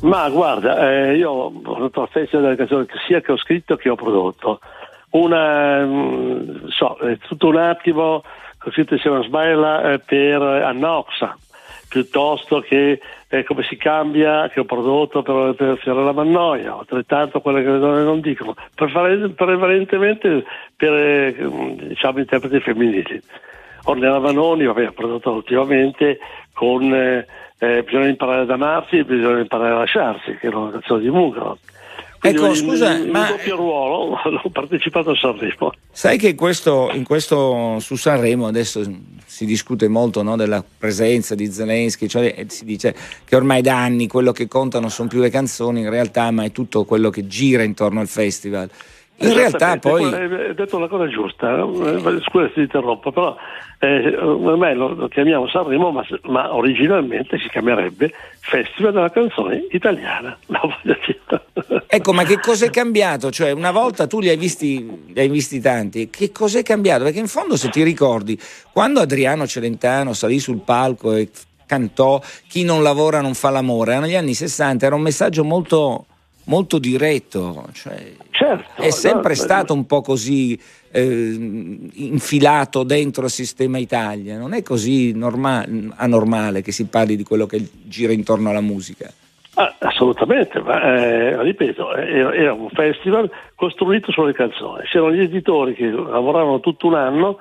Ma 0.00 0.28
guarda, 0.28 0.90
eh, 0.90 1.16
io 1.16 1.30
ho 1.30 1.52
fatto 1.62 2.00
la 2.00 2.06
festa 2.08 2.38
delle 2.38 2.56
canzoni 2.56 2.86
sia 3.06 3.20
che 3.20 3.32
ho 3.32 3.38
scritto 3.38 3.76
che 3.76 3.88
ho 3.88 3.94
prodotto. 3.94 4.60
Una, 5.10 5.84
mm, 5.84 6.66
so, 6.68 6.96
è 6.98 7.16
tutto 7.18 7.48
un 7.48 7.56
attimo, 7.56 8.22
ho 8.64 8.70
scritto 8.70 8.94
insieme 8.94 9.18
a 9.18 9.22
Sbaila 9.22 9.92
eh, 9.92 9.98
per 9.98 10.42
Annoxa, 10.42 11.36
piuttosto 11.88 12.60
che 12.60 13.00
eh, 13.28 13.44
come 13.44 13.62
si 13.62 13.76
cambia, 13.76 14.48
che 14.48 14.60
ho 14.60 14.64
prodotto 14.64 15.22
per, 15.22 15.54
per 15.54 15.78
Fiorella 15.78 16.12
Mannoia, 16.12 16.76
altrettanto 16.76 17.40
quelle 17.40 17.62
che 17.62 17.70
le 17.70 17.78
donne 17.78 18.02
non 18.02 18.20
dicono, 18.20 18.54
prevalen- 18.74 19.34
prevalentemente 19.34 20.44
per 20.76 20.92
eh, 20.92 21.34
diciamo, 21.88 22.18
interpreti 22.18 22.60
femminili. 22.60 23.22
Ornella 23.84 24.18
Vanoni, 24.18 24.64
vabbè, 24.64 24.88
ho 24.88 24.92
prodotto 24.92 25.30
ultimamente 25.30 26.18
con 26.52 26.92
eh, 26.92 27.24
eh, 27.58 27.82
Bisogna 27.84 28.08
imparare 28.08 28.42
ad 28.42 28.50
amarsi 28.50 28.98
e 28.98 29.04
bisogna 29.04 29.40
imparare 29.40 29.74
a 29.74 29.78
lasciarsi, 29.78 30.36
che 30.36 30.48
era 30.48 30.58
una 30.58 30.72
canzone 30.72 31.00
di 31.00 31.10
Mugaro. 31.10 31.58
Quindi 32.18 32.38
Ecco, 32.38 32.48
in- 32.48 32.54
scusa, 32.54 32.96
in, 32.96 33.10
ma- 33.10 33.30
un 33.30 33.36
doppio 33.36 33.56
ruolo 33.56 34.16
ho 34.42 34.50
partecipato 34.50 35.10
a 35.10 35.16
Sanremo. 35.16 35.72
Sai 35.90 36.18
che 36.18 36.34
questo, 36.34 36.90
in 36.92 37.04
questo 37.04 37.78
su 37.80 37.96
Sanremo 37.96 38.46
adesso 38.46 38.82
si 39.24 39.44
discute 39.44 39.88
molto 39.88 40.22
no, 40.22 40.36
della 40.36 40.64
presenza 40.78 41.34
di 41.34 41.50
Zelensky, 41.50 42.06
cioè 42.06 42.44
si 42.48 42.64
dice 42.64 42.94
che 43.24 43.36
ormai 43.36 43.62
da 43.62 43.76
anni 43.76 44.06
quello 44.06 44.32
che 44.32 44.48
contano 44.48 44.88
sono 44.88 45.08
più 45.08 45.20
le 45.20 45.30
canzoni, 45.30 45.80
in 45.80 45.90
realtà 45.90 46.30
ma 46.30 46.44
è 46.44 46.52
tutto 46.52 46.84
quello 46.84 47.10
che 47.10 47.26
gira 47.26 47.62
intorno 47.62 48.00
al 48.00 48.08
festival. 48.08 48.70
In 49.18 49.34
realtà 49.34 49.78
poi... 49.78 50.04
Hai 50.04 50.54
detto 50.54 50.76
una 50.76 50.88
cosa 50.88 51.08
giusta, 51.08 51.58
eh, 51.58 52.20
scusa 52.22 52.48
se 52.48 52.52
ti 52.54 52.60
interrompo, 52.60 53.10
però 53.10 53.36
eh, 53.78 54.16
ormai 54.16 54.74
lo, 54.74 54.94
lo 54.94 55.08
chiamiamo 55.08 55.48
Sanremo, 55.48 55.90
ma, 55.90 56.04
ma 56.24 56.54
originalmente 56.54 57.38
si 57.38 57.48
chiamerebbe 57.48 58.12
Festival 58.40 58.92
della 58.92 59.10
canzone 59.10 59.66
italiana. 59.70 60.36
Ecco, 61.88 62.12
ma 62.12 62.24
che 62.24 62.38
cos'è 62.38 62.68
cambiato? 62.68 63.30
Cioè, 63.30 63.52
una 63.52 63.70
volta 63.70 64.06
tu 64.06 64.20
li 64.20 64.28
hai 64.28 64.36
visti, 64.36 65.12
li 65.14 65.18
hai 65.18 65.28
visti 65.28 65.60
tanti, 65.60 66.10
che 66.10 66.30
cos'è 66.30 66.62
cambiato? 66.62 67.04
Perché 67.04 67.18
in 67.18 67.28
fondo, 67.28 67.56
se 67.56 67.70
ti 67.70 67.82
ricordi, 67.82 68.38
quando 68.72 69.00
Adriano 69.00 69.46
Celentano 69.46 70.12
salì 70.12 70.38
sul 70.38 70.60
palco 70.60 71.14
e 71.14 71.30
cantò 71.64 72.20
Chi 72.48 72.64
non 72.64 72.82
lavora 72.82 73.20
non 73.20 73.34
fa 73.34 73.50
l'amore, 73.50 73.98
negli 73.98 74.14
anni 74.14 74.34
60 74.34 74.86
era 74.86 74.94
un 74.94 75.02
messaggio 75.02 75.44
molto, 75.44 76.06
molto 76.46 76.78
diretto. 76.78 77.64
Cioè, 77.72 78.12
Certo, 78.30 78.82
è 78.82 78.90
sempre 78.90 79.30
no, 79.30 79.40
stato 79.40 79.72
un 79.72 79.86
po' 79.86 80.02
così 80.02 80.60
eh, 80.90 81.02
infilato 81.94 82.82
dentro 82.82 83.24
il 83.24 83.30
sistema 83.30 83.78
Italia, 83.78 84.36
non 84.36 84.52
è 84.52 84.62
così 84.62 85.12
norma- 85.16 85.64
anormale 85.96 86.60
che 86.60 86.72
si 86.72 86.86
parli 86.86 87.16
di 87.16 87.24
quello 87.24 87.46
che 87.46 87.66
gira 87.84 88.12
intorno 88.12 88.50
alla 88.50 88.60
musica. 88.60 89.10
Ah, 89.54 89.74
assolutamente, 89.78 90.60
ma 90.60 90.82
eh, 90.82 91.42
ripeto, 91.42 91.94
era, 91.94 92.34
era 92.34 92.52
un 92.52 92.68
festival 92.68 93.30
costruito 93.54 94.12
sulle 94.12 94.34
canzoni. 94.34 94.84
C'erano 94.84 95.12
gli 95.12 95.22
editori 95.22 95.72
che 95.72 95.88
lavoravano 95.88 96.60
tutto 96.60 96.88
un 96.88 96.94
anno 96.94 97.38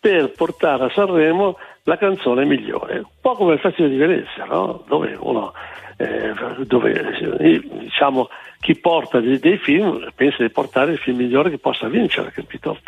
per 0.00 0.30
portare 0.30 0.84
a 0.84 0.90
Sanremo 0.90 1.58
la 1.82 1.98
canzone 1.98 2.46
migliore, 2.46 2.98
un 2.98 3.04
po' 3.20 3.34
come 3.34 3.54
il 3.54 3.60
Festival 3.60 3.90
di 3.90 3.96
Venezia, 3.98 4.44
no? 4.46 4.82
dove 4.86 5.14
uno 5.20 5.52
eh, 5.98 6.32
dove 6.64 6.92
eh, 7.38 7.60
diciamo 7.80 8.28
chi 8.60 8.74
porta 8.76 9.20
dei, 9.20 9.38
dei 9.38 9.56
film 9.58 10.08
pensa 10.14 10.42
di 10.42 10.50
portare 10.50 10.92
il 10.92 10.98
film 10.98 11.18
migliore 11.18 11.50
che 11.50 11.58
possa 11.58 11.88
vincere, 11.88 12.32
capito? 12.32 12.78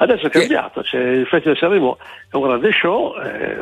Adesso 0.00 0.26
è 0.26 0.30
cambiato, 0.30 0.82
cioè, 0.84 1.00
il 1.00 1.26
Festival 1.26 1.54
di 1.54 1.58
Sanremo 1.58 1.98
è 2.30 2.36
un 2.36 2.42
grande 2.42 2.70
show, 2.70 3.14
eh, 3.20 3.58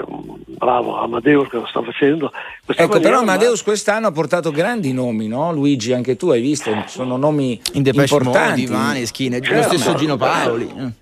bravo 0.58 0.98
Amadeus 0.98 1.48
che 1.48 1.56
lo 1.56 1.66
sta 1.66 1.80
facendo. 1.82 2.30
questa 2.64 2.82
Ecco, 2.82 2.92
maniera, 2.92 3.14
però 3.14 3.24
ma- 3.24 3.32
Amadeus 3.32 3.62
quest'anno 3.62 4.08
ha 4.08 4.12
portato 4.12 4.50
grandi 4.50 4.92
nomi, 4.92 5.28
no? 5.28 5.50
Luigi, 5.52 5.94
anche 5.94 6.16
tu 6.16 6.28
hai 6.28 6.42
visto, 6.42 6.70
sono 6.88 7.16
nomi 7.16 7.58
In 7.72 7.86
importanti. 7.86 8.66
Mode, 8.66 9.00
lo 9.00 9.40
Certo, 9.40 9.68
stesso 9.78 9.94
Gino 9.94 10.16
ma- 10.16 10.26
Paoli. 10.26 10.94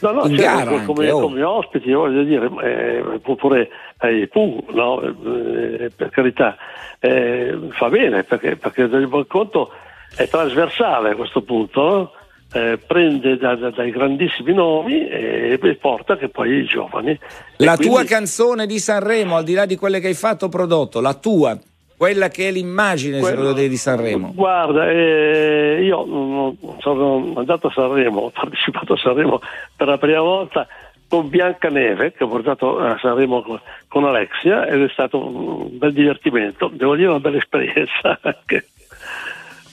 No, 0.00 0.10
no, 0.10 0.26
in 0.26 0.36
cioè, 0.36 0.50
come, 0.50 0.60
anche, 0.74 0.84
come, 0.86 1.10
oh. 1.10 1.20
come 1.20 1.42
ospiti, 1.42 1.92
voglio 1.92 2.22
dire, 2.24 2.50
eh, 2.62 3.20
pure 3.36 3.68
ai 3.98 4.26
Pooh, 4.28 4.64
no? 4.70 5.00
Eh, 5.02 5.90
per 5.94 6.10
carità, 6.10 6.56
eh, 7.04 7.58
fa 7.72 7.88
bene 7.88 8.22
perché, 8.24 8.56
perché 8.56 8.88
del 8.88 9.06
buon 9.08 9.26
conto 9.26 9.70
è 10.16 10.26
trasversale 10.28 11.10
a 11.10 11.14
questo 11.14 11.42
punto? 11.42 12.12
Eh, 12.52 12.78
prende 12.78 13.36
da- 13.36 13.56
da- 13.56 13.70
dai 13.70 13.90
grandissimi 13.90 14.54
nomi 14.54 15.08
e, 15.08 15.58
e 15.60 15.74
porta 15.74 16.16
che 16.16 16.28
poi 16.28 16.52
i 16.58 16.64
giovani. 16.64 17.18
La 17.56 17.74
quindi- 17.74 17.92
tua 17.94 18.04
canzone 18.04 18.66
di 18.66 18.78
Sanremo, 18.78 19.34
al 19.36 19.42
di 19.44 19.54
là 19.54 19.66
di 19.66 19.74
quelle 19.76 19.98
che 19.98 20.06
hai 20.06 20.14
fatto 20.14 20.48
prodotto, 20.48 21.00
la 21.00 21.14
tua, 21.14 21.58
quella 21.96 22.28
che 22.28 22.48
è 22.48 22.52
l'immagine 22.52 23.18
Quello- 23.18 23.52
di 23.52 23.76
Sanremo. 23.76 24.30
Guarda, 24.34 24.88
eh, 24.88 25.80
io 25.82 26.06
mm, 26.06 26.50
sono 26.78 27.32
andato 27.34 27.66
a 27.66 27.72
Sanremo, 27.72 28.20
ho 28.20 28.30
partecipato 28.30 28.92
a 28.92 28.96
Sanremo 28.98 29.40
per 29.76 29.88
la 29.88 29.98
prima 29.98 30.20
volta 30.20 30.66
con 31.14 31.28
Biancaneve, 31.28 32.12
che 32.12 32.24
ho 32.24 32.28
portato 32.28 32.80
a 32.80 32.98
Sanremo 33.00 33.60
con, 33.86 34.04
Alexia 34.04 34.66
ed 34.66 34.82
è 34.82 34.88
stato 34.92 35.24
un 35.24 35.78
bel 35.78 35.92
divertimento, 35.92 36.68
devo 36.72 36.96
dire 36.96 37.06
una 37.08 37.20
bella 37.20 37.38
esperienza 37.38 38.18
anche. 38.22 38.66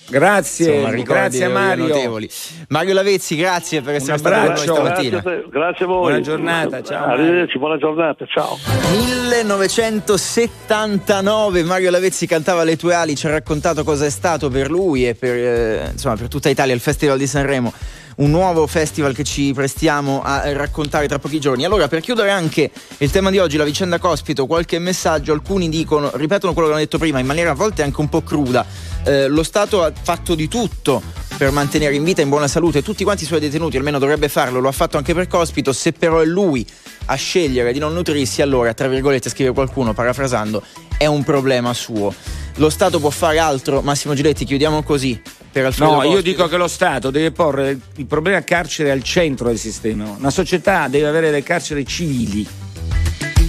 Grazie, 0.07 0.75
Insomma, 0.75 1.01
grazie 1.03 1.47
Mario. 1.47 1.87
notevoli. 1.87 2.29
Mario 2.67 2.93
Lavezzi, 2.93 3.35
grazie 3.37 3.81
per 3.81 3.95
essere 3.95 4.17
stato 4.17 4.35
con 4.35 4.45
noi 4.53 4.57
stamattina. 4.57 5.17
A 5.17 5.21
grazie 5.49 5.85
a 5.85 5.87
voi. 5.87 6.01
Buona 6.01 6.19
giornata, 6.19 6.83
ciao, 6.83 7.05
Arrivederci, 7.05 7.57
buona 7.57 7.77
giornata, 7.77 8.25
ciao. 8.25 8.57
1979 8.91 11.63
Mario 11.63 11.91
Lavezzi 11.91 12.27
cantava 12.27 12.63
Le 12.63 12.75
tue 12.75 12.93
ali, 12.93 13.15
ci 13.15 13.25
ha 13.25 13.29
raccontato 13.31 13.85
cosa 13.85 14.05
è 14.05 14.09
stato 14.09 14.49
per 14.49 14.69
lui 14.69 15.07
e 15.07 15.15
per, 15.15 15.35
eh, 15.35 15.87
insomma, 15.91 16.17
per 16.17 16.27
tutta 16.27 16.49
Italia 16.49 16.75
il 16.75 16.81
Festival 16.81 17.17
di 17.17 17.25
Sanremo. 17.25 17.73
Un 18.17 18.29
nuovo 18.29 18.67
festival 18.67 19.15
che 19.15 19.23
ci 19.23 19.51
prestiamo 19.53 20.21
a 20.21 20.51
raccontare 20.53 21.07
tra 21.07 21.17
pochi 21.19 21.39
giorni. 21.39 21.65
Allora, 21.65 21.87
per 21.87 22.01
chiudere 22.01 22.29
anche 22.29 22.69
il 22.97 23.09
tema 23.09 23.29
di 23.29 23.39
oggi, 23.39 23.57
la 23.57 23.63
vicenda 23.63 23.99
Cospito, 23.99 24.45
qualche 24.45 24.79
messaggio. 24.79 25.33
Alcuni 25.33 25.69
dicono, 25.69 26.11
ripetono 26.15 26.53
quello 26.53 26.67
che 26.67 26.73
hanno 26.73 26.83
detto 26.83 26.97
prima, 26.97 27.19
in 27.19 27.25
maniera 27.25 27.51
a 27.51 27.55
volte 27.55 27.83
anche 27.83 28.01
un 28.01 28.09
po' 28.09 28.21
cruda. 28.21 28.65
Eh, 29.03 29.27
lo 29.27 29.43
Stato 29.43 29.83
ha 29.83 29.91
fatto 29.99 30.35
di 30.35 30.47
tutto 30.47 31.01
per 31.37 31.51
mantenere 31.51 31.95
in 31.95 32.03
vita 32.03 32.21
e 32.21 32.25
in 32.25 32.29
buona 32.29 32.47
salute 32.47 32.83
tutti 32.83 33.03
quanti 33.03 33.23
i 33.23 33.25
suoi 33.25 33.39
detenuti, 33.39 33.75
almeno 33.75 33.97
dovrebbe 33.97 34.29
farlo, 34.29 34.59
lo 34.59 34.67
ha 34.67 34.73
fatto 34.73 34.97
anche 34.97 35.15
per 35.15 35.27
Cospito, 35.27 35.73
se 35.73 35.91
però 35.91 36.19
è 36.19 36.25
lui 36.25 36.63
a 37.05 37.15
scegliere 37.15 37.73
di 37.73 37.79
non 37.79 37.93
nutrirsi, 37.93 38.43
allora, 38.43 38.73
tra 38.75 38.87
virgolette, 38.87 39.29
scrive 39.29 39.51
qualcuno, 39.51 39.93
parafrasando, 39.93 40.61
è 40.97 41.07
un 41.07 41.23
problema 41.23 41.73
suo. 41.73 42.13
Lo 42.57 42.69
Stato 42.69 42.99
può 42.99 43.09
fare 43.09 43.39
altro, 43.39 43.81
Massimo 43.81 44.13
Giletti, 44.13 44.45
chiudiamo 44.45 44.83
così. 44.83 45.19
Per 45.51 45.65
Alfredo 45.65 45.91
no, 45.91 45.97
Cospito. 45.97 46.15
io 46.15 46.21
dico 46.23 46.47
che 46.47 46.57
lo 46.57 46.67
Stato 46.67 47.11
deve 47.11 47.31
porre 47.31 47.77
il 47.95 48.05
problema 48.05 48.41
carcere 48.41 48.89
al 48.89 49.03
centro 49.03 49.47
del 49.47 49.57
sistema. 49.57 50.15
Una 50.17 50.29
società 50.29 50.87
deve 50.87 51.07
avere 51.07 51.25
delle 51.27 51.43
carceri 51.43 51.85
civili. 51.85 52.47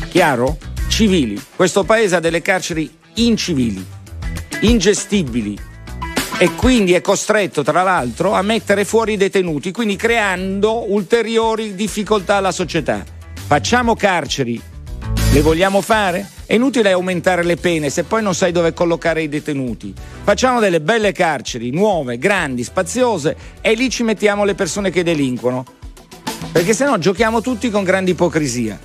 Chiaro? 0.09 0.59
Civili. 0.89 1.41
Questo 1.55 1.85
paese 1.85 2.17
ha 2.17 2.21
delle 2.21 2.43
carceri 2.43 2.91
incivili, 3.15 3.85
ingestibili 4.61 5.57
e 6.39 6.51
quindi 6.57 6.95
è 6.95 7.01
costretto 7.01 7.63
tra 7.63 7.85
l'altro 7.85 8.33
a 8.33 8.43
mettere 8.43 8.85
fuori 8.85 9.13
i 9.13 9.17
detenuti, 9.17 9.71
quindi 9.71 9.95
creando 9.95 10.91
ulteriori 10.93 11.77
difficoltà 11.77 12.37
alla 12.37 12.51
società. 12.51 13.05
Facciamo 13.47 13.95
carceri, 13.95 14.61
le 15.33 15.41
vogliamo 15.41 15.81
fare? 15.81 16.29
È 16.45 16.55
inutile 16.55 16.93
aumentare 16.93 17.43
le 17.43 17.57
pene 17.57 17.89
se 17.89 18.05
poi 18.05 18.23
non 18.23 18.35
sai 18.35 18.53
dove 18.53 18.75
collocare 18.75 19.23
i 19.23 19.31
detenuti. 19.31 19.95
Facciamo 20.25 20.61
delle 20.61 20.83
belle 20.83 21.13
carceri, 21.13 21.71
nuove, 21.71 22.19
grandi, 22.19 22.63
spaziose 22.63 23.35
e 23.63 23.73
lì 23.73 23.89
ci 23.89 24.03
mettiamo 24.03 24.45
le 24.45 24.55
persone 24.55 24.91
che 24.91 25.03
delinquono. 25.03 25.65
Perché 26.53 26.75
se 26.75 26.85
no 26.85 26.99
giochiamo 26.99 27.41
tutti 27.41 27.71
con 27.71 27.83
grande 27.83 28.11
ipocrisia. 28.11 28.79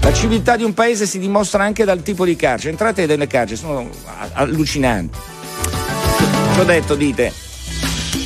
La 0.00 0.12
civiltà 0.12 0.56
di 0.56 0.64
un 0.64 0.74
paese 0.74 1.06
si 1.06 1.20
dimostra 1.20 1.62
anche 1.62 1.84
dal 1.84 2.02
tipo 2.02 2.24
di 2.24 2.34
carcere. 2.34 2.70
Entrate 2.70 3.06
nelle 3.06 3.28
carceri, 3.28 3.60
sono 3.60 3.88
allucinanti. 4.32 5.16
Ho 6.58 6.64
detto, 6.64 6.96
dite, 6.96 7.32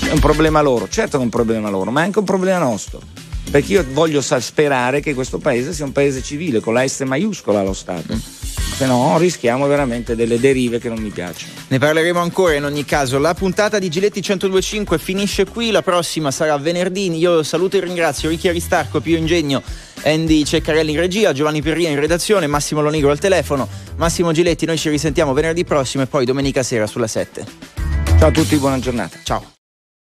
è 0.08 0.12
un 0.12 0.20
problema 0.20 0.62
loro. 0.62 0.88
Certo 0.88 1.18
è 1.18 1.20
un 1.20 1.28
problema 1.28 1.68
loro, 1.68 1.90
ma 1.90 2.00
è 2.00 2.04
anche 2.04 2.18
un 2.18 2.24
problema 2.24 2.58
nostro. 2.58 3.21
Perché 3.50 3.72
io 3.72 3.84
voglio 3.90 4.20
sperare 4.20 5.00
che 5.00 5.14
questo 5.14 5.38
paese 5.38 5.72
sia 5.72 5.84
un 5.84 5.92
paese 5.92 6.22
civile, 6.22 6.60
con 6.60 6.74
la 6.74 6.86
S 6.86 7.00
maiuscola 7.00 7.60
allo 7.60 7.74
Stato. 7.74 8.14
Se 8.74 8.86
no 8.86 9.16
rischiamo 9.18 9.66
veramente 9.66 10.16
delle 10.16 10.40
derive 10.40 10.78
che 10.78 10.88
non 10.88 10.98
mi 10.98 11.10
piacciono. 11.10 11.52
Ne 11.68 11.78
parleremo 11.78 12.18
ancora 12.18 12.54
in 12.54 12.64
ogni 12.64 12.84
caso. 12.84 13.18
La 13.18 13.34
puntata 13.34 13.78
di 13.78 13.88
Giletti 13.90 14.20
1025 14.26 14.98
finisce 14.98 15.44
qui, 15.44 15.70
la 15.70 15.82
prossima 15.82 16.30
sarà 16.30 16.56
venerdì. 16.56 17.14
Io 17.16 17.42
saluto 17.42 17.76
e 17.76 17.80
ringrazio 17.80 18.30
Ricchi 18.30 18.48
Aristarco, 18.48 19.00
Pio 19.00 19.18
Ingegno, 19.18 19.62
Andy 20.04 20.44
Ceccarelli 20.44 20.92
in 20.92 20.98
regia, 20.98 21.32
Giovanni 21.32 21.60
Perrina 21.60 21.90
in 21.90 22.00
redazione, 22.00 22.46
Massimo 22.46 22.80
Lonigro 22.80 23.10
al 23.10 23.18
telefono, 23.18 23.68
Massimo 23.96 24.32
Giletti. 24.32 24.64
Noi 24.64 24.78
ci 24.78 24.88
risentiamo 24.88 25.32
venerdì 25.32 25.64
prossimo 25.64 26.02
e 26.02 26.06
poi 26.06 26.24
domenica 26.24 26.62
sera 26.62 26.86
sulla 26.86 27.06
7. 27.06 27.44
Ciao 28.18 28.28
a 28.28 28.32
tutti, 28.32 28.56
buona 28.56 28.78
giornata. 28.78 29.18
Ciao. 29.22 29.61